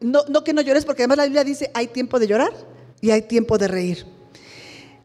no, 0.00 0.22
no 0.26 0.42
que 0.42 0.54
no 0.54 0.62
llores, 0.62 0.86
porque 0.86 1.02
además 1.02 1.18
la 1.18 1.24
Biblia 1.24 1.44
dice, 1.44 1.70
hay 1.74 1.88
tiempo 1.88 2.18
de 2.18 2.28
llorar 2.28 2.54
y 3.02 3.10
hay 3.10 3.20
tiempo 3.20 3.58
de 3.58 3.68
reír. 3.68 4.19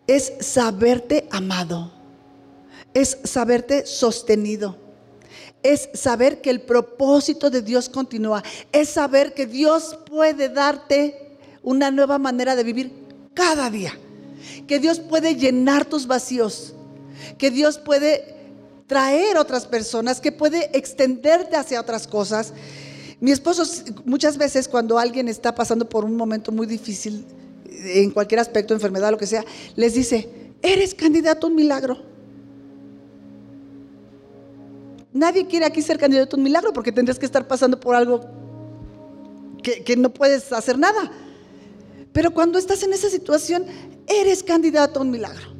Es 0.08 0.34
saberte 0.39 1.28
amado. 1.32 1.91
Es 2.93 3.18
saberte 3.24 3.86
sostenido. 3.86 4.78
Es 5.64 5.89
saber 5.93 6.41
que 6.41 6.49
el 6.49 6.62
propósito 6.62 7.49
de 7.49 7.62
Dios 7.62 7.89
continúa. 7.89 8.43
Es 8.72 8.89
saber 8.89 9.34
que 9.34 9.45
Dios 9.45 9.97
puede 10.06 10.49
darte 10.49 11.38
una 11.64 11.91
nueva 11.91 12.20
manera 12.20 12.56
de 12.56 12.64
vivir 12.64 12.93
cada 13.34 13.70
día 13.70 13.97
que 14.68 14.80
Dios 14.80 14.99
puede 14.99 15.36
llenar 15.36 15.86
tus 15.86 16.08
vacíos, 16.08 16.74
que 17.38 17.51
Dios 17.51 17.78
puede 17.78 18.36
traer 18.88 19.38
otras 19.38 19.66
personas, 19.66 20.22
que 20.22 20.32
puede 20.32 20.70
extenderte 20.78 21.56
hacia 21.56 21.82
otras 21.82 22.08
cosas. 22.08 22.53
Mi 23.20 23.32
esposo 23.32 23.64
muchas 24.06 24.38
veces 24.38 24.68
cuando 24.68 24.97
alguien 24.97 25.28
está 25.28 25.56
pasando 25.56 25.88
por 25.88 26.06
un 26.06 26.16
momento 26.16 26.51
muy 26.51 26.68
difícil, 26.68 27.26
en 27.84 28.12
cualquier 28.12 28.40
aspecto, 28.40 28.74
enfermedad, 28.74 29.12
lo 29.12 29.18
que 29.18 29.28
sea, 29.28 29.44
les 29.76 29.94
dice, 29.94 30.30
eres 30.62 30.94
candidato 30.94 31.48
a 31.48 31.50
un 31.50 31.56
milagro. 31.56 31.98
Nadie 35.14 35.48
quiere 35.48 35.66
aquí 35.66 35.82
ser 35.82 35.98
candidato 35.98 36.36
a 36.36 36.38
un 36.38 36.44
milagro 36.44 36.74
porque 36.74 36.92
tendrías 36.92 37.18
que 37.18 37.26
estar 37.26 37.48
pasando 37.48 37.80
por 37.80 37.96
algo 37.96 38.22
que, 39.64 39.84
que 39.84 39.96
no 39.96 40.14
puedes 40.14 40.52
hacer 40.52 40.78
nada. 40.78 41.12
Pero 42.12 42.32
cuando 42.32 42.60
estás 42.60 42.84
en 42.84 42.94
esa 42.94 43.10
situación, 43.10 43.66
eres 44.08 44.44
candidato 44.44 45.00
a 45.00 45.04
un 45.04 45.12
milagro. 45.12 45.54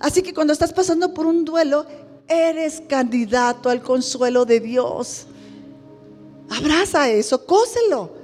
Así 0.00 0.22
que 0.22 0.34
cuando 0.34 0.52
estás 0.52 0.72
pasando 0.72 1.14
por 1.14 1.26
un 1.26 1.44
duelo, 1.44 1.86
eres 2.28 2.82
candidato 2.88 3.68
al 3.68 3.82
consuelo 3.82 4.44
de 4.44 4.60
Dios. 4.60 5.26
Abraza 6.50 7.08
eso, 7.08 7.44
cóselo. 7.46 8.23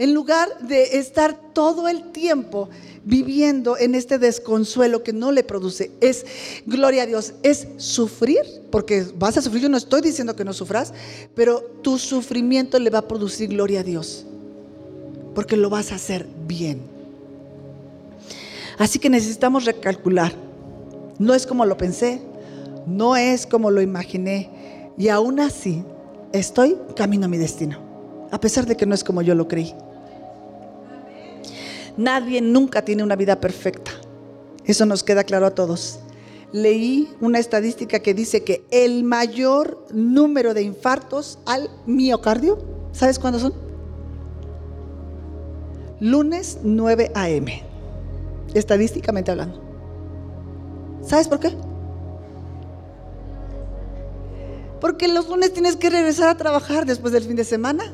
En 0.00 0.14
lugar 0.14 0.48
de 0.60 0.96
estar 0.96 1.38
todo 1.52 1.86
el 1.86 2.10
tiempo 2.10 2.70
viviendo 3.04 3.76
en 3.76 3.94
este 3.94 4.18
desconsuelo 4.18 5.02
que 5.02 5.12
no 5.12 5.30
le 5.30 5.44
produce, 5.44 5.90
es 6.00 6.24
gloria 6.64 7.02
a 7.02 7.06
Dios, 7.06 7.34
es 7.42 7.68
sufrir, 7.76 8.40
porque 8.70 9.04
vas 9.16 9.36
a 9.36 9.42
sufrir, 9.42 9.64
yo 9.64 9.68
no 9.68 9.76
estoy 9.76 10.00
diciendo 10.00 10.34
que 10.34 10.42
no 10.42 10.54
sufras, 10.54 10.94
pero 11.34 11.60
tu 11.82 11.98
sufrimiento 11.98 12.78
le 12.78 12.88
va 12.88 13.00
a 13.00 13.08
producir 13.08 13.50
gloria 13.50 13.80
a 13.80 13.82
Dios, 13.82 14.24
porque 15.34 15.58
lo 15.58 15.68
vas 15.68 15.92
a 15.92 15.96
hacer 15.96 16.26
bien. 16.46 16.80
Así 18.78 18.98
que 18.98 19.10
necesitamos 19.10 19.66
recalcular. 19.66 20.32
No 21.18 21.34
es 21.34 21.46
como 21.46 21.66
lo 21.66 21.76
pensé, 21.76 22.22
no 22.86 23.16
es 23.16 23.46
como 23.46 23.70
lo 23.70 23.82
imaginé. 23.82 24.48
Y 24.96 25.08
aún 25.08 25.40
así 25.40 25.84
estoy 26.32 26.78
camino 26.96 27.26
a 27.26 27.28
mi 27.28 27.36
destino, 27.36 27.78
a 28.30 28.40
pesar 28.40 28.64
de 28.64 28.78
que 28.78 28.86
no 28.86 28.94
es 28.94 29.04
como 29.04 29.20
yo 29.20 29.34
lo 29.34 29.46
creí. 29.46 29.74
Nadie 32.00 32.40
nunca 32.40 32.82
tiene 32.84 33.02
una 33.02 33.16
vida 33.16 33.40
perfecta. 33.40 33.90
Eso 34.64 34.86
nos 34.86 35.02
queda 35.02 35.24
claro 35.24 35.46
a 35.46 35.54
todos. 35.54 36.00
Leí 36.52 37.08
una 37.20 37.38
estadística 37.38 38.00
que 38.00 38.14
dice 38.14 38.42
que 38.42 38.64
el 38.70 39.04
mayor 39.04 39.86
número 39.92 40.54
de 40.54 40.62
infartos 40.62 41.38
al 41.46 41.70
miocardio, 41.86 42.58
¿sabes 42.92 43.18
cuándo 43.18 43.38
son? 43.38 43.52
Lunes 46.00 46.58
9 46.62 47.12
a.m 47.14 47.70
estadísticamente 48.54 49.30
hablando. 49.30 49.60
¿Sabes 51.06 51.28
por 51.28 51.40
qué? 51.40 51.54
Porque 54.80 55.08
los 55.08 55.28
lunes 55.28 55.52
tienes 55.52 55.76
que 55.76 55.90
regresar 55.90 56.28
a 56.28 56.36
trabajar 56.36 56.86
después 56.86 57.12
del 57.12 57.24
fin 57.24 57.36
de 57.36 57.44
semana. 57.44 57.84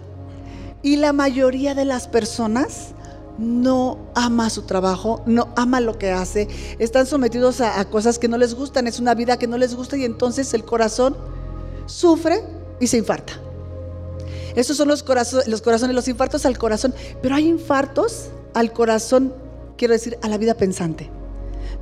Y 0.83 0.97
la 0.97 1.13
mayoría 1.13 1.75
de 1.75 1.85
las 1.85 2.07
personas 2.07 2.95
no 3.39 3.99
ama 4.15 4.51
su 4.51 4.63
trabajo, 4.63 5.23
no 5.27 5.49
ama 5.57 5.81
lo 5.81 5.99
que 5.99 6.11
hace, 6.11 6.49
están 6.79 7.07
sometidos 7.07 7.61
a, 7.61 7.85
cosas 7.87 8.19
que 8.19 8.29
no 8.29 8.39
les 8.39 8.55
gustan, 8.55 8.87
es 8.87 8.99
una 8.99 9.15
vida 9.15 9.39
que 9.39 9.47
no 9.47 9.59
les 9.59 9.75
gusta 9.75 9.97
y 9.97 10.05
entonces 10.05 10.55
el 10.55 10.65
corazón 10.65 11.17
sufre 11.87 12.43
y 12.81 12.87
se 12.87 12.99
infarta. 12.99 13.35
Esos 14.55 14.77
son 14.77 14.89
los, 14.89 15.05
los 15.47 15.63
corazones, 15.63 15.95
los 15.95 16.09
infartos 16.09 16.47
al 16.47 16.57
corazón, 16.57 16.95
pero 17.21 17.35
hay 17.35 17.47
infartos 17.47 18.29
al 18.55 18.73
corazón 18.73 19.33
quiero 19.77 19.93
decir 19.93 20.19
a 20.23 20.29
la 20.29 20.39
vida 20.39 20.55
pensante. 20.55 21.11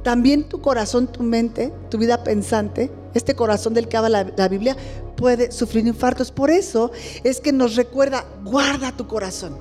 También 0.02 0.44
tu 0.44 0.60
corazón, 0.60 1.06
tu 1.06 1.22
mente, 1.22 1.72
tu 1.90 1.98
vida 1.98 2.22
pensante, 2.24 2.90
este 3.14 3.34
corazón 3.34 3.72
del 3.74 3.88
que 3.88 3.96
habla 3.96 4.32
la, 4.36 4.48
Biblia, 4.48 4.76
puede 5.16 5.50
sufrir 5.50 5.86
infartos. 5.86 6.30
Por 6.30 6.50
eso 6.50 6.90
es 7.22 7.40
que 7.40 7.52
nos 7.52 7.76
recuerda, 7.76 8.24
guarda 8.44 8.92
tu 8.92 9.06
corazón, 9.06 9.56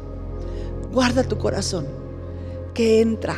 guarda 0.94 1.24
tu 1.24 1.38
corazón, 1.38 1.88
que 2.74 3.02
entra, 3.02 3.36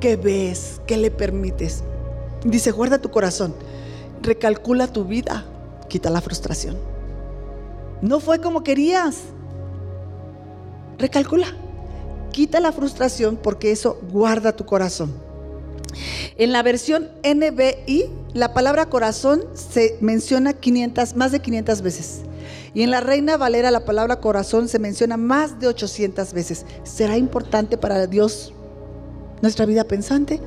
que 0.00 0.16
ves, 0.16 0.80
que 0.86 0.96
le 0.96 1.10
permites. 1.10 1.84
Dice, 2.44 2.72
guarda 2.72 2.98
tu 2.98 3.10
corazón, 3.10 3.54
recalcula 4.22 4.88
tu 4.88 5.04
vida, 5.04 5.44
quita 5.88 6.10
la 6.10 6.20
frustración. 6.20 6.76
No 8.00 8.18
fue 8.18 8.40
como 8.40 8.64
querías. 8.64 9.18
Recalcula. 10.98 11.46
Quita 12.32 12.58
la 12.60 12.72
frustración 12.72 13.36
porque 13.36 13.70
eso 13.70 14.00
guarda 14.10 14.56
tu 14.56 14.66
corazón. 14.66 15.12
En 16.36 16.50
la 16.50 16.62
versión 16.62 17.10
NBI, 17.22 18.10
la 18.32 18.54
palabra 18.54 18.86
corazón 18.86 19.44
se 19.52 19.98
menciona 20.00 20.54
500, 20.54 21.14
más 21.14 21.30
de 21.30 21.40
500 21.40 21.82
veces. 21.82 22.22
Y 22.74 22.82
en 22.82 22.90
la 22.90 23.00
Reina 23.00 23.36
Valera 23.36 23.70
la 23.70 23.84
palabra 23.84 24.20
corazón 24.20 24.68
se 24.68 24.78
menciona 24.78 25.16
más 25.16 25.60
de 25.60 25.68
800 25.68 26.32
veces. 26.32 26.64
¿Será 26.84 27.16
importante 27.16 27.76
para 27.76 28.06
Dios 28.06 28.52
nuestra 29.42 29.66
vida 29.66 29.84
pensante? 29.84 30.40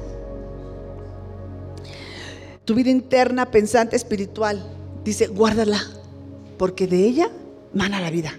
tu 2.65 2.73
vida 2.73 2.89
interna, 2.89 3.51
pensante, 3.51 3.95
espiritual. 3.95 4.61
Dice, 5.03 5.28
guárdala, 5.28 5.82
porque 6.57 6.88
de 6.88 7.05
ella 7.05 7.30
mana 7.73 8.01
la 8.01 8.09
vida. 8.09 8.34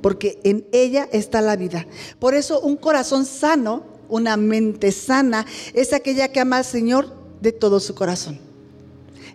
Porque 0.00 0.40
en 0.44 0.64
ella 0.72 1.08
está 1.12 1.40
la 1.40 1.56
vida. 1.56 1.86
Por 2.18 2.34
eso 2.34 2.60
un 2.60 2.76
corazón 2.76 3.26
sano, 3.26 3.82
una 4.08 4.36
mente 4.36 4.92
sana, 4.92 5.44
es 5.74 5.92
aquella 5.92 6.28
que 6.28 6.40
ama 6.40 6.58
al 6.58 6.64
Señor 6.64 7.08
de 7.40 7.52
todo 7.52 7.80
su 7.80 7.94
corazón. 7.94 8.38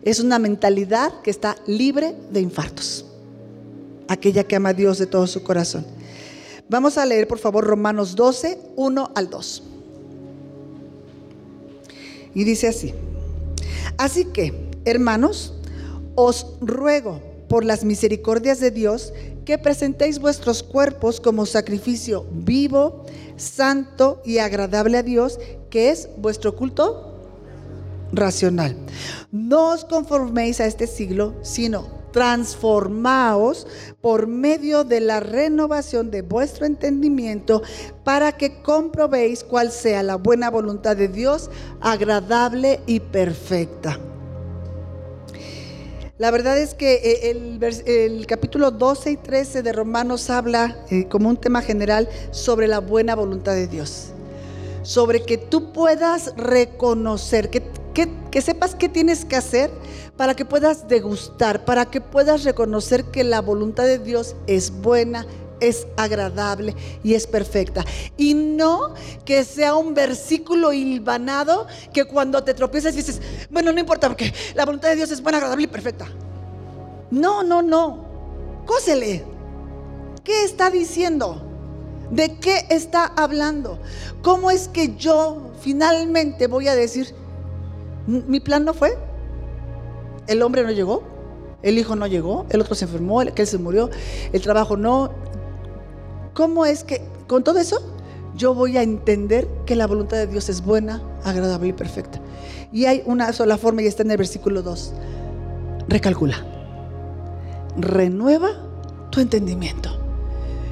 Es 0.01 0.19
una 0.19 0.39
mentalidad 0.39 1.21
que 1.21 1.32
está 1.32 1.57
libre 1.67 2.15
de 2.32 2.39
infartos. 2.39 3.05
Aquella 4.08 4.43
que 4.43 4.55
ama 4.55 4.70
a 4.70 4.74
Dios 4.74 4.97
de 4.97 5.08
todo 5.08 5.28
su 5.28 5.43
corazón. 5.43 5.86
Vamos 6.70 6.97
a 6.97 7.05
leer, 7.05 7.28
por 7.28 7.39
favor, 7.39 7.66
Romanos 7.66 8.16
12, 8.16 8.60
1 8.76 9.12
al 9.16 9.30
2. 9.30 9.64
Y 12.34 12.43
dice 12.43 12.68
así. 12.68 12.93
Así 13.97 14.26
que, 14.26 14.70
hermanos, 14.86 15.53
os 16.16 16.45
ruego 16.62 17.22
por 17.47 17.64
las 17.64 17.84
misericordias 17.84 18.60
de 18.60 18.72
Dios 18.72 19.14
que 19.45 19.58
presentéis 19.58 20.20
vuestros 20.20 20.62
cuerpos 20.62 21.22
como 21.22 21.45
sacrificio 21.45 22.26
vivo, 22.32 23.05
santo 23.38 24.22
y 24.26 24.39
agradable 24.39 24.97
a 24.97 25.03
Dios, 25.03 25.39
que 25.70 25.89
es 25.89 26.10
vuestro 26.18 26.55
culto 26.55 27.14
racional. 28.12 28.76
No 29.32 29.72
os 29.72 29.86
conforméis 29.86 30.60
a 30.60 30.66
este 30.66 30.86
siglo, 30.86 31.34
sino 31.43 31.97
transformaos 32.18 33.68
por 34.01 34.26
medio 34.26 34.84
de 34.84 35.01
la 35.01 35.20
renovación 35.20 36.09
de 36.09 36.24
vuestro 36.24 36.65
entendimiento 36.65 37.61
para 38.03 38.32
que 38.32 38.59
comprobéis 38.63 39.43
cuál 39.43 39.72
sea 39.72 40.01
la 40.01 40.15
buena 40.15 40.49
voluntad 40.49 40.97
de 40.97 41.09
Dios, 41.09 41.51
agradable 41.80 42.80
y 42.88 43.01
perfecta. 43.01 43.99
La 46.18 46.32
verdad 46.32 46.57
es 46.57 46.74
que 46.74 46.95
eh, 46.95 47.59
el, 47.86 48.26
capítulo 48.26 48.72
12 48.72 49.11
y 49.11 49.18
13 49.18 49.61
de 49.61 49.72
Romanos 49.72 50.32
habla 50.32 50.76
eh, 50.89 51.07
como 51.07 51.30
un 51.30 51.38
tema 51.38 51.61
general 51.61 52.09
sobre 52.32 52.68
la 52.68 52.80
buena 52.80 53.13
voluntad 53.13 53.53
de 53.53 53.68
Dios. 53.68 54.07
Sobre 54.82 55.22
que 55.22 55.38
tú 55.38 55.72
puedas 55.72 56.34
reconocer, 56.36 57.51
que, 57.51 57.61
que 58.06 58.41
sepas 58.41 58.76
qué 58.76 58.89
tienes 58.89 59.26
que 59.26 59.36
hacer 59.36 59.72
para 60.16 60.36
que 60.36 60.45
puedas 60.45 60.88
degustar, 60.88 61.66
para 61.66 61.86
que 61.86 62.02
puedas 62.02 62.43
reconocer 62.43 63.06
que 63.06 63.24
la 63.24 63.41
voluntad 63.41 63.86
de 63.86 64.00
Dios 64.00 64.36
es 64.45 64.72
buena, 64.72 65.26
es 65.60 65.88
agradable 65.98 66.76
y 67.04 67.14
es 67.14 67.28
perfecta. 67.28 67.86
Y 68.18 68.34
no 68.34 68.93
que 69.26 69.43
sea 69.43 69.76
un 69.76 69.93
versículo 69.93 70.74
hilvanado 70.74 71.68
que 71.93 72.06
cuando 72.06 72.43
te 72.43 72.54
tropiezas 72.54 72.95
dices, 72.95 73.22
bueno, 73.50 73.72
no 73.72 73.80
importa 73.80 74.08
porque 74.08 74.34
la 74.56 74.66
voluntad 74.66 74.89
de 74.89 74.95
Dios 74.95 75.12
es 75.12 75.22
buena, 75.22 75.38
agradable 75.38 75.64
y 75.64 75.68
perfecta. 75.68 76.08
No, 77.12 77.43
no, 77.43 77.62
no. 77.62 78.06
Cósele. 78.66 79.24
¿Qué 80.24 80.43
está 80.43 80.70
diciendo? 80.70 81.43
¿De 82.12 82.38
qué 82.38 82.66
está 82.70 83.06
hablando? 83.06 83.80
¿Cómo 84.22 84.52
es 84.52 84.68
que 84.68 84.95
yo 84.95 85.52
finalmente 85.62 86.48
voy 86.48 86.68
a 86.68 86.76
decir, 86.76 87.14
mi 88.08 88.39
plan 88.39 88.66
no 88.66 88.74
fue? 88.74 88.97
El 90.28 90.41
hombre 90.41 90.64
no 90.64 90.72
llegó, 90.72 91.03
el 91.62 91.78
hijo 91.78 91.95
no 91.95 92.08
llegó, 92.08 92.45
el 92.49 92.62
otro 92.62 92.76
se 92.76 92.86
enfermó, 92.86 93.22
el, 93.22 93.30
aquel 93.30 93.47
se 93.47 93.58
murió, 93.58 93.89
el 94.34 94.41
trabajo 94.41 94.78
no, 94.78 95.12
¿Cómo 96.38 96.68
es 96.68 96.84
que 96.84 97.01
con 97.26 97.43
todo 97.43 97.58
eso 97.58 97.82
yo 98.36 98.53
voy 98.53 98.78
a 98.78 98.84
entender 98.84 99.47
que 99.66 99.76
la 99.76 99.88
voluntad 99.88 100.18
de 100.18 100.28
Dios 100.28 100.49
es 100.49 100.64
buena, 100.64 101.01
agradable 101.24 101.70
y 101.70 101.74
perfecta? 101.74 102.20
Y 102.72 102.86
hay 102.86 103.01
una 103.08 103.34
sola 103.34 103.58
forma 103.58 103.82
y 103.82 103.88
está 103.88 104.03
en 104.03 104.12
el 104.12 104.18
versículo 104.18 104.62
2. 104.62 104.93
Recalcula. 105.88 106.45
Renueva 107.76 108.49
tu 109.10 109.20
entendimiento. 109.20 109.89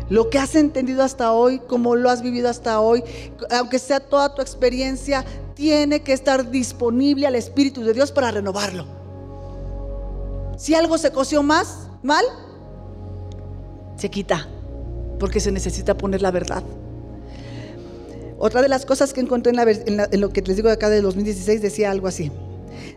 Lo 0.07 0.29
que 0.29 0.37
has 0.37 0.53
entendido 0.53 1.01
hasta 1.01 1.31
hoy, 1.31 1.57
como 1.57 1.95
lo 1.95 2.11
has 2.11 2.21
vivido 2.21 2.47
hasta 2.47 2.79
hoy, 2.79 3.03
aunque 3.49 3.79
sea 3.79 3.99
toda 3.99 4.35
tu 4.35 4.43
experiencia, 4.43 5.25
tiene 5.55 6.01
que 6.01 6.13
estar 6.13 6.51
disponible 6.51 7.25
al 7.25 7.35
Espíritu 7.35 7.81
de 7.83 7.93
Dios 7.93 8.11
para 8.11 8.29
renovarlo. 8.29 8.85
Si 10.57 10.75
algo 10.75 10.97
se 10.97 11.11
coció 11.11 11.41
más, 11.43 11.87
mal, 12.03 12.23
se 13.97 14.09
quita 14.09 14.47
porque 15.19 15.39
se 15.39 15.51
necesita 15.51 15.97
poner 15.97 16.21
la 16.21 16.31
verdad. 16.31 16.63
Otra 18.37 18.61
de 18.61 18.67
las 18.67 18.85
cosas 18.85 19.13
que 19.13 19.21
encontré 19.21 19.53
en, 19.53 20.21
lo 20.21 20.29
que 20.29 20.41
les 20.41 20.57
digo 20.57 20.67
de 20.67 20.73
acá 20.73 20.89
de 20.89 21.01
2016 21.01 21.61
decía 21.61 21.91
algo 21.91 22.07
así. 22.07 22.31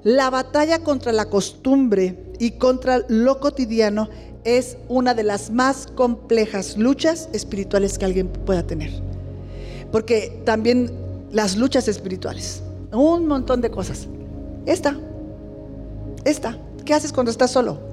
La 0.03 0.31
batalla 0.31 0.81
contra 0.81 1.13
la 1.13 1.27
costumbre 1.27 2.33
y 2.39 2.53
contra 2.53 3.03
lo 3.09 3.41
cotidiano 3.41 4.09
es 4.45 4.77
una 4.89 5.15
de 5.15 5.23
las 5.23 5.51
más 5.51 5.87
complejas 5.87 6.77
luchas 6.77 7.29
espirituales 7.33 7.99
que 7.99 8.05
alguien 8.05 8.29
pueda 8.29 8.67
tener. 8.67 8.91
Porque 9.93 10.43
también 10.45 10.91
las 11.31 11.57
luchas 11.57 11.89
espirituales, 11.89 12.63
un 12.93 13.27
montón 13.27 13.61
de 13.61 13.71
cosas. 13.71 14.07
Esta, 14.67 14.97
esta, 16.25 16.59
¿qué 16.85 16.95
haces 16.95 17.13
cuando 17.13 17.31
estás 17.31 17.51
solo? 17.51 17.89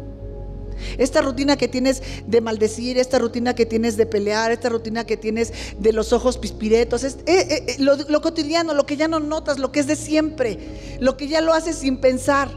Esta 0.97 1.21
rutina 1.21 1.57
que 1.57 1.67
tienes 1.67 2.01
de 2.27 2.41
maldecir, 2.41 2.97
esta 2.97 3.19
rutina 3.19 3.55
que 3.55 3.65
tienes 3.65 3.97
de 3.97 4.05
pelear, 4.05 4.51
esta 4.51 4.69
rutina 4.69 5.05
que 5.05 5.17
tienes 5.17 5.53
de 5.79 5.93
los 5.93 6.13
ojos 6.13 6.37
pispiretos, 6.37 7.03
es, 7.03 7.15
eh, 7.25 7.47
eh, 7.49 7.65
eh, 7.67 7.75
lo, 7.79 8.21
cotidiano, 8.21 8.73
lo 8.73 8.85
que 8.85 8.97
ya 8.97 9.07
no 9.07 9.19
notas, 9.19 9.57
lo 9.57 9.71
que 9.71 9.79
es 9.79 9.87
de 9.87 9.95
siempre, 9.95 10.97
lo 10.99 11.17
que 11.17 11.27
ya 11.27 11.41
lo 11.41 11.53
haces 11.53 11.77
sin 11.77 11.97
pensar. 11.97 12.49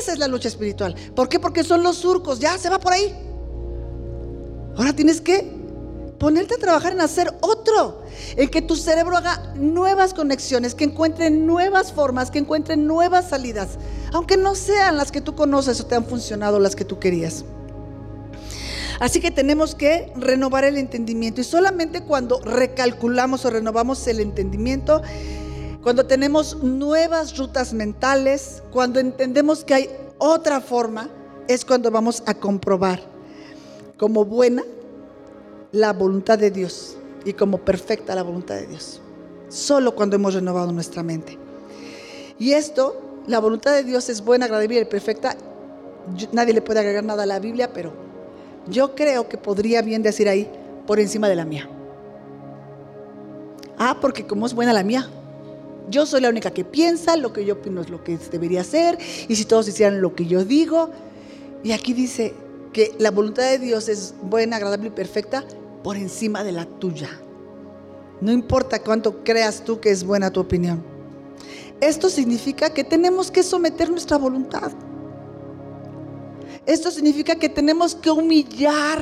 Esa 0.00 0.12
es 0.12 0.18
la 0.18 0.28
lucha 0.28 0.48
espiritual. 0.48 0.94
¿Por 1.14 1.28
qué? 1.28 1.38
Porque 1.38 1.62
son 1.62 1.82
los 1.82 1.96
surcos, 1.96 2.38
ya 2.38 2.56
se 2.56 2.70
va 2.70 2.78
por 2.78 2.92
ahí. 2.92 3.14
Ahora 4.76 4.94
tienes 4.94 5.20
que 5.20 5.63
ponerte 6.18 6.54
a 6.54 6.58
trabajar 6.58 6.92
en 6.92 7.00
hacer 7.00 7.32
otro, 7.40 8.02
en 8.36 8.48
que 8.48 8.62
tu 8.62 8.76
cerebro 8.76 9.16
haga 9.16 9.52
nuevas 9.56 10.14
conexiones, 10.14 10.74
que 10.74 10.84
encuentre 10.84 11.30
nuevas 11.30 11.92
formas, 11.92 12.30
que 12.30 12.38
encuentre 12.38 12.76
nuevas 12.76 13.28
salidas 13.28 13.78
aunque 14.14 14.36
no 14.36 14.54
sean 14.54 14.96
las 14.96 15.10
que 15.10 15.20
tú 15.20 15.34
conoces 15.34 15.80
o 15.80 15.86
te 15.86 15.96
han 15.96 16.04
funcionado 16.04 16.60
las 16.60 16.76
que 16.76 16.84
tú 16.84 17.00
querías. 17.00 17.44
Así 19.00 19.20
que 19.20 19.32
tenemos 19.32 19.74
que 19.74 20.12
renovar 20.14 20.62
el 20.62 20.78
entendimiento 20.78 21.40
y 21.40 21.44
solamente 21.44 22.04
cuando 22.04 22.40
recalculamos 22.40 23.44
o 23.44 23.50
renovamos 23.50 24.06
el 24.06 24.20
entendimiento, 24.20 25.02
cuando 25.82 26.06
tenemos 26.06 26.62
nuevas 26.62 27.36
rutas 27.36 27.74
mentales, 27.74 28.62
cuando 28.70 29.00
entendemos 29.00 29.64
que 29.64 29.74
hay 29.74 29.90
otra 30.18 30.60
forma, 30.60 31.10
es 31.48 31.64
cuando 31.64 31.90
vamos 31.90 32.22
a 32.24 32.34
comprobar 32.34 33.02
como 33.98 34.24
buena 34.24 34.62
la 35.74 35.92
voluntad 35.92 36.38
de 36.38 36.52
Dios 36.52 36.96
y 37.24 37.32
como 37.32 37.58
perfecta 37.58 38.14
la 38.14 38.22
voluntad 38.22 38.54
de 38.54 38.68
Dios. 38.68 39.00
Solo 39.48 39.96
cuando 39.96 40.14
hemos 40.14 40.32
renovado 40.32 40.70
nuestra 40.70 41.02
mente. 41.02 41.36
Y 42.38 42.52
esto 42.52 43.00
la 43.26 43.40
voluntad 43.40 43.72
de 43.72 43.82
Dios 43.82 44.08
es 44.08 44.22
buena, 44.22 44.44
agradable 44.44 44.80
y 44.80 44.84
perfecta. 44.84 45.36
nadie 46.32 46.54
le 46.54 46.62
puede 46.62 46.78
agregar 46.78 47.02
nada 47.02 47.24
a 47.24 47.26
la 47.26 47.40
Biblia, 47.40 47.72
pero 47.72 47.92
yo 48.68 48.94
creo 48.94 49.28
que 49.28 49.36
podría 49.36 49.82
bien 49.82 50.02
decir 50.02 50.28
ahí, 50.28 50.48
por 50.86 51.00
encima 51.00 51.28
de 51.28 51.34
la 51.34 51.44
mía. 51.44 51.68
Ah, 53.76 53.98
porque 54.00 54.26
como 54.26 54.46
es 54.46 54.54
buena 54.54 54.72
la 54.72 54.84
mía, 54.84 55.08
yo 55.90 56.06
soy 56.06 56.20
la 56.20 56.28
única 56.28 56.52
que 56.52 56.64
piensa, 56.64 57.16
lo 57.16 57.32
que 57.32 57.44
yo 57.44 57.54
opino 57.54 57.80
es 57.80 57.90
lo 57.90 58.04
que 58.04 58.16
debería 58.30 58.62
ser, 58.62 58.96
y 59.26 59.34
si 59.34 59.44
todos 59.44 59.66
hicieran 59.66 60.00
lo 60.00 60.14
que 60.14 60.26
yo 60.26 60.44
digo, 60.44 60.90
y 61.64 61.72
aquí 61.72 61.94
dice 61.94 62.34
que 62.72 62.94
la 62.98 63.10
voluntad 63.10 63.42
de 63.42 63.58
Dios 63.58 63.88
es 63.88 64.14
buena, 64.22 64.56
agradable 64.56 64.88
y 64.88 64.90
perfecta 64.90 65.44
por 65.84 65.98
encima 65.98 66.42
de 66.42 66.50
la 66.50 66.64
tuya. 66.64 67.10
No 68.20 68.32
importa 68.32 68.82
cuánto 68.82 69.22
creas 69.22 69.62
tú 69.62 69.78
que 69.78 69.90
es 69.90 70.02
buena 70.02 70.32
tu 70.32 70.40
opinión. 70.40 70.82
Esto 71.80 72.08
significa 72.08 72.70
que 72.70 72.82
tenemos 72.82 73.30
que 73.30 73.42
someter 73.42 73.90
nuestra 73.90 74.16
voluntad. 74.16 74.72
Esto 76.64 76.90
significa 76.90 77.34
que 77.34 77.50
tenemos 77.50 77.94
que 77.94 78.10
humillar 78.10 78.98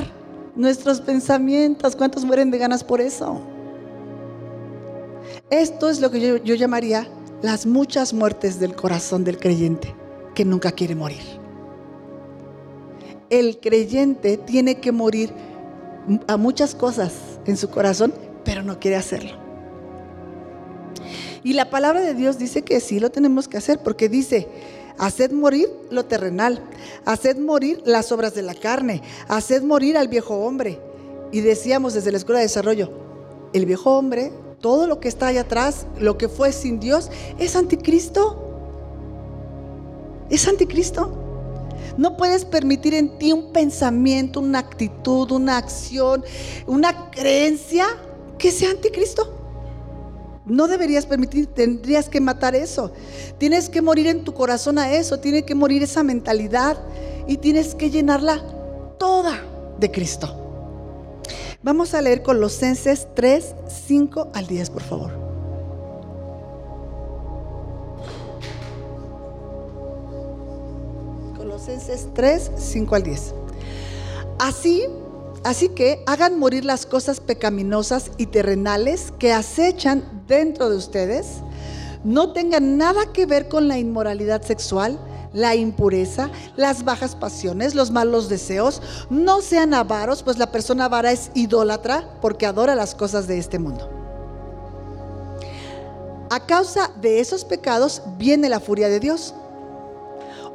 nuestros 0.57 1.01
pensamientos. 1.01 1.95
¿Cuántos 1.95 2.25
mueren 2.25 2.51
de 2.51 2.59
ganas 2.59 2.83
por 2.83 3.01
eso? 3.01 3.41
Esto 5.51 5.89
es 5.89 6.01
lo 6.01 6.11
que 6.11 6.21
yo, 6.21 6.37
yo, 6.39 6.57
llamaría 6.57 7.07
las 7.43 7.65
muchas 7.65 8.13
muertes 8.13 8.59
del 8.59 8.75
corazón 8.75 9.23
del 9.23 9.39
creyente 9.39 9.95
que 10.35 10.45
nunca 10.45 10.73
quiere 10.73 10.97
morir. 10.97 11.23
El 13.31 13.61
creyente 13.61 14.37
tiene 14.37 14.81
que 14.81 14.91
morir 14.91 15.33
a 16.27 16.37
muchas 16.37 16.75
cosas 16.75 17.13
en 17.47 17.57
su 17.57 17.71
corazón, 17.71 18.15
pero 18.45 18.63
no 18.63 18.79
quiere 18.79 18.97
hacerlo. 18.97 19.33
Y 21.45 21.55
la 21.55 21.71
palabra 21.71 22.01
de 22.01 22.15
Dios 22.15 22.39
dice 22.39 22.63
que 22.63 22.81
sí 22.81 23.01
lo 23.01 23.11
tenemos 23.11 23.49
que 23.49 23.57
hacer, 23.57 23.81
porque 23.81 24.09
dice, 24.09 24.49
haced 24.99 25.33
morir 25.33 25.69
lo 25.91 26.05
terrenal, 26.05 26.63
haced 27.05 27.39
morir 27.39 27.83
las 27.85 28.13
obras 28.13 28.35
de 28.35 28.43
la 28.43 28.55
carne, 28.55 29.03
haced 29.29 29.63
morir 29.63 29.97
al 29.97 30.09
viejo 30.09 30.37
hombre. 30.37 30.81
Y 31.33 31.41
decíamos 31.41 31.95
desde 31.95 32.13
la 32.13 32.19
Escuela 32.19 32.39
de 32.39 32.47
Desarrollo, 32.47 32.91
el 33.53 33.67
viejo 33.67 33.97
hombre, 33.97 34.33
todo 34.61 34.87
lo 34.87 35.01
que 35.01 35.09
está 35.09 35.29
allá 35.29 35.43
atrás, 35.43 35.87
lo 35.99 36.17
que 36.17 36.29
fue 36.29 36.53
sin 36.53 36.79
Dios, 36.79 37.11
es 37.39 37.57
anticristo. 37.57 38.39
Es 40.31 40.47
anticristo. 40.47 41.22
No 41.97 42.17
puedes 42.17 42.45
permitir 42.45 42.95
en 42.95 43.19
ti 43.19 43.33
un 43.33 43.53
pensamiento, 43.53 44.41
una 44.41 44.59
actitud, 44.59 45.31
una 45.31 45.57
acción, 45.59 46.25
una 46.67 47.11
creencia 47.11 47.87
que 48.39 48.51
sea 48.51 48.71
anticristo. 48.71 49.39
No 50.45 50.67
deberías 50.67 51.07
permitir, 51.07 51.47
tendrías 51.47 52.09
que 52.09 52.21
matar 52.21 52.55
eso. 52.55 52.93
Tienes 53.39 53.69
que 53.69 53.83
morir 53.83 54.07
en 54.07 54.25
tu 54.25 54.35
corazón 54.35 54.79
a 54.79 54.93
eso, 54.93 55.21
tiene 55.21 55.45
que 55.45 55.55
morir 55.55 55.83
esa 55.83 56.03
mentalidad 56.03 56.79
y 57.29 57.37
tienes 57.37 57.75
que 57.75 57.91
llenarla 57.91 58.43
toda 58.99 59.41
de 59.79 59.91
Cristo. 59.91 60.39
Vamos 61.63 61.95
a 61.95 62.03
leer 62.03 62.23
Colosenses 62.23 63.07
3, 63.15 63.55
5 63.87 64.33
al 64.35 64.47
10, 64.49 64.71
por 64.71 64.83
favor. 64.83 65.22
Colosenses 71.73 72.09
3, 72.13 72.51
5 72.57 72.95
al 72.95 73.03
10. 73.03 73.35
Así, 74.39 74.85
así 75.43 75.71
que 75.71 76.03
hagan 76.07 76.39
morir 76.39 76.67
las 76.67 76.85
cosas 76.85 77.21
pecaminosas 77.21 78.11
y 78.19 78.27
terrenales 78.27 79.13
que 79.19 79.33
acechan 79.33 80.05
dentro 80.29 80.69
de 80.69 80.77
ustedes. 80.77 81.39
No 82.05 82.33
tengan 82.33 82.77
nada 82.77 83.13
que 83.15 83.25
ver 83.25 83.49
con 83.49 83.69
la 83.69 83.79
inmoralidad 83.79 84.43
sexual 84.43 84.99
la 85.33 85.55
impureza, 85.55 86.29
las 86.57 86.85
bajas 86.85 87.17
pasiones, 87.17 87.75
los 87.75 87.91
malos 87.91 88.29
deseos. 88.29 88.83
No 89.09 89.41
sean 89.41 89.73
avaros, 89.73 90.23
pues 90.23 90.37
la 90.37 90.53
persona 90.53 90.85
avara 90.85 91.11
es 91.11 91.31
idólatra 91.33 92.07
porque 92.21 92.45
adora 92.45 92.75
las 92.75 92.95
cosas 92.95 93.27
de 93.27 93.39
este 93.39 93.59
mundo. 93.59 93.89
A 96.29 96.41
causa 96.45 96.91
de 97.01 97.21
esos 97.21 97.47
pecados 97.47 98.03
viene 98.19 98.51
la 98.51 98.61
furia 98.61 98.91
de 98.91 99.01
Dios. 99.01 99.35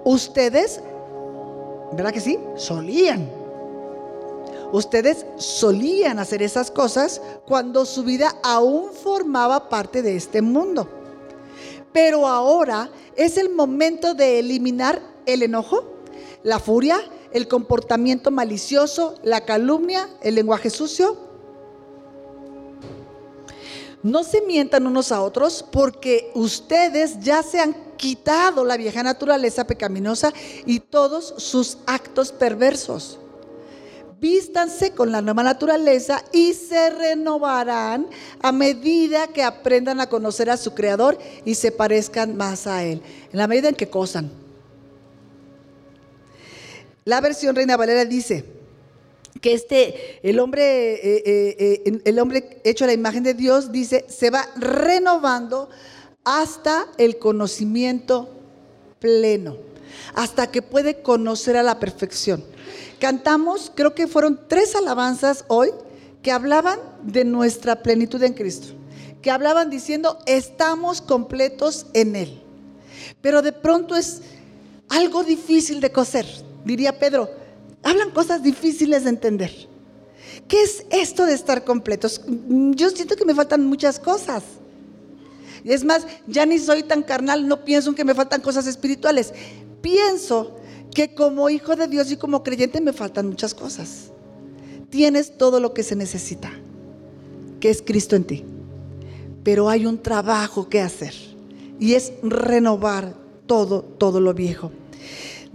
Ustedes, 0.03 0.80
¿verdad 1.94 2.12
que 2.12 2.22
sí? 2.22 2.40
Solían. 2.56 3.30
Ustedes 4.72 5.26
solían 5.38 6.20
hacer 6.20 6.42
esas 6.42 6.72
cosas 6.72 7.22
cuando 7.46 7.86
su 7.86 8.04
vida 8.04 8.36
aún 8.44 8.92
formaba 8.92 9.70
parte 9.70 10.02
de 10.02 10.16
este 10.16 10.42
mundo. 10.42 10.90
Pero 11.94 12.28
ahora 12.28 12.90
es 13.16 13.38
el 13.38 13.50
momento 13.50 14.14
de 14.14 14.40
eliminar 14.40 15.02
el 15.26 15.42
enojo, 15.42 15.84
la 16.44 16.60
furia, 16.60 17.00
el 17.32 17.48
comportamiento 17.48 18.30
malicioso, 18.30 19.16
la 19.24 19.42
calumnia, 19.42 20.10
el 20.22 20.36
lenguaje 20.36 20.70
sucio. 20.70 21.27
No 24.04 24.24
se 24.24 24.41
mientan 24.41 24.88
unos 24.88 25.12
a 25.12 25.22
otros 25.22 25.66
porque 25.72 26.32
ustedes 26.34 27.20
ya 27.20 27.43
se 27.43 27.60
han 27.60 27.76
quitado 27.98 28.64
la 28.64 28.78
vieja 28.78 29.04
naturaleza 29.04 29.66
pecaminosa 29.66 30.32
y 30.66 30.80
todos 30.80 31.34
sus 31.38 31.80
actos 31.88 32.32
perversos 32.32 33.20
vístanse 34.20 34.91
con 34.91 35.12
la 35.12 35.22
nueva 35.22 35.43
naturaleza 35.43 36.24
y 36.32 36.54
se 36.54 36.89
renovarán 36.89 38.08
a 38.41 38.52
medida 38.52 39.28
que 39.28 39.43
aprendan 39.43 40.00
a 40.00 40.10
conocer 40.10 40.50
a 40.50 40.58
su 40.58 40.74
Creador 40.74 41.18
y 41.45 41.56
se 41.56 41.72
parezcan 41.72 42.36
más 42.36 42.68
a 42.68 42.84
Él, 42.84 43.02
en 43.32 43.38
la 43.38 43.48
medida 43.48 43.70
en 43.70 43.76
que 43.76 43.89
cosan. 43.89 44.32
La 47.06 47.22
versión 47.22 47.56
Reina 47.56 47.78
Valera 47.78 48.06
dice 48.06 48.57
que 49.40 49.54
este, 49.54 50.20
el 50.28 50.40
hombre, 50.40 50.94
eh, 50.94 51.24
eh, 51.26 51.84
eh, 51.86 52.02
el 52.06 52.20
hombre 52.20 52.62
hecho 52.64 52.84
a 52.84 52.88
la 52.88 52.94
imagen 52.94 53.24
de 53.24 53.34
Dios, 53.34 53.72
dice, 53.72 54.06
se 54.08 54.30
va 54.30 54.48
renovando 54.56 55.70
hasta 56.24 56.88
el 56.98 57.18
conocimiento 57.20 58.30
pleno, 59.00 59.58
hasta 60.14 60.52
que 60.52 60.62
puede 60.62 61.02
conocer 61.02 61.58
a 61.58 61.64
la 61.64 61.80
perfección. 61.80 62.44
Cantamos, 63.00 63.72
creo 63.74 63.94
que 63.94 64.08
fueron 64.08 64.40
tres 64.48 64.76
alabanzas 64.76 65.46
hoy 65.48 65.70
que 66.22 66.32
hablaban 66.32 66.80
de 67.04 67.24
nuestra 67.24 67.84
plenitud 67.84 68.22
en 68.24 68.34
Cristo, 68.34 68.74
que 69.22 69.32
hablaban 69.32 69.70
diciendo, 69.70 70.20
estamos 70.26 71.02
completos 71.02 71.86
en 71.94 72.16
Él. 72.16 72.42
Pero 73.22 73.42
de 73.42 73.54
pronto 73.54 73.96
es 73.96 74.22
algo 74.90 75.24
difícil 75.24 75.80
de 75.80 75.92
coser, 75.92 76.26
diría 76.66 76.98
Pedro. 76.98 77.30
Hablan 77.88 78.12
cosas 78.12 78.44
difíciles 78.44 79.06
de 79.06 79.12
entender. 79.12 79.50
¿Qué 80.50 80.62
es 80.62 80.86
esto 80.90 81.26
de 81.26 81.34
estar 81.34 81.64
completos? 81.64 82.22
Yo 82.28 82.90
siento 82.90 83.16
que 83.16 83.24
me 83.24 83.34
faltan 83.34 83.66
muchas 83.66 83.98
cosas. 83.98 84.44
Es 85.64 85.86
más, 85.86 86.06
ya 86.28 86.46
ni 86.46 86.60
soy 86.60 86.84
tan 86.84 87.02
carnal, 87.02 87.48
no 87.48 87.64
pienso 87.64 87.90
en 87.90 87.96
que 87.96 88.04
me 88.04 88.14
faltan 88.14 88.42
cosas 88.42 88.68
espirituales. 88.68 89.34
Pienso 89.82 90.58
que 90.94 91.16
como 91.16 91.50
hijo 91.50 91.78
de 91.78 91.88
Dios 91.88 92.12
y 92.12 92.18
como 92.18 92.44
creyente 92.44 92.82
me 92.82 92.92
faltan 92.92 93.30
muchas 93.30 93.54
cosas. 93.54 94.12
Tienes 94.90 95.38
todo 95.38 95.62
lo 95.62 95.74
que 95.74 95.84
se 95.84 95.96
necesita, 95.96 96.52
que 97.62 97.70
es 97.70 97.82
Cristo 97.82 98.18
en 98.18 98.26
ti. 98.26 98.44
Pero 99.46 99.70
hay 99.70 99.86
un 99.86 99.98
trabajo 99.98 100.68
que 100.68 100.82
hacer 100.82 101.14
y 101.80 101.94
es 101.94 102.12
renovar 102.22 103.14
todo, 103.46 103.82
todo 103.82 104.20
lo 104.20 104.34
viejo. 104.34 104.74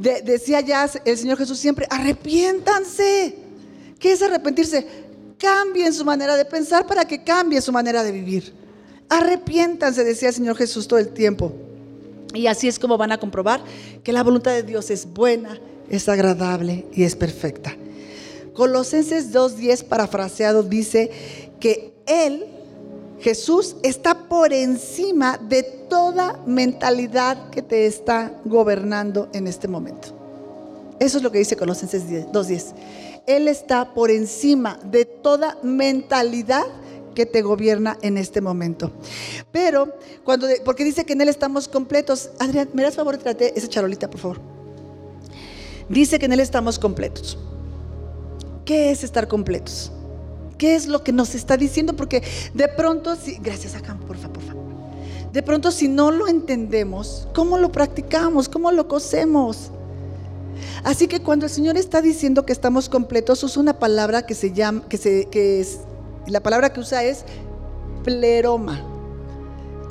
Decía 0.03 0.61
ya 0.61 0.91
el 1.05 1.19
Señor 1.19 1.39
Jesús 1.39 1.59
siempre, 1.59 1.87
arrepiéntanse. 1.89 3.37
¿Qué 3.99 4.13
es 4.13 4.23
arrepentirse? 4.23 4.87
Cambien 5.39 5.93
su 5.93 6.05
manera 6.05 6.37
de 6.37 6.45
pensar 6.45 6.87
para 6.87 7.05
que 7.05 7.23
cambie 7.23 7.61
su 7.61 7.73
manera 7.73 8.03
de 8.03 8.13
vivir. 8.13 8.53
Arrepiéntanse, 9.09 10.05
decía 10.05 10.29
el 10.29 10.35
Señor 10.35 10.57
Jesús 10.57 10.89
todo 10.89 10.99
el 10.99 11.09
tiempo. 11.09 11.53
Y 12.35 12.47
así 12.47 12.69
es 12.69 12.79
como 12.79 12.97
van 12.97 13.13
a 13.13 13.19
comprobar 13.19 13.63
que 14.03 14.13
la 14.13 14.23
voluntad 14.23 14.53
de 14.53 14.63
Dios 14.63 14.91
es 14.91 15.07
buena, 15.07 15.61
es 15.91 16.09
agradable 16.09 16.87
y 16.93 17.05
es 17.05 17.15
perfecta. 17.15 17.77
Colosenses 18.55 19.33
2.10 19.33 19.85
parafraseado 19.85 20.63
dice 20.63 21.11
que 21.61 21.95
Él, 22.07 22.47
Jesús, 23.23 23.77
está 23.85 24.29
por 24.29 24.53
encima 24.53 25.39
de 25.39 25.63
toda 25.63 26.41
mentalidad 26.45 27.51
que 27.51 27.63
te 27.63 27.87
está 27.87 28.33
gobernando 28.45 29.29
en 29.33 29.47
este 29.47 29.69
momento. 29.69 30.09
Eso 30.99 31.19
es 31.19 31.23
lo 31.23 31.31
que 31.31 31.39
dice 31.39 31.57
Colosenses 31.57 32.05
2.10. 32.09 32.75
Él 33.27 33.47
está 33.47 33.95
por 33.95 34.11
encima 34.11 34.79
de 34.85 35.05
toda 35.05 35.57
mentalidad 35.63 36.65
que 37.15 37.25
te 37.25 37.43
gobierna 37.43 37.97
en 38.03 38.19
este 38.19 38.41
momento. 38.41 38.91
Pero, 39.53 39.95
cuando, 40.25 40.49
porque 40.65 40.83
dice 40.83 41.05
que 41.05 41.13
en 41.13 41.21
Él 41.21 41.29
estamos 41.29 41.69
completos. 41.69 42.31
Adrián, 42.41 42.71
¿me 42.73 42.83
das 42.83 42.97
favor 42.97 43.17
trate 43.19 43.57
esa 43.57 43.69
charolita, 43.69 44.11
por 44.11 44.21
favor? 44.21 44.41
Dice 45.89 46.19
que 46.19 46.27
en 46.27 46.33
Él 46.33 46.41
estamos 46.41 46.77
completos. 46.79 47.39
¿Qué 48.65 48.91
es 48.91 49.05
estar 49.05 49.29
completos? 49.29 49.93
¿Qué 50.63 50.77
es 50.77 50.87
lo 50.87 51.03
que 51.03 51.11
nos 51.11 51.35
está 51.35 51.57
diciendo? 51.57 51.97
Porque 51.97 52.23
de 52.55 52.69
pronto, 52.69 53.17
si, 53.17 53.35
gracias 53.35 53.75
acá, 53.75 53.99
por 54.07 54.17
favor, 54.17 54.35
por 54.35 54.43
favor. 54.45 54.63
De 55.33 55.43
pronto, 55.43 55.73
si 55.73 55.89
no 55.89 56.13
lo 56.13 56.29
entendemos, 56.29 57.27
¿cómo 57.35 57.59
lo 57.59 57.73
practicamos? 57.73 58.49
¿Cómo 58.49 58.71
lo 58.71 58.87
cosemos? 58.87 59.73
Así 60.85 61.09
que 61.09 61.21
cuando 61.21 61.47
el 61.47 61.51
Señor 61.51 61.77
está 61.77 62.01
diciendo 62.01 62.47
que 62.47 62.53
estamos 62.53 62.89
completos, 62.89 63.43
usa 63.43 63.61
una 63.61 63.81
palabra 63.81 64.25
que 64.25 64.37
se 64.37 64.53
llama, 64.53 64.85
que 64.89 64.99
se, 64.99 65.25
que 65.31 65.59
es, 65.59 65.81
la 66.29 66.39
palabra 66.39 66.73
que 66.73 66.79
usa 66.79 67.03
es 67.03 67.25
pleroma. 68.05 68.87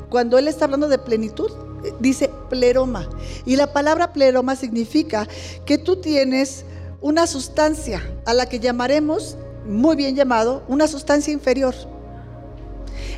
Cuando 0.08 0.38
él 0.38 0.48
está 0.48 0.64
hablando 0.64 0.88
de 0.88 0.96
plenitud, 0.96 1.50
dice 2.00 2.30
pleroma. 2.48 3.10
Y 3.44 3.56
la 3.56 3.74
palabra 3.74 4.14
pleroma 4.14 4.56
significa 4.56 5.28
que 5.66 5.76
tú 5.76 5.96
tienes 5.96 6.64
una 7.02 7.26
sustancia 7.26 8.02
a 8.24 8.32
la 8.32 8.46
que 8.46 8.58
llamaremos, 8.58 9.36
muy 9.66 9.96
bien 9.96 10.16
llamado, 10.16 10.62
una 10.68 10.86
sustancia 10.86 11.32
inferior. 11.32 11.74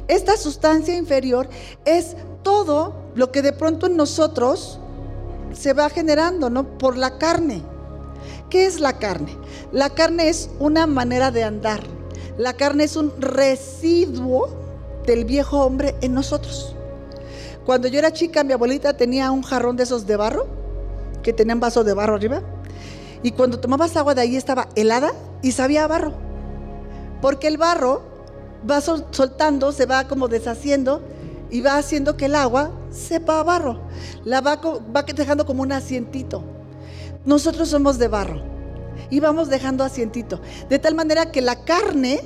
Esta 0.08 0.36
sustancia 0.36 0.96
inferior 0.96 1.48
es 1.84 2.16
todo 2.42 2.94
lo 3.14 3.32
que 3.32 3.42
de 3.42 3.52
pronto 3.52 3.86
en 3.86 3.96
nosotros 3.96 4.78
se 5.52 5.72
va 5.72 5.88
generando, 5.88 6.50
¿no? 6.50 6.78
Por 6.78 6.96
la 6.96 7.18
carne. 7.18 7.62
¿Qué 8.50 8.66
es 8.66 8.80
la 8.80 8.98
carne? 8.98 9.36
La 9.72 9.90
carne 9.90 10.28
es 10.28 10.50
una 10.58 10.86
manera 10.86 11.30
de 11.30 11.42
andar, 11.42 11.80
la 12.38 12.52
carne 12.54 12.84
es 12.84 12.96
un 12.96 13.12
residuo 13.20 14.48
del 15.06 15.24
viejo 15.24 15.64
hombre 15.64 15.94
en 16.00 16.14
nosotros. 16.14 16.74
Cuando 17.64 17.88
yo 17.88 17.98
era 17.98 18.12
chica, 18.12 18.44
mi 18.44 18.52
abuelita 18.52 18.96
tenía 18.96 19.30
un 19.30 19.42
jarrón 19.42 19.76
de 19.76 19.84
esos 19.84 20.06
de 20.06 20.16
barro, 20.16 20.46
que 21.22 21.32
tenía 21.32 21.54
un 21.54 21.60
vaso 21.60 21.82
de 21.82 21.94
barro 21.94 22.16
arriba, 22.16 22.42
y 23.22 23.32
cuando 23.32 23.58
tomabas 23.58 23.96
agua 23.96 24.14
de 24.14 24.20
ahí 24.20 24.36
estaba 24.36 24.68
helada 24.74 25.12
y 25.42 25.52
sabía 25.52 25.84
a 25.84 25.88
barro. 25.88 26.23
Porque 27.24 27.46
el 27.46 27.56
barro 27.56 28.02
va 28.70 28.82
soltando, 28.82 29.72
se 29.72 29.86
va 29.86 30.06
como 30.06 30.28
deshaciendo 30.28 31.00
y 31.50 31.62
va 31.62 31.78
haciendo 31.78 32.18
que 32.18 32.26
el 32.26 32.34
agua 32.34 32.70
sepa 32.90 33.40
a 33.40 33.42
barro. 33.42 33.80
La 34.26 34.42
va, 34.42 34.56
va 34.56 35.04
dejando 35.04 35.46
como 35.46 35.62
un 35.62 35.72
asientito. 35.72 36.42
Nosotros 37.24 37.70
somos 37.70 37.96
de 37.96 38.08
barro 38.08 38.42
y 39.08 39.20
vamos 39.20 39.48
dejando 39.48 39.84
asientito. 39.84 40.38
De 40.68 40.78
tal 40.78 40.94
manera 40.94 41.32
que 41.32 41.40
la 41.40 41.64
carne 41.64 42.20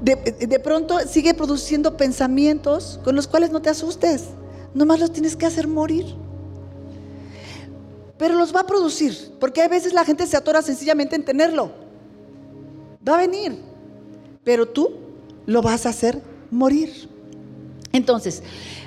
de, 0.00 0.60
pronto 0.62 1.00
sigue 1.08 1.34
produciendo 1.34 1.96
pensamientos 1.96 3.00
con 3.02 3.16
los 3.16 3.26
cuales 3.26 3.50
no 3.50 3.62
te 3.62 3.70
asustes. 3.70 4.26
Nomás 4.74 5.00
los 5.00 5.12
tienes 5.12 5.34
que 5.34 5.46
hacer 5.46 5.66
morir. 5.66 6.06
pero 8.16 8.36
los 8.36 8.54
va 8.54 8.60
a 8.60 8.66
producir, 8.66 9.32
porque 9.40 9.60
a 9.60 9.66
veces 9.66 9.92
la 9.92 10.04
gente 10.04 10.24
se 10.28 10.36
atora 10.36 10.62
sencillamente 10.62 11.16
en 11.16 11.24
tenerlo. 11.24 11.72
Va 13.06 13.14
a 13.14 13.18
venir, 13.18 13.73
pero 14.44 14.68
tú 14.68 14.92
lo 15.46 15.62
vas 15.62 15.86
a 15.86 15.90
hacer 15.90 16.22
morir. 16.50 17.08
Entonces, 17.92 18.42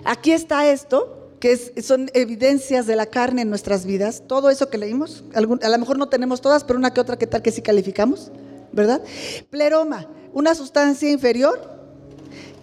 aquí 0.05 0.31
está 0.31 0.69
esto, 0.69 1.31
que 1.39 1.55
son 1.81 2.09
evidencias 2.13 2.87
de 2.87 2.95
la 2.95 3.05
carne 3.05 3.43
en 3.43 3.49
nuestras 3.49 3.85
vidas, 3.85 4.23
todo 4.27 4.49
eso 4.49 4.69
que 4.69 4.77
leímos, 4.77 5.23
a 5.33 5.41
lo 5.41 5.77
mejor 5.77 5.97
no 5.97 6.09
tenemos 6.09 6.41
todas, 6.41 6.63
pero 6.63 6.79
una 6.79 6.93
que 6.93 7.01
otra, 7.01 7.17
¿qué 7.17 7.27
tal 7.27 7.41
que 7.41 7.51
sí 7.51 7.61
calificamos? 7.61 8.31
¿Verdad? 8.71 9.01
Pleroma, 9.49 10.07
una 10.33 10.55
sustancia 10.55 11.09
inferior 11.11 11.77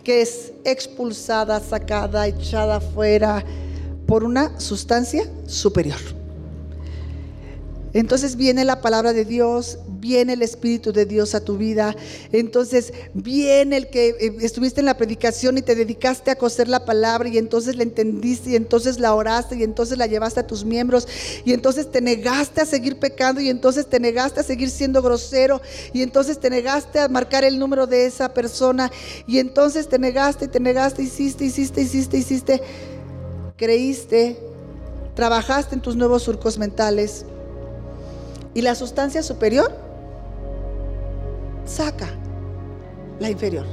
que 0.03 0.23
es 0.23 0.53
expulsada, 0.65 1.61
sacada, 1.61 2.27
echada 2.27 2.81
fuera 2.81 3.45
por 4.07 4.23
una 4.23 4.61
sustancia 4.61 5.25
superior. 5.47 5.99
Entonces 7.95 8.35
viene 8.35 8.65
la 8.65 8.81
palabra 8.81 9.13
de 9.13 9.25
Dios, 9.25 9.79
viene 10.01 10.33
el 10.33 10.43
Espíritu 10.43 10.93
de 10.93 11.07
Dios 11.07 11.37
a 11.37 11.45
tu 11.45 11.57
vida. 11.57 11.95
Entonces 12.33 12.93
viene 13.15 13.77
el 13.77 13.89
que 13.89 14.09
eh, 14.09 14.37
estuviste 14.41 14.81
en 14.81 14.87
la 14.87 14.97
predicación 14.97 15.59
y 15.59 15.63
te 15.63 15.77
dedicaste 15.77 16.33
a 16.33 16.35
coser 16.37 16.69
la 16.69 16.85
palabra 16.85 17.29
y 17.29 17.39
entonces 17.39 17.77
la 17.77 17.85
entendiste 17.85 18.51
y 18.51 18.57
entonces 18.57 18.99
la 18.99 19.15
oraste 19.15 19.55
y 19.55 19.63
entonces 19.63 19.97
la 19.97 20.09
llevaste 20.09 20.41
a 20.41 20.47
tus 20.47 20.65
miembros 20.65 21.07
y 21.45 21.53
entonces 21.53 21.91
te 21.91 22.01
negaste 22.01 22.63
a 22.63 22.67
seguir 22.67 22.99
pecando 22.99 23.41
y 23.41 23.49
entonces 23.49 23.87
te 23.87 24.01
negaste 24.01 24.41
a 24.41 24.43
seguir 24.43 24.71
siendo 24.71 25.01
grosero 25.01 25.63
y 25.93 26.03
entonces 26.03 26.41
te 26.41 26.51
negaste 26.51 26.99
a 26.99 27.09
marcar 27.09 27.45
el 27.45 27.61
número 27.61 27.87
de 27.87 28.07
esa 28.07 28.35
persona 28.35 28.91
y 29.29 29.39
entonces 29.39 29.89
te 29.89 30.01
negaste 30.01 30.47
y 30.47 30.49
te 30.49 30.59
negaste, 30.59 31.01
hiciste, 31.05 31.45
hiciste, 31.45 31.83
hiciste, 31.83 32.19
hiciste, 32.19 32.63
creíste, 33.57 34.37
trabajaste 35.15 35.77
en 35.77 35.81
tus 35.81 35.95
nuevos 35.95 36.25
surcos 36.25 36.59
mentales 36.59 37.25
y 38.55 38.63
la 38.63 38.75
sustancia 38.75 39.23
superior 39.23 39.77
saca 41.67 42.09
la 43.19 43.31
inferior. 43.31 43.67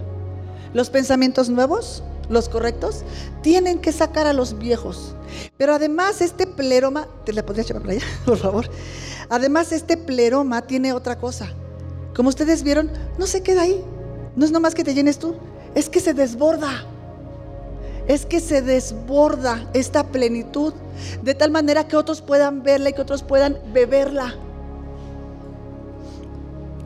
Los 0.74 0.90
pensamientos 0.90 1.50
nuevos, 1.50 2.04
los 2.30 2.50
correctos, 2.50 3.04
tienen 3.42 3.80
que 3.80 3.92
sacar 3.92 4.28
a 4.28 4.34
los 4.34 4.58
viejos. 4.58 5.16
Pero 5.58 5.74
además 5.74 6.22
este 6.22 6.48
pleroma, 6.48 7.08
¿te 7.26 7.34
la 7.34 7.46
podrías 7.46 7.68
llevar 7.68 7.84
para 7.84 7.94
allá, 7.94 8.06
por 8.26 8.38
favor? 8.38 8.70
Además 9.30 9.72
este 9.72 9.98
pleroma 9.98 10.62
tiene 10.64 10.94
otra 10.94 11.18
cosa. 11.18 11.50
Como 12.16 12.30
ustedes 12.30 12.64
vieron, 12.64 12.92
no 13.18 13.28
se 13.28 13.42
queda 13.42 13.64
ahí. 13.64 13.84
No 14.36 14.46
es 14.46 14.52
nomás 14.52 14.76
que 14.76 14.84
te 14.84 14.94
llenes 14.94 15.20
tú, 15.20 15.36
es 15.76 15.90
que 15.90 16.00
se 16.00 16.14
desborda. 16.14 16.86
Es 18.08 18.26
que 18.26 18.40
se 18.40 18.62
desborda 18.62 19.70
esta 19.74 20.08
plenitud 20.08 20.74
de 21.22 21.36
tal 21.36 21.52
manera 21.52 21.88
que 21.88 21.96
otros 21.96 22.22
puedan 22.22 22.64
verla 22.64 22.90
y 22.90 22.94
que 22.94 23.02
otros 23.02 23.24
puedan 23.24 23.58
beberla. 23.74 24.36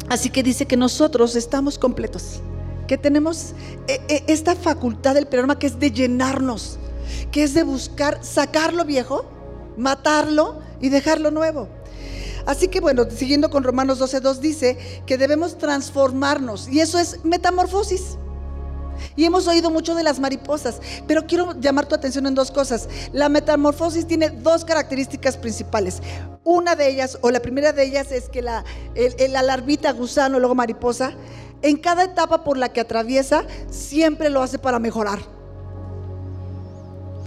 Así 0.10 0.30
que 0.30 0.44
dice 0.44 0.66
que 0.66 0.78
nosotros 0.78 1.36
estamos 1.36 1.80
completos, 1.80 2.42
que 2.88 2.98
tenemos 2.98 3.54
eh, 3.88 4.00
eh, 4.08 4.24
esta 4.28 4.56
facultad 4.56 5.16
del 5.16 5.28
programa 5.28 5.58
que 5.58 5.68
es 5.68 5.80
de 5.80 5.92
llenarnos, 5.92 6.78
que 7.32 7.44
es 7.44 7.54
de 7.54 7.64
buscar 7.64 8.24
sacar 8.24 8.74
lo 8.74 8.86
viejo, 8.86 9.26
matarlo 9.78 10.60
y 10.80 10.90
dejarlo 10.90 11.32
nuevo. 11.32 11.68
Así 12.46 12.68
que 12.68 12.80
bueno, 12.80 13.10
siguiendo 13.10 13.50
con 13.50 13.64
Romanos 13.64 14.00
12.2 14.00 14.38
dice 14.38 15.02
que 15.08 15.18
debemos 15.18 15.58
transformarnos 15.58 16.70
y 16.70 16.80
eso 16.80 17.00
es 17.00 17.26
metamorfosis. 17.26 18.18
Y 19.16 19.24
hemos 19.24 19.48
oído 19.48 19.72
mucho 19.72 19.96
de 19.96 20.04
las 20.04 20.20
mariposas, 20.20 20.82
pero 21.08 21.26
quiero 21.26 21.54
llamar 21.60 21.86
tu 21.86 21.96
atención 21.96 22.28
en 22.28 22.36
dos 22.36 22.52
cosas. 22.52 22.90
La 23.14 23.30
metamorfosis 23.30 24.06
tiene 24.06 24.30
dos 24.30 24.66
características 24.66 25.38
principales. 25.38 26.02
Una 26.44 26.76
de 26.76 26.90
ellas, 26.90 27.18
o 27.22 27.32
la 27.32 27.40
primera 27.40 27.72
de 27.72 27.84
ellas, 27.84 28.12
es 28.12 28.30
que 28.30 28.42
la, 28.42 28.66
la 29.30 29.42
larvita, 29.42 29.92
gusano, 29.94 30.40
luego 30.40 30.54
mariposa, 30.54 31.14
en 31.62 31.78
cada 31.78 32.04
etapa 32.04 32.44
por 32.44 32.58
la 32.58 32.70
que 32.70 32.82
atraviesa, 32.82 33.46
siempre 33.70 34.30
lo 34.30 34.42
hace 34.44 34.60
para 34.60 34.80
mejorar. 34.80 35.20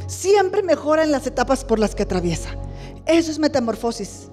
Siempre 0.07 0.63
mejora 0.63 1.05
en 1.05 1.13
las 1.13 1.27
etapas 1.27 1.65
por 1.65 1.79
las 1.79 1.95
que 1.95 2.03
atraviesa. 2.03 2.51
Eso 3.07 3.31
es 3.31 3.39
metamorfosis. 3.39 4.29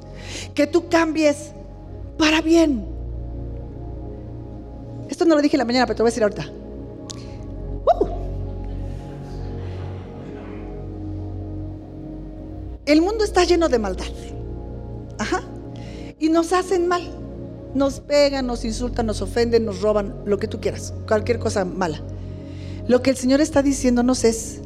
Que 0.54 0.68
tú 0.68 0.90
cambies 0.90 1.54
para 2.18 2.42
bien. 2.42 2.86
Esto 5.10 5.26
no 5.26 5.36
lo 5.36 5.42
dije 5.42 5.56
en 5.56 5.60
la 5.60 5.66
mañana, 5.66 5.86
pero 5.86 5.98
te 5.98 6.04
voy 6.04 6.10
a 6.10 6.12
decir 6.12 6.24
ahorita. 6.24 6.65
El 12.86 13.02
mundo 13.02 13.24
está 13.24 13.44
lleno 13.44 13.68
de 13.68 13.80
maldad. 13.80 14.06
Ajá. 15.18 15.42
Y 16.20 16.30
nos 16.30 16.54
hacen 16.54 16.88
mal. 16.88 17.02
Nos 17.74 18.00
pegan, 18.00 18.48
nos 18.48 18.64
insultan, 18.64 19.08
nos 19.08 19.22
ofenden, 19.22 19.66
nos 19.66 19.82
roban, 19.82 20.16
lo 20.26 20.38
que 20.38 20.48
tú 20.48 20.62
quieras, 20.62 20.94
cualquier 21.08 21.40
cosa 21.40 21.66
mala. 21.66 22.02
Lo 22.88 23.02
que 23.02 23.10
el 23.10 23.18
Señor 23.18 23.42
está 23.42 23.62
diciéndonos 23.62 24.24
es 24.24 24.62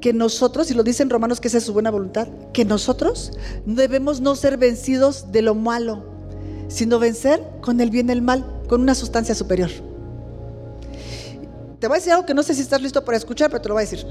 que 0.00 0.12
nosotros, 0.12 0.70
y 0.70 0.74
lo 0.74 0.82
dicen 0.82 1.08
Romanos 1.08 1.40
que 1.40 1.48
esa 1.48 1.58
es 1.58 1.64
su 1.64 1.72
buena 1.72 1.90
voluntad, 1.90 2.28
que 2.52 2.66
nosotros 2.66 3.32
debemos 3.64 4.20
no 4.20 4.34
ser 4.34 4.58
vencidos 4.58 5.32
de 5.32 5.40
lo 5.40 5.54
malo, 5.54 6.04
sino 6.68 6.98
vencer 6.98 7.42
con 7.62 7.80
el 7.80 7.88
bien 7.88 8.10
el 8.10 8.20
mal, 8.20 8.44
con 8.68 8.82
una 8.82 8.94
sustancia 8.94 9.34
superior. 9.34 9.70
Te 11.82 11.88
voy 11.88 11.96
a 11.96 11.98
decir 11.98 12.12
algo 12.12 12.24
que 12.24 12.32
no 12.32 12.44
sé 12.44 12.54
si 12.54 12.60
estás 12.60 12.80
listo 12.80 13.04
para 13.04 13.18
escuchar, 13.18 13.50
pero 13.50 13.60
te 13.60 13.68
lo 13.68 13.74
voy 13.74 13.82
a 13.82 13.86
decir. 13.86 14.06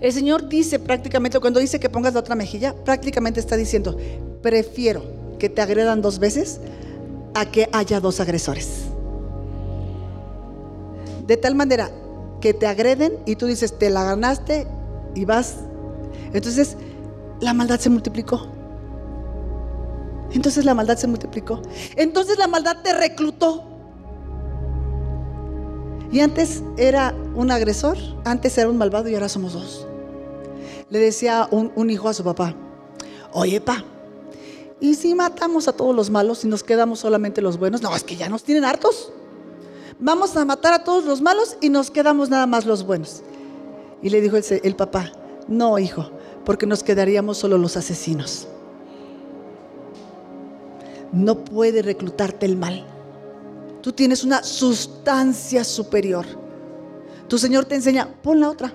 El 0.00 0.10
Señor 0.10 0.48
dice 0.48 0.78
prácticamente, 0.78 1.38
cuando 1.40 1.60
dice 1.60 1.78
que 1.78 1.90
pongas 1.90 2.14
la 2.14 2.20
otra 2.20 2.34
mejilla, 2.34 2.74
prácticamente 2.74 3.38
está 3.38 3.54
diciendo, 3.54 3.98
prefiero 4.40 5.02
que 5.38 5.50
te 5.50 5.60
agredan 5.60 6.00
dos 6.00 6.18
veces 6.18 6.58
a 7.34 7.44
que 7.44 7.68
haya 7.72 8.00
dos 8.00 8.18
agresores. 8.18 8.84
De 11.26 11.36
tal 11.36 11.54
manera 11.54 11.90
que 12.40 12.54
te 12.54 12.66
agreden 12.66 13.18
y 13.26 13.36
tú 13.36 13.44
dices, 13.44 13.78
te 13.78 13.90
la 13.90 14.02
ganaste 14.02 14.66
y 15.14 15.26
vas. 15.26 15.56
Entonces, 16.32 16.78
la 17.42 17.52
maldad 17.52 17.78
se 17.78 17.90
multiplicó. 17.90 18.46
Entonces 20.32 20.64
la 20.64 20.72
maldad 20.72 20.96
se 20.96 21.08
multiplicó. 21.08 21.60
Entonces 21.96 22.38
la 22.38 22.46
maldad 22.46 22.78
te 22.82 22.94
reclutó. 22.94 23.69
Y 26.12 26.20
antes 26.20 26.62
era 26.76 27.14
un 27.34 27.50
agresor, 27.50 27.96
antes 28.24 28.56
era 28.58 28.68
un 28.68 28.78
malvado 28.78 29.08
y 29.08 29.14
ahora 29.14 29.28
somos 29.28 29.52
dos 29.52 29.86
le 30.90 30.98
decía 30.98 31.48
un, 31.50 31.90
hijo 31.90 32.08
a 32.08 32.14
su 32.14 32.24
papá, 32.24 32.54
oye, 33.32 33.60
pa, 33.60 33.84
¿y 34.80 34.94
si 34.94 35.14
matamos 35.14 35.68
a 35.68 35.72
todos 35.72 35.94
los 35.94 36.10
malos 36.10 36.44
y 36.44 36.48
nos 36.48 36.64
quedamos 36.64 36.98
solamente 36.98 37.40
los 37.40 37.58
buenos? 37.58 37.80
No, 37.80 37.94
es 37.94 38.02
que 38.02 38.16
ya 38.16 38.28
nos 38.28 38.42
tienen 38.42 38.64
hartos. 38.64 39.12
Vamos 40.00 40.36
a 40.36 40.44
matar 40.44 40.72
a 40.72 40.84
todos 40.84 41.04
los 41.04 41.20
malos 41.20 41.56
y 41.60 41.68
nos 41.68 41.90
quedamos 41.90 42.28
nada 42.28 42.46
más 42.46 42.66
los 42.66 42.84
buenos. 42.84 43.22
Y 44.02 44.10
le 44.10 44.20
dijo 44.20 44.36
el, 44.36 44.76
papá, 44.76 45.12
no, 45.46 45.78
hijo, 45.78 46.10
porque 46.44 46.66
nos 46.66 46.82
quedaríamos 46.82 47.38
solo 47.38 47.56
los 47.56 47.76
asesinos. 47.76 48.48
No 51.12 51.44
puede 51.44 51.82
reclutarte 51.82 52.46
el 52.46 52.56
mal. 52.56 52.84
Tú 53.82 53.92
tienes 53.92 54.24
una 54.24 54.42
sustancia 54.42 55.64
superior. 55.64 56.26
Tu 57.28 57.38
Señor 57.38 57.64
te 57.64 57.76
enseña, 57.76 58.14
pon 58.22 58.40
la 58.40 58.50
otra. 58.50 58.72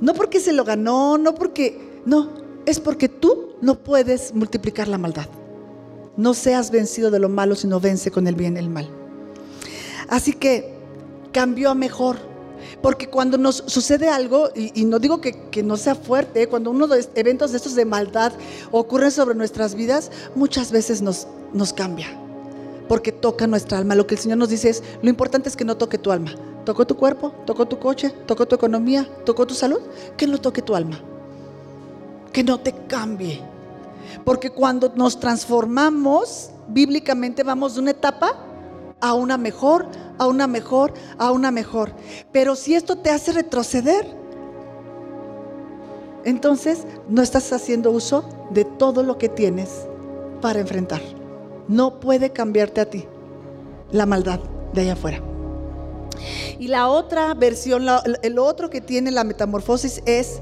No 0.00 0.14
porque 0.14 0.40
se 0.40 0.52
lo 0.52 0.64
ganó, 0.64 1.18
no 1.18 1.34
porque, 1.34 2.00
no, 2.06 2.30
es 2.66 2.80
porque 2.80 3.08
tú 3.08 3.56
no 3.60 3.78
puedes 3.78 4.34
multiplicar 4.34 4.88
la 4.88 4.98
maldad. 4.98 5.26
No 6.16 6.34
seas 6.34 6.70
vencido 6.70 7.10
de 7.10 7.18
lo 7.18 7.28
malo, 7.28 7.54
sino 7.54 7.80
vence 7.80 8.10
con 8.10 8.26
el 8.26 8.34
bien 8.34 8.56
el 8.56 8.68
mal. 8.68 8.88
Así 10.08 10.32
que 10.32 10.74
cambió 11.32 11.70
a 11.70 11.74
mejor. 11.74 12.16
Porque 12.82 13.08
cuando 13.08 13.36
nos 13.36 13.64
sucede 13.66 14.08
algo, 14.08 14.50
y, 14.54 14.84
no 14.84 14.98
digo 14.98 15.20
que, 15.20 15.62
no 15.62 15.76
sea 15.76 15.94
fuerte, 15.94 16.46
cuando 16.46 16.70
uno 16.70 16.86
de 16.86 16.98
los 16.98 17.08
eventos 17.14 17.50
de 17.50 17.58
estos 17.58 17.74
de 17.74 17.84
maldad 17.84 18.32
ocurren 18.70 19.10
sobre 19.10 19.34
nuestras 19.34 19.74
vidas, 19.74 20.10
muchas 20.34 20.70
veces 20.70 21.02
nos, 21.02 21.26
nos 21.52 21.72
cambia. 21.72 22.08
Porque 22.90 23.12
toca 23.12 23.46
nuestra 23.46 23.78
alma. 23.78 23.94
Lo 23.94 24.08
que 24.08 24.16
el 24.16 24.20
Señor 24.20 24.38
nos 24.38 24.48
dice 24.48 24.68
es, 24.68 24.82
lo 25.00 25.08
importante 25.08 25.48
es 25.48 25.54
que 25.54 25.64
no 25.64 25.76
toque 25.76 25.96
tu 25.96 26.10
alma, 26.10 26.34
¿Tocó 26.64 26.84
tu 26.84 26.96
cuerpo? 26.96 27.30
¿Tocó 27.46 27.64
tu 27.66 27.78
coche? 27.78 28.10
¿Tocó 28.26 28.48
tu 28.48 28.56
economía? 28.56 29.08
¿Tocó 29.24 29.46
tu 29.46 29.54
salud? 29.54 29.78
Que 30.16 30.26
no 30.26 30.38
toque 30.38 30.60
tu 30.60 30.74
alma. 30.74 30.98
Que 32.32 32.42
no 32.42 32.58
te 32.58 32.72
cambie. 32.88 33.40
Porque 34.24 34.50
cuando 34.50 34.92
nos 34.96 35.20
transformamos, 35.20 36.50
bíblicamente 36.66 37.44
vamos 37.44 37.74
de 37.74 37.80
una 37.82 37.92
etapa 37.92 38.34
a 39.00 39.14
una 39.14 39.38
mejor, 39.38 39.86
a 40.18 40.26
una 40.26 40.48
mejor, 40.48 40.92
a 41.16 41.30
una 41.30 41.52
mejor. 41.52 41.92
Pero 42.32 42.56
si 42.56 42.74
esto 42.74 42.98
te 42.98 43.10
hace 43.10 43.30
retroceder, 43.30 44.04
entonces 46.24 46.86
no 47.08 47.22
estás 47.22 47.52
haciendo 47.52 47.92
uso 47.92 48.24
de 48.50 48.64
todo 48.64 49.04
lo 49.04 49.16
que 49.16 49.28
tienes 49.28 49.86
para 50.40 50.58
enfrentar. 50.58 51.19
No 51.70 52.00
puede 52.00 52.30
cambiarte 52.30 52.80
a 52.80 52.90
ti 52.90 53.04
la 53.92 54.04
maldad 54.04 54.40
de 54.72 54.80
allá 54.80 54.94
afuera. 54.94 55.22
Y 56.58 56.66
la 56.66 56.88
otra 56.88 57.32
versión, 57.34 57.86
el 58.22 58.38
otro 58.40 58.70
que 58.70 58.80
tiene 58.80 59.12
la 59.12 59.22
metamorfosis 59.22 60.02
es 60.04 60.40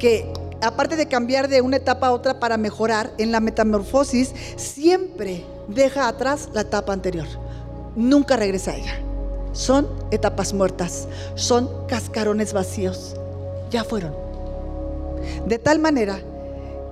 que 0.00 0.26
aparte 0.60 0.96
de 0.96 1.06
cambiar 1.06 1.46
de 1.46 1.60
una 1.60 1.76
etapa 1.76 2.08
a 2.08 2.12
otra 2.12 2.40
para 2.40 2.56
mejorar, 2.56 3.12
en 3.18 3.30
la 3.30 3.38
metamorfosis 3.38 4.34
siempre 4.56 5.44
deja 5.68 6.08
atrás 6.08 6.48
la 6.52 6.62
etapa 6.62 6.92
anterior. 6.92 7.28
Nunca 7.94 8.36
regresa 8.36 8.72
a 8.72 8.76
ella. 8.76 8.98
Son 9.52 9.86
etapas 10.10 10.52
muertas, 10.52 11.06
son 11.36 11.70
cascarones 11.86 12.52
vacíos. 12.52 13.14
Ya 13.70 13.84
fueron. 13.84 14.14
De 15.46 15.60
tal 15.60 15.78
manera 15.78 16.18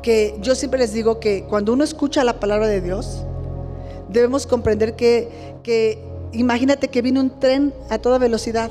que 0.01 0.39
yo 0.43 0.55
siempre 0.55 0.79
les 0.79 0.93
digo 0.93 1.19
que 1.19 1.45
cuando 1.49 1.73
uno 1.73 1.83
escucha 1.83 2.23
la 2.23 2.39
palabra 2.39 2.69
de 2.69 2.81
Dios, 2.81 3.25
debemos 4.09 4.47
comprender 4.47 4.97
que, 4.97 5.57
que 5.63 6.03
imagínate 6.33 6.89
que 6.89 7.03
viene 7.03 7.21
un 7.21 7.39
tren 7.41 7.73
a 7.91 7.99
toda 7.99 8.19
velocidad, 8.19 8.71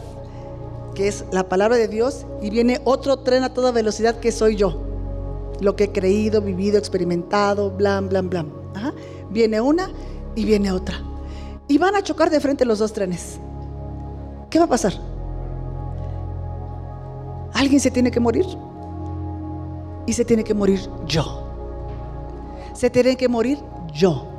que 0.95 1.07
es 1.07 1.25
la 1.31 1.47
palabra 1.47 1.77
de 1.77 1.87
Dios, 1.87 2.25
y 2.41 2.49
viene 2.49 2.81
otro 2.83 3.17
tren 3.17 3.43
a 3.43 3.53
toda 3.53 3.71
velocidad 3.71 4.19
que 4.19 4.31
soy 4.31 4.55
yo. 4.55 4.83
Lo 5.59 5.75
que 5.75 5.85
he 5.85 5.91
creído, 5.91 6.41
vivido, 6.41 6.77
experimentado, 6.77 7.71
blan, 7.71 8.09
blan, 8.09 8.29
blan. 8.29 8.51
Viene 9.29 9.59
una 9.61 9.89
y 10.35 10.45
viene 10.45 10.71
otra. 10.71 10.95
Y 11.67 11.77
van 11.77 11.95
a 11.95 12.03
chocar 12.03 12.29
de 12.29 12.39
frente 12.39 12.63
los 12.65 12.79
dos 12.79 12.93
trenes. 12.93 13.39
¿Qué 14.49 14.59
va 14.59 14.65
a 14.65 14.69
pasar? 14.69 14.93
¿Alguien 17.53 17.79
se 17.79 17.91
tiene 17.91 18.11
que 18.11 18.19
morir? 18.19 18.45
Y 20.05 20.13
se 20.13 20.23
tiene 20.23 20.43
que 20.43 20.53
morir 20.53 20.79
yo. 21.05 21.43
Se 22.73 22.89
tiene 22.89 23.17
que 23.17 23.27
morir 23.27 23.57
yo. 23.93 24.36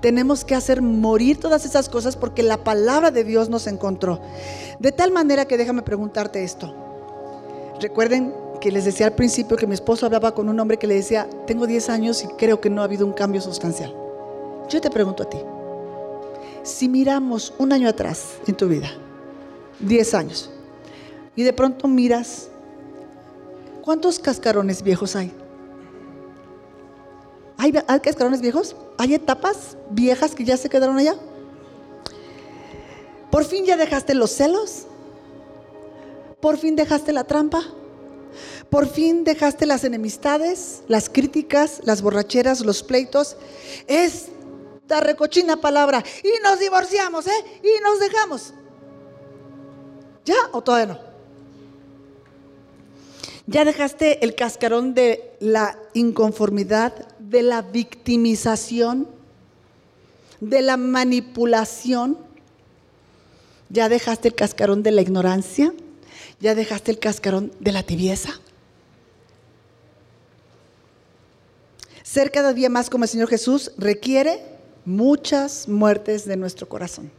Tenemos 0.00 0.44
que 0.44 0.54
hacer 0.54 0.82
morir 0.82 1.40
todas 1.40 1.64
esas 1.64 1.88
cosas 1.88 2.16
porque 2.16 2.42
la 2.42 2.58
palabra 2.58 3.10
de 3.10 3.24
Dios 3.24 3.48
nos 3.48 3.66
encontró. 3.66 4.20
De 4.78 4.92
tal 4.92 5.10
manera 5.10 5.46
que 5.46 5.56
déjame 5.56 5.82
preguntarte 5.82 6.44
esto. 6.44 6.74
Recuerden 7.80 8.34
que 8.60 8.70
les 8.70 8.84
decía 8.84 9.06
al 9.06 9.14
principio 9.14 9.56
que 9.56 9.66
mi 9.66 9.74
esposo 9.74 10.06
hablaba 10.06 10.34
con 10.34 10.48
un 10.48 10.58
hombre 10.58 10.78
que 10.78 10.86
le 10.86 10.94
decía, 10.94 11.28
tengo 11.46 11.66
10 11.66 11.90
años 11.90 12.24
y 12.24 12.28
creo 12.28 12.60
que 12.60 12.70
no 12.70 12.80
ha 12.80 12.84
habido 12.84 13.06
un 13.06 13.12
cambio 13.12 13.40
sustancial. 13.40 13.94
Yo 14.68 14.80
te 14.80 14.90
pregunto 14.90 15.22
a 15.22 15.30
ti, 15.30 15.38
si 16.62 16.88
miramos 16.88 17.54
un 17.58 17.72
año 17.72 17.88
atrás 17.88 18.38
en 18.46 18.56
tu 18.56 18.66
vida, 18.66 18.88
10 19.80 20.14
años, 20.14 20.50
y 21.36 21.42
de 21.42 21.52
pronto 21.52 21.86
miras, 21.86 22.48
¿cuántos 23.84 24.18
cascarones 24.18 24.82
viejos 24.82 25.14
hay? 25.14 25.32
¿Hay, 27.58 27.72
cascarones 27.72 28.40
viejos? 28.40 28.76
¿Hay 28.98 29.14
etapas 29.14 29.76
viejas 29.90 30.34
que 30.34 30.44
ya 30.44 30.56
se 30.56 30.68
quedaron 30.68 30.98
allá? 30.98 31.16
¿Por 33.30 33.44
fin 33.44 33.64
ya 33.64 33.76
dejaste 33.76 34.14
los 34.14 34.30
celos? 34.30 34.86
¿Por 36.40 36.58
fin 36.58 36.76
dejaste 36.76 37.12
la 37.12 37.24
trampa? 37.24 37.62
¿Por 38.70 38.88
fin 38.88 39.24
dejaste 39.24 39.64
las 39.64 39.84
enemistades, 39.84 40.82
las 40.88 41.08
críticas, 41.08 41.80
las 41.84 42.02
borracheras, 42.02 42.60
los 42.60 42.82
pleitos? 42.82 43.36
Esta 43.86 45.00
recochina 45.00 45.60
palabra. 45.60 46.04
Y 46.22 46.42
nos 46.42 46.58
divorciamos, 46.58 47.26
¿eh? 47.26 47.60
Y 47.62 47.82
nos 47.82 47.98
dejamos. 48.00 48.52
¿Ya 50.24 50.36
o 50.52 50.62
todavía 50.62 50.94
no? 50.94 51.06
Ya 53.46 53.64
dejaste 53.64 54.24
el 54.24 54.34
cascarón 54.34 54.92
de 54.92 55.36
la 55.38 55.78
inconformidad, 55.94 57.14
de 57.30 57.42
la 57.42 57.62
victimización, 57.62 59.08
de 60.40 60.62
la 60.62 60.76
manipulación. 60.76 62.18
Ya 63.68 63.88
dejaste 63.88 64.28
el 64.28 64.34
cascarón 64.34 64.82
de 64.82 64.92
la 64.92 65.02
ignorancia. 65.02 65.72
Ya 66.40 66.54
dejaste 66.54 66.90
el 66.90 66.98
cascarón 66.98 67.52
de 67.60 67.72
la 67.72 67.82
tibieza. 67.82 68.30
Ser 72.02 72.30
cada 72.30 72.52
día 72.52 72.68
más 72.68 72.88
como 72.88 73.04
el 73.04 73.10
Señor 73.10 73.28
Jesús 73.28 73.72
requiere 73.76 74.40
muchas 74.84 75.68
muertes 75.68 76.24
de 76.26 76.36
nuestro 76.36 76.68
corazón. 76.68 77.10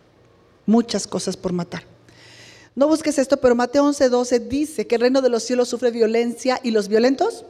Muchas 0.66 1.08
cosas 1.08 1.36
por 1.36 1.52
matar. 1.52 1.84
No 2.76 2.88
busques 2.88 3.18
esto, 3.18 3.38
pero 3.38 3.56
Mateo 3.56 3.84
11:12 3.86 4.48
dice 4.48 4.88
que 4.88 4.96
el 4.96 5.02
reino 5.02 5.22
de 5.22 5.30
los 5.30 5.44
cielos 5.44 5.68
sufre 5.68 5.92
violencia 5.92 6.60
y 6.64 6.72
los 6.72 6.88
violentos. 6.88 7.44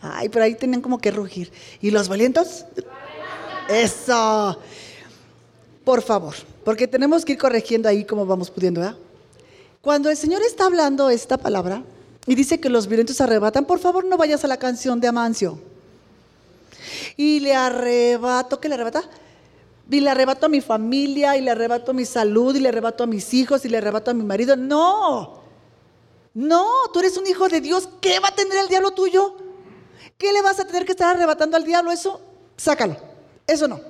Ay, 0.00 0.28
por 0.28 0.42
ahí 0.42 0.54
tenían 0.54 0.80
como 0.80 0.98
que 0.98 1.10
rugir. 1.10 1.52
¿Y 1.80 1.90
los 1.90 2.08
violentos? 2.08 2.64
Eso. 3.68 4.58
Por 5.84 6.02
favor, 6.02 6.34
porque 6.64 6.86
tenemos 6.86 7.24
que 7.24 7.32
ir 7.32 7.38
corrigiendo 7.38 7.88
ahí 7.88 8.04
como 8.04 8.24
vamos 8.26 8.50
pudiendo, 8.50 8.80
¿verdad? 8.80 8.96
Cuando 9.80 10.10
el 10.10 10.16
Señor 10.16 10.42
está 10.42 10.66
hablando 10.66 11.08
esta 11.10 11.38
palabra 11.38 11.82
y 12.26 12.34
dice 12.34 12.60
que 12.60 12.68
los 12.68 12.86
violentos 12.86 13.20
arrebatan, 13.20 13.64
por 13.64 13.78
favor 13.78 14.04
no 14.04 14.16
vayas 14.16 14.44
a 14.44 14.48
la 14.48 14.58
canción 14.58 15.00
de 15.00 15.08
Amancio. 15.08 15.58
Y 17.16 17.40
le 17.40 17.54
arrebato, 17.54 18.60
¿qué 18.60 18.68
le 18.68 18.74
arrebata? 18.74 19.04
y 19.90 20.00
le 20.00 20.10
arrebato 20.10 20.46
a 20.46 20.48
mi 20.48 20.60
familia, 20.60 21.36
y 21.36 21.40
le 21.40 21.50
arrebato 21.50 21.90
a 21.90 21.94
mi 21.94 22.04
salud, 22.04 22.54
y 22.54 22.60
le 22.60 22.68
arrebato 22.68 23.02
a 23.02 23.06
mis 23.06 23.34
hijos, 23.34 23.64
y 23.64 23.68
le 23.68 23.78
arrebato 23.78 24.10
a 24.10 24.14
mi 24.14 24.22
marido. 24.22 24.54
No, 24.56 25.40
no, 26.32 26.66
tú 26.92 27.00
eres 27.00 27.16
un 27.16 27.26
hijo 27.26 27.48
de 27.48 27.60
Dios. 27.60 27.88
¿Qué 28.00 28.20
va 28.20 28.28
a 28.28 28.34
tener 28.34 28.56
el 28.58 28.68
diablo 28.68 28.92
tuyo? 28.92 29.34
¿Qué 30.20 30.34
le 30.34 30.42
vas 30.42 30.60
a 30.60 30.66
tener 30.66 30.84
que 30.84 30.92
estar 30.92 31.16
arrebatando 31.16 31.56
al 31.56 31.64
diablo? 31.64 31.90
Eso, 31.90 32.20
sácalo. 32.54 32.94
Eso 33.46 33.66
no. 33.66 33.80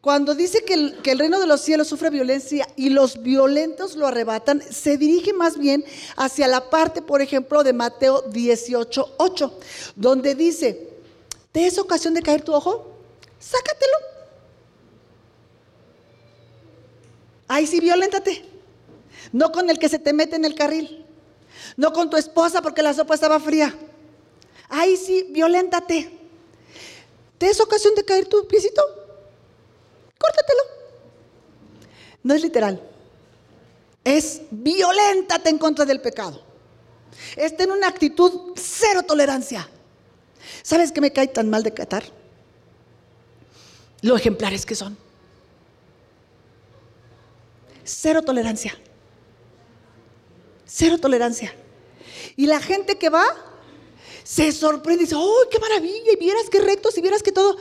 Cuando 0.00 0.34
dice 0.34 0.64
que 0.64 0.74
el, 0.74 1.18
reino 1.18 1.38
de 1.38 1.46
los 1.46 1.60
cielos 1.60 1.86
sufre 1.86 2.10
violencia 2.10 2.66
y 2.74 2.90
los 2.90 3.22
violentos 3.22 3.94
lo 3.94 4.08
arrebatan, 4.08 4.60
se 4.60 4.96
dirige 4.96 5.32
más 5.32 5.56
bien 5.56 5.84
hacia 6.16 6.48
la 6.48 6.68
parte, 6.68 7.00
por 7.00 7.22
ejemplo, 7.22 7.62
de 7.62 7.72
Mateo 7.72 8.22
18, 8.22 9.14
8, 9.18 9.58
donde 9.94 10.34
dice, 10.34 10.88
¿te 11.52 11.68
es 11.68 11.78
ocasión 11.78 12.12
de 12.12 12.22
caer 12.22 12.42
tu 12.42 12.52
ojo? 12.52 12.90
Sácatelo. 13.38 13.98
Ahí 17.46 17.68
sí, 17.68 17.78
violéntate. 17.78 18.44
No 19.30 19.52
con 19.52 19.70
el 19.70 19.78
que 19.78 19.88
se 19.88 20.00
te 20.00 20.12
mete 20.12 20.34
en 20.34 20.44
el 20.44 20.56
carril. 20.56 21.06
No 21.76 21.92
con 21.92 22.10
tu 22.10 22.16
esposa 22.16 22.62
porque 22.62 22.82
la 22.82 22.94
sopa 22.94 23.14
estaba 23.14 23.38
fría. 23.38 23.72
Ahí 24.68 24.96
sí, 24.96 25.26
violéntate. 25.30 26.18
¿Te 27.38 27.48
es 27.48 27.60
ocasión 27.60 27.94
de 27.94 28.04
caer 28.04 28.26
tu 28.26 28.46
piecito? 28.46 28.82
Córtatelo. 30.18 30.62
No 32.22 32.34
es 32.34 32.42
literal. 32.42 32.82
Es 34.04 34.42
violéntate 34.50 35.48
en 35.48 35.58
contra 35.58 35.84
del 35.84 36.00
pecado. 36.00 36.42
Es 37.36 37.56
tener 37.56 37.76
una 37.76 37.88
actitud 37.88 38.52
cero 38.56 39.02
tolerancia. 39.02 39.68
¿Sabes 40.62 40.92
qué 40.92 41.00
me 41.00 41.12
cae 41.12 41.28
tan 41.28 41.48
mal 41.48 41.62
de 41.62 41.72
Qatar? 41.72 42.04
Lo 44.02 44.16
ejemplares 44.16 44.66
que 44.66 44.74
son. 44.74 44.96
Cero 47.84 48.22
tolerancia. 48.22 48.76
Cero 50.66 50.98
tolerancia. 50.98 51.54
Y 52.36 52.46
la 52.46 52.60
gente 52.60 52.98
que 52.98 53.08
va 53.08 53.24
se 54.28 54.52
sorprende 54.52 55.04
y 55.04 55.06
dice, 55.06 55.14
¡oh, 55.16 55.48
qué 55.50 55.58
maravilla! 55.58 56.12
Y 56.12 56.16
vieras 56.16 56.50
qué 56.50 56.60
rectos 56.60 56.98
y 56.98 57.00
vieras 57.00 57.22
que 57.22 57.32
todo. 57.32 57.56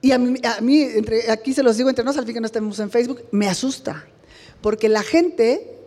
Y 0.00 0.12
a 0.12 0.18
mí, 0.18 0.86
aquí 1.28 1.52
se 1.52 1.64
los 1.64 1.76
digo 1.76 1.88
entre 1.88 2.04
nosotros, 2.04 2.22
al 2.22 2.26
fin 2.26 2.34
que 2.34 2.40
no 2.40 2.46
estemos 2.46 2.78
en 2.78 2.92
Facebook, 2.92 3.24
me 3.32 3.48
asusta. 3.48 4.06
Porque 4.62 4.88
la 4.88 5.02
gente 5.02 5.80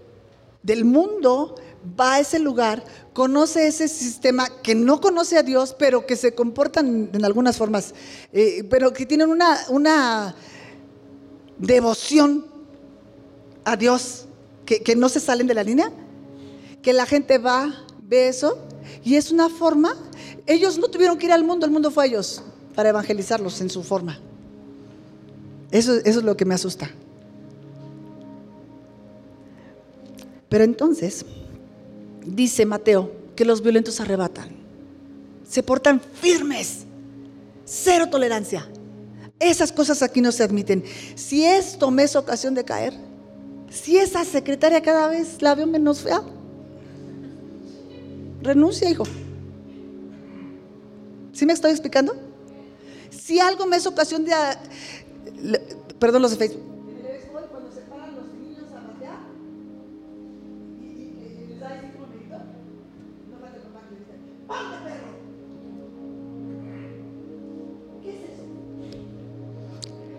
del 0.62 0.84
mundo 0.84 1.56
va 1.98 2.16
a 2.16 2.20
ese 2.20 2.38
lugar, 2.38 2.84
conoce 3.14 3.66
ese 3.66 3.88
sistema 3.88 4.50
que 4.62 4.76
no 4.76 5.00
conoce 5.00 5.38
a 5.38 5.44
Dios, 5.44 5.74
pero 5.80 6.06
que 6.06 6.18
se 6.18 6.36
comportan 6.36 7.12
en 7.14 7.24
algunas 7.24 7.56
formas, 7.56 7.94
eh, 8.34 8.66
pero 8.70 8.92
que 8.92 9.06
tienen 9.06 9.30
una, 9.30 9.58
una 9.70 10.36
devoción 11.58 12.46
a 13.64 13.78
Dios, 13.78 14.26
que, 14.66 14.96
no 14.98 15.08
se 15.08 15.22
salen 15.22 15.48
de 15.48 15.54
la 15.54 15.64
línea, 15.64 15.94
que 16.82 16.92
la 16.92 17.06
gente 17.06 17.38
va, 17.38 17.83
ve 18.08 18.28
eso, 18.28 18.58
y 19.04 19.16
es 19.16 19.32
una 19.32 19.50
forma, 19.50 19.96
ellos 20.46 20.78
no 20.78 20.88
tuvieron 20.88 21.18
que 21.18 21.26
ir 21.26 21.32
al 21.32 21.44
mundo, 21.44 21.66
el 21.66 21.72
mundo 21.72 21.92
fue 21.92 22.04
a 22.04 22.08
ellos 22.08 22.44
para 22.76 22.90
evangelizarlos 22.90 23.62
en 23.62 23.70
su 23.70 23.84
forma. 23.84 24.20
Eso, 25.72 25.96
es 25.96 26.16
lo 26.18 26.38
que 26.38 26.46
me 26.46 26.54
asusta. 26.54 26.90
Pero 30.50 30.64
entonces, 30.64 31.26
dice 32.26 32.66
Mateo, 32.66 33.12
que 33.36 33.46
los 33.46 33.62
violentos 33.62 34.00
arrebatan, 34.00 34.50
se 35.48 35.64
portan 35.64 36.00
firmes, 36.00 36.86
cero 37.66 38.08
tolerancia. 38.10 38.68
Esas 39.40 39.72
cosas 39.72 40.04
aquí 40.04 40.22
no 40.22 40.32
se 40.32 40.44
admiten. 40.44 40.84
Si 41.16 41.44
esto 41.44 41.90
me 41.90 42.04
es 42.04 42.16
ocasión 42.16 42.54
de 42.54 42.64
caer, 42.64 42.94
si 43.72 43.98
esa 43.98 44.24
secretaria 44.24 44.82
cada 44.82 45.08
vez 45.08 45.42
la 45.42 45.56
veo 45.56 45.66
menos 45.66 46.02
fea, 46.02 46.22
renuncia, 48.44 48.90
hijo. 48.90 49.06
¿Sí 51.32 51.46
me 51.46 51.54
estoy 51.54 51.72
explicando? 51.72 52.14
Si 53.10 53.40
algo 53.40 53.66
me 53.66 53.78
es 53.78 53.88
ocasión 53.88 54.26
de... 54.26 54.34
Ah, 54.34 54.60
perdón, 56.00 56.22
los 56.22 56.32
de 56.32 56.38
Facebook. 56.38 56.74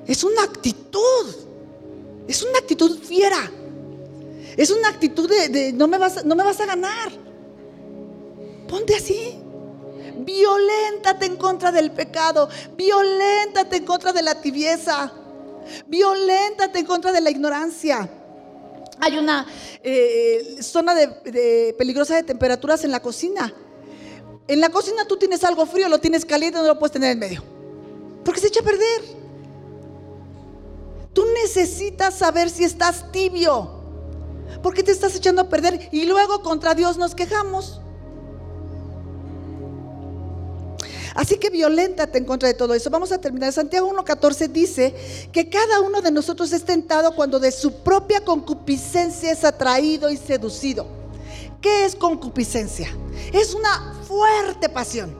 Es 0.06 0.22
una 0.22 0.42
actitud. 0.42 1.34
Es 2.28 2.42
una 2.42 2.58
actitud 2.58 2.98
fiera. 2.98 3.50
Es 4.56 4.70
una 4.70 4.88
actitud 4.88 5.28
de, 5.28 5.48
de, 5.48 5.72
no, 5.72 5.88
me 5.88 5.98
vas, 5.98 6.24
no 6.24 6.36
me 6.36 6.44
vas 6.44 6.60
a 6.60 6.66
ganar. 6.66 7.23
Ponte 8.74 8.96
así. 8.96 9.38
Violéntate 10.16 11.26
en 11.26 11.36
contra 11.36 11.70
del 11.70 11.92
pecado. 11.92 12.48
Violéntate 12.76 13.76
en 13.76 13.84
contra 13.84 14.12
de 14.12 14.20
la 14.20 14.40
tibieza. 14.40 15.12
Violéntate 15.86 16.80
en 16.80 16.84
contra 16.84 17.12
de 17.12 17.20
la 17.20 17.30
ignorancia. 17.30 18.10
Hay 18.98 19.16
una 19.16 19.46
eh, 19.80 20.56
zona 20.60 20.92
de, 20.92 21.72
peligrosa 21.78 22.16
de 22.16 22.24
temperaturas 22.24 22.82
en 22.82 22.90
la 22.90 23.00
cocina. 23.00 23.54
En 24.48 24.58
la 24.58 24.70
cocina 24.70 25.04
tú 25.06 25.18
tienes 25.18 25.44
algo 25.44 25.66
frío, 25.66 25.88
lo 25.88 26.00
tienes 26.00 26.24
caliente, 26.24 26.58
no 26.58 26.64
lo 26.64 26.76
puedes 26.76 26.94
tener 26.94 27.12
en 27.12 27.20
medio. 27.20 27.44
Porque 28.24 28.40
se 28.40 28.48
echa 28.48 28.58
a 28.58 28.64
perder. 28.64 29.02
Tú 31.12 31.24
necesitas 31.44 32.14
saber 32.14 32.50
si 32.50 32.64
estás 32.64 33.12
tibio. 33.12 33.70
Porque 34.64 34.82
te 34.82 34.90
estás 34.90 35.14
echando 35.14 35.42
a 35.42 35.48
perder 35.48 35.90
y 35.92 36.06
luego 36.06 36.42
contra 36.42 36.74
Dios 36.74 36.98
nos 36.98 37.14
quejamos. 37.14 37.80
Así 41.14 41.36
que 41.36 41.48
violéntate 41.48 42.18
en 42.18 42.24
contra 42.24 42.48
de 42.48 42.54
todo 42.54 42.74
eso. 42.74 42.90
Vamos 42.90 43.12
a 43.12 43.18
terminar. 43.18 43.52
Santiago 43.52 43.88
1.14 43.92 44.48
dice 44.48 45.28
que 45.32 45.48
cada 45.48 45.80
uno 45.80 46.02
de 46.02 46.10
nosotros 46.10 46.52
es 46.52 46.64
tentado 46.64 47.14
cuando 47.14 47.38
de 47.38 47.52
su 47.52 47.82
propia 47.82 48.24
concupiscencia 48.24 49.30
es 49.30 49.44
atraído 49.44 50.10
y 50.10 50.16
seducido. 50.16 50.86
¿Qué 51.60 51.84
es 51.84 51.94
concupiscencia? 51.94 52.88
Es 53.32 53.54
una 53.54 53.94
fuerte 54.06 54.68
pasión. 54.68 55.16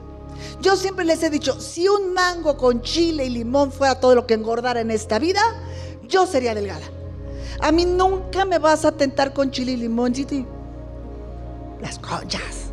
Yo 0.61 0.75
siempre 0.75 1.05
les 1.05 1.23
he 1.23 1.29
dicho, 1.29 1.59
si 1.61 1.87
un 1.87 2.13
mango 2.13 2.57
con 2.57 2.81
chile 2.81 3.25
y 3.25 3.29
limón 3.29 3.71
fuera 3.71 3.99
todo 3.99 4.15
lo 4.15 4.27
que 4.27 4.33
engordara 4.33 4.81
en 4.81 4.91
esta 4.91 5.17
vida, 5.17 5.41
yo 6.07 6.27
sería 6.27 6.53
delgada. 6.53 6.85
A 7.61 7.71
mí 7.71 7.85
nunca 7.85 8.43
me 8.43 8.59
vas 8.59 8.83
a 8.83 8.91
tentar 8.91 9.33
con 9.33 9.49
chile 9.49 9.71
y 9.71 9.77
limón, 9.77 10.13
Las 11.81 11.99
conchas. 11.99 12.64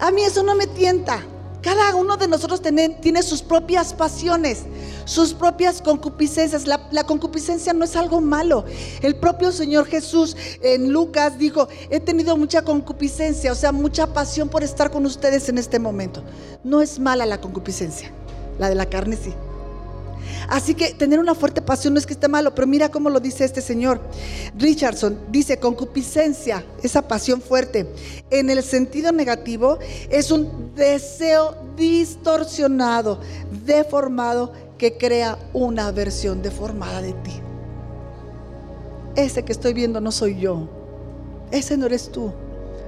A 0.00 0.10
mí 0.10 0.22
eso 0.22 0.42
no 0.42 0.54
me 0.54 0.66
tienta. 0.66 1.22
Cada 1.60 1.96
uno 1.96 2.16
de 2.16 2.28
nosotros 2.28 2.62
tiene, 2.62 3.22
sus 3.22 3.42
propias 3.42 3.92
pasiones, 3.92 4.62
sus 5.04 5.34
propias 5.34 5.82
concupiscencias. 5.82 6.66
La, 6.66 7.04
concupiscencia 7.04 7.72
no 7.72 7.84
es 7.84 7.96
algo 7.96 8.20
malo. 8.20 8.64
El 9.02 9.16
propio 9.16 9.50
Señor 9.50 9.86
Jesús 9.86 10.36
en 10.62 10.92
Lucas 10.92 11.36
dijo, 11.36 11.68
he 11.90 11.98
tenido 11.98 12.36
mucha 12.36 12.62
concupiscencia, 12.62 13.50
o 13.50 13.56
sea, 13.56 13.72
mucha 13.72 14.12
pasión 14.12 14.48
por 14.48 14.62
estar 14.62 14.92
con 14.92 15.04
ustedes 15.04 15.48
en 15.48 15.58
este 15.58 15.80
momento. 15.80 16.22
No 16.62 16.80
es 16.80 17.00
mala 17.00 17.26
la 17.26 17.40
concupiscencia, 17.40 18.12
la 18.58 18.68
de 18.68 18.76
la 18.76 18.86
carne 18.86 19.16
sí. 19.16 19.34
Así 20.48 20.74
que 20.74 20.94
tener 20.94 21.18
una 21.18 21.34
fuerte 21.34 21.60
pasión 21.60 21.92
no 21.92 22.00
es 22.00 22.06
que 22.06 22.14
esté 22.14 22.26
malo, 22.26 22.54
pero 22.54 22.66
mira 22.66 22.90
cómo 22.90 23.10
lo 23.10 23.20
dice 23.20 23.44
este 23.44 23.60
señor. 23.60 24.00
Richardson 24.56 25.18
dice, 25.28 25.58
concupiscencia, 25.58 26.64
esa 26.82 27.06
pasión 27.06 27.42
fuerte, 27.42 27.86
en 28.30 28.48
el 28.48 28.62
sentido 28.62 29.12
negativo, 29.12 29.78
es 30.08 30.30
un 30.30 30.74
deseo 30.74 31.54
distorsionado, 31.76 33.20
deformado, 33.64 34.52
que 34.78 34.96
crea 34.96 35.38
una 35.52 35.90
versión 35.90 36.40
deformada 36.40 37.02
de 37.02 37.12
ti. 37.12 37.32
Ese 39.16 39.44
que 39.44 39.52
estoy 39.52 39.74
viendo 39.74 40.00
no 40.00 40.12
soy 40.12 40.38
yo. 40.38 40.68
Ese 41.50 41.76
no 41.76 41.86
eres 41.86 42.10
tú. 42.10 42.32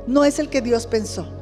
No 0.07 0.25
es 0.25 0.39
el 0.39 0.49
que 0.49 0.63
Dios 0.63 0.87
pensó 0.87 1.40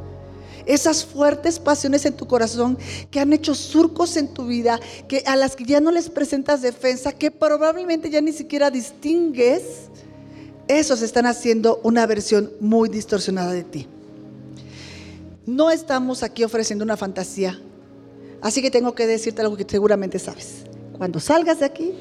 esas 0.69 1.05
fuertes 1.05 1.59
pasiones 1.59 2.05
en 2.05 2.15
tu 2.15 2.27
corazón 2.27 2.79
que 3.11 3.19
han 3.19 3.33
hecho 3.33 3.55
surcos 3.55 4.17
en 4.19 4.29
tu 4.29 4.47
vida, 4.47 4.79
que 5.09 5.23
a 5.27 5.35
las 5.35 5.57
que 5.57 5.65
ya 5.65 5.81
no 5.81 5.91
les 5.91 6.11
presentas 6.11 6.61
defensa, 6.61 7.11
que 7.11 7.31
probablemente 7.31 8.11
ya 8.11 8.21
ni 8.21 8.33
siquiera 8.33 8.71
distingues, 8.71 9.63
esos 10.69 11.01
están 11.01 11.25
haciendo 11.25 11.81
una 11.83 12.07
versión 12.07 12.53
muy 12.61 12.91
distorsionada 12.91 13.53
de 13.53 13.65
ti. 13.65 13.87
No 15.47 15.71
estamos 15.71 16.23
aquí 16.23 16.45
ofreciendo 16.45 16.85
una 16.85 16.99
fantasía, 16.99 17.59
así 18.43 18.61
que 18.61 18.71
tengo 18.71 18.95
que 18.95 19.07
decirte 19.07 19.41
algo 19.41 19.57
que 19.57 19.65
seguramente 19.67 20.19
sabes. 20.19 20.65
Cuando 20.99 21.19
salgas 21.19 21.61
de 21.61 21.65
aquí, 21.65 21.95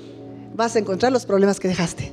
vas 0.53 0.75
a 0.75 0.79
encontrar 0.79 1.13
los 1.13 1.25
problemas 1.25 1.61
que 1.61 1.69
dejaste. 1.69 2.11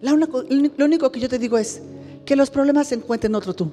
lo 0.00 0.84
único 0.86 1.12
que 1.12 1.20
yo 1.20 1.28
te 1.28 1.38
digo 1.38 1.58
es 1.58 1.82
que 2.24 2.34
los 2.34 2.48
problemas 2.48 2.88
se 2.88 2.94
encuentren 2.94 3.34
otro 3.34 3.52
tú. 3.52 3.70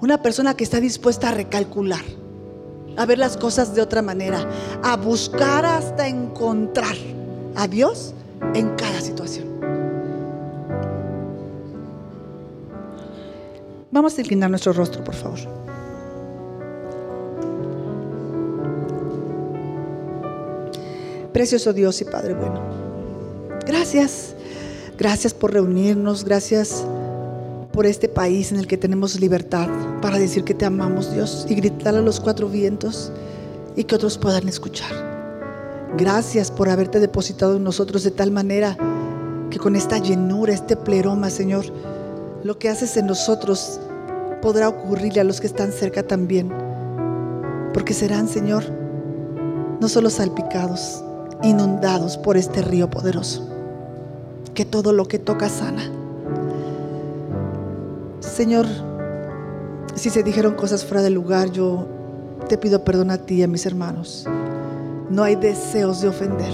Una 0.00 0.22
persona 0.22 0.54
que 0.54 0.64
está 0.64 0.80
dispuesta 0.80 1.30
a 1.30 1.32
recalcular, 1.32 2.04
a 2.96 3.06
ver 3.06 3.18
las 3.18 3.36
cosas 3.36 3.74
de 3.74 3.82
otra 3.82 4.00
manera, 4.00 4.48
a 4.82 4.96
buscar 4.96 5.64
hasta 5.64 6.06
encontrar 6.06 6.96
a 7.56 7.66
Dios 7.66 8.14
en 8.54 8.76
cada 8.76 9.00
situación. 9.00 9.48
Vamos 13.90 14.16
a 14.16 14.20
inclinar 14.20 14.50
nuestro 14.50 14.72
rostro, 14.72 15.02
por 15.02 15.14
favor. 15.14 15.38
Precioso 21.32 21.72
Dios 21.72 22.00
y 22.00 22.04
Padre 22.04 22.34
bueno. 22.34 22.60
Gracias. 23.66 24.34
Gracias 24.96 25.34
por 25.34 25.52
reunirnos. 25.52 26.24
Gracias 26.24 26.84
por 27.78 27.86
este 27.86 28.08
país 28.08 28.50
en 28.50 28.58
el 28.58 28.66
que 28.66 28.76
tenemos 28.76 29.20
libertad 29.20 29.68
para 30.02 30.18
decir 30.18 30.42
que 30.42 30.52
te 30.52 30.64
amamos, 30.64 31.12
Dios, 31.12 31.46
y 31.48 31.54
gritar 31.54 31.94
a 31.94 32.00
los 32.00 32.18
cuatro 32.18 32.48
vientos 32.48 33.12
y 33.76 33.84
que 33.84 33.94
otros 33.94 34.18
puedan 34.18 34.48
escuchar. 34.48 34.90
Gracias 35.96 36.50
por 36.50 36.68
haberte 36.68 36.98
depositado 36.98 37.54
en 37.54 37.62
nosotros 37.62 38.02
de 38.02 38.10
tal 38.10 38.32
manera 38.32 38.76
que 39.48 39.60
con 39.60 39.76
esta 39.76 39.98
llenura, 39.98 40.52
este 40.52 40.74
pleroma, 40.74 41.30
Señor, 41.30 41.66
lo 42.42 42.58
que 42.58 42.68
haces 42.68 42.96
en 42.96 43.06
nosotros 43.06 43.78
podrá 44.42 44.68
ocurrirle 44.68 45.20
a 45.20 45.24
los 45.24 45.40
que 45.40 45.46
están 45.46 45.70
cerca 45.70 46.02
también. 46.02 46.52
Porque 47.72 47.94
serán, 47.94 48.26
Señor, 48.26 48.64
no 49.80 49.88
solo 49.88 50.10
salpicados, 50.10 51.04
inundados 51.44 52.16
por 52.18 52.36
este 52.36 52.60
río 52.60 52.90
poderoso, 52.90 53.48
que 54.52 54.64
todo 54.64 54.92
lo 54.92 55.06
que 55.06 55.20
toca 55.20 55.48
sana 55.48 55.92
Señor, 58.38 58.66
si 59.96 60.10
se 60.10 60.22
dijeron 60.22 60.54
cosas 60.54 60.84
fuera 60.84 61.02
de 61.02 61.10
lugar, 61.10 61.50
yo 61.50 61.88
te 62.48 62.56
pido 62.56 62.84
perdón 62.84 63.10
a 63.10 63.18
ti 63.18 63.34
y 63.34 63.42
a 63.42 63.48
mis 63.48 63.66
hermanos. 63.66 64.28
No 65.10 65.24
hay 65.24 65.34
deseos 65.34 66.02
de 66.02 66.06
ofender. 66.06 66.52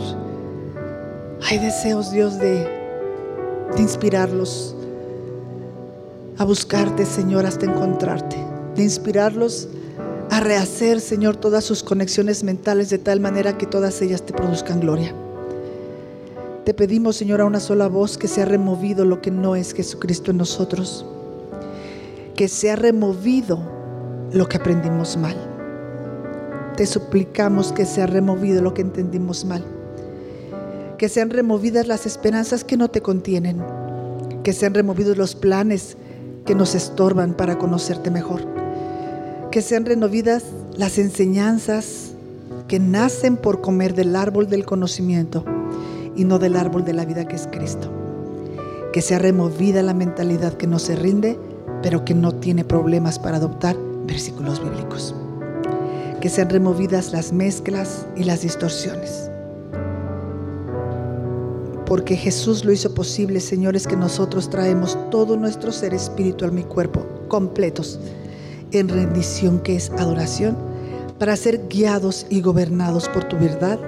Hay 1.46 1.58
deseos, 1.58 2.10
Dios, 2.10 2.38
de, 2.38 2.66
de 3.76 3.82
inspirarlos 3.82 4.74
a 6.38 6.44
buscarte, 6.46 7.04
Señor, 7.04 7.44
hasta 7.44 7.66
encontrarte. 7.66 8.38
De 8.74 8.82
inspirarlos 8.82 9.68
a 10.30 10.40
rehacer, 10.40 11.02
Señor, 11.02 11.36
todas 11.36 11.64
sus 11.64 11.82
conexiones 11.82 12.44
mentales 12.44 12.88
de 12.88 12.96
tal 12.96 13.20
manera 13.20 13.58
que 13.58 13.66
todas 13.66 14.00
ellas 14.00 14.22
te 14.22 14.32
produzcan 14.32 14.80
gloria. 14.80 15.14
Te 16.64 16.72
pedimos, 16.72 17.16
Señor, 17.16 17.42
a 17.42 17.44
una 17.44 17.60
sola 17.60 17.88
voz 17.88 18.16
que 18.16 18.26
sea 18.26 18.46
removido 18.46 19.04
lo 19.04 19.20
que 19.20 19.30
no 19.30 19.54
es 19.54 19.74
Jesucristo 19.74 20.30
en 20.30 20.38
nosotros 20.38 21.04
que 22.34 22.48
se 22.48 22.70
ha 22.70 22.76
removido 22.76 23.60
lo 24.32 24.48
que 24.48 24.56
aprendimos 24.56 25.16
mal. 25.16 25.36
Te 26.76 26.86
suplicamos 26.86 27.72
que 27.72 27.86
se 27.86 28.02
ha 28.02 28.06
removido 28.06 28.60
lo 28.60 28.74
que 28.74 28.82
entendimos 28.82 29.44
mal. 29.44 29.64
Que 30.98 31.08
sean 31.08 31.30
removidas 31.30 31.86
las 31.86 32.06
esperanzas 32.06 32.64
que 32.64 32.76
no 32.76 32.88
te 32.88 33.00
contienen. 33.00 33.62
Que 34.42 34.52
sean 34.52 34.74
removidos 34.74 35.16
los 35.16 35.36
planes 35.36 35.96
que 36.44 36.54
nos 36.54 36.74
estorban 36.74 37.34
para 37.34 37.58
conocerte 37.58 38.10
mejor. 38.10 38.42
Que 39.52 39.62
sean 39.62 39.84
renovadas 39.84 40.44
las 40.76 40.98
enseñanzas 40.98 42.10
que 42.66 42.80
nacen 42.80 43.36
por 43.36 43.60
comer 43.60 43.94
del 43.94 44.16
árbol 44.16 44.48
del 44.48 44.64
conocimiento 44.64 45.44
y 46.16 46.24
no 46.24 46.38
del 46.38 46.56
árbol 46.56 46.84
de 46.84 46.92
la 46.92 47.04
vida 47.04 47.28
que 47.28 47.36
es 47.36 47.46
Cristo. 47.46 47.88
Que 48.92 49.00
sea 49.00 49.20
removida 49.20 49.82
la 49.82 49.94
mentalidad 49.94 50.54
que 50.54 50.66
no 50.66 50.80
se 50.80 50.96
rinde 50.96 51.38
pero 51.84 52.02
que 52.02 52.14
no 52.14 52.32
tiene 52.32 52.64
problemas 52.64 53.18
para 53.18 53.36
adoptar 53.36 53.76
versículos 54.06 54.58
bíblicos. 54.58 55.14
Que 56.22 56.30
sean 56.30 56.48
removidas 56.48 57.12
las 57.12 57.30
mezclas 57.30 58.06
y 58.16 58.24
las 58.24 58.40
distorsiones. 58.40 59.30
Porque 61.84 62.16
Jesús 62.16 62.64
lo 62.64 62.72
hizo 62.72 62.94
posible, 62.94 63.38
señores, 63.38 63.86
que 63.86 63.96
nosotros 63.96 64.48
traemos 64.48 64.96
todo 65.10 65.36
nuestro 65.36 65.72
ser 65.72 65.92
espiritual, 65.92 66.52
mi 66.52 66.62
cuerpo, 66.62 67.04
completos, 67.28 68.00
en 68.72 68.88
rendición 68.88 69.60
que 69.60 69.76
es 69.76 69.90
adoración, 69.90 70.56
para 71.18 71.36
ser 71.36 71.68
guiados 71.68 72.24
y 72.30 72.40
gobernados 72.40 73.10
por 73.10 73.24
tu 73.24 73.36
verdad, 73.36 73.78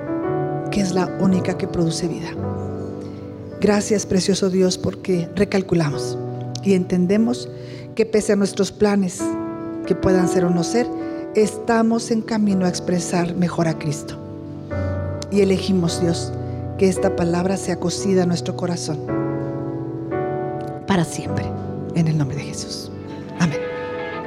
que 0.70 0.82
es 0.82 0.92
la 0.92 1.06
única 1.18 1.56
que 1.56 1.66
produce 1.66 2.08
vida. 2.08 2.28
Gracias, 3.58 4.04
precioso 4.04 4.50
Dios, 4.50 4.76
porque 4.76 5.30
recalculamos 5.34 6.18
y 6.62 6.74
entendemos 6.74 7.48
que 7.96 8.06
pese 8.06 8.34
a 8.34 8.36
nuestros 8.36 8.70
planes, 8.70 9.20
que 9.86 9.94
puedan 9.94 10.28
ser 10.28 10.44
o 10.44 10.50
no 10.50 10.62
ser, 10.62 10.86
estamos 11.34 12.10
en 12.10 12.20
camino 12.20 12.66
a 12.66 12.68
expresar 12.68 13.34
mejor 13.34 13.66
a 13.66 13.78
Cristo. 13.78 14.18
Y 15.32 15.40
elegimos, 15.40 16.00
Dios, 16.00 16.32
que 16.78 16.88
esta 16.88 17.16
palabra 17.16 17.56
sea 17.56 17.80
cosida 17.80 18.22
en 18.22 18.28
nuestro 18.28 18.54
corazón 18.54 18.98
para 20.86 21.04
siempre. 21.04 21.44
En 21.94 22.06
el 22.08 22.18
nombre 22.18 22.36
de 22.36 22.44
Jesús. 22.44 22.90
Amén. 23.40 23.58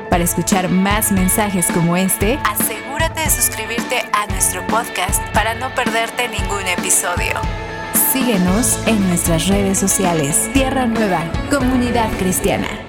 Para 0.10 0.24
escuchar 0.24 0.70
más 0.70 1.12
mensajes 1.12 1.68
como 1.68 1.96
este, 1.96 2.40
asegúrate 2.44 3.22
de 3.22 3.30
suscribirte 3.30 4.02
a 4.12 4.26
nuestro 4.32 4.66
podcast 4.66 5.22
para 5.36 5.54
no 5.54 5.74
perderte 5.76 6.28
ningún 6.28 6.66
episodio. 6.66 7.36
Síguenos 8.12 8.80
en 8.88 9.08
nuestras 9.08 9.48
redes 9.48 9.78
sociales. 9.78 10.50
Tierra 10.54 10.88
Nueva, 10.88 11.22
Comunidad 11.52 12.10
Cristiana. 12.18 12.89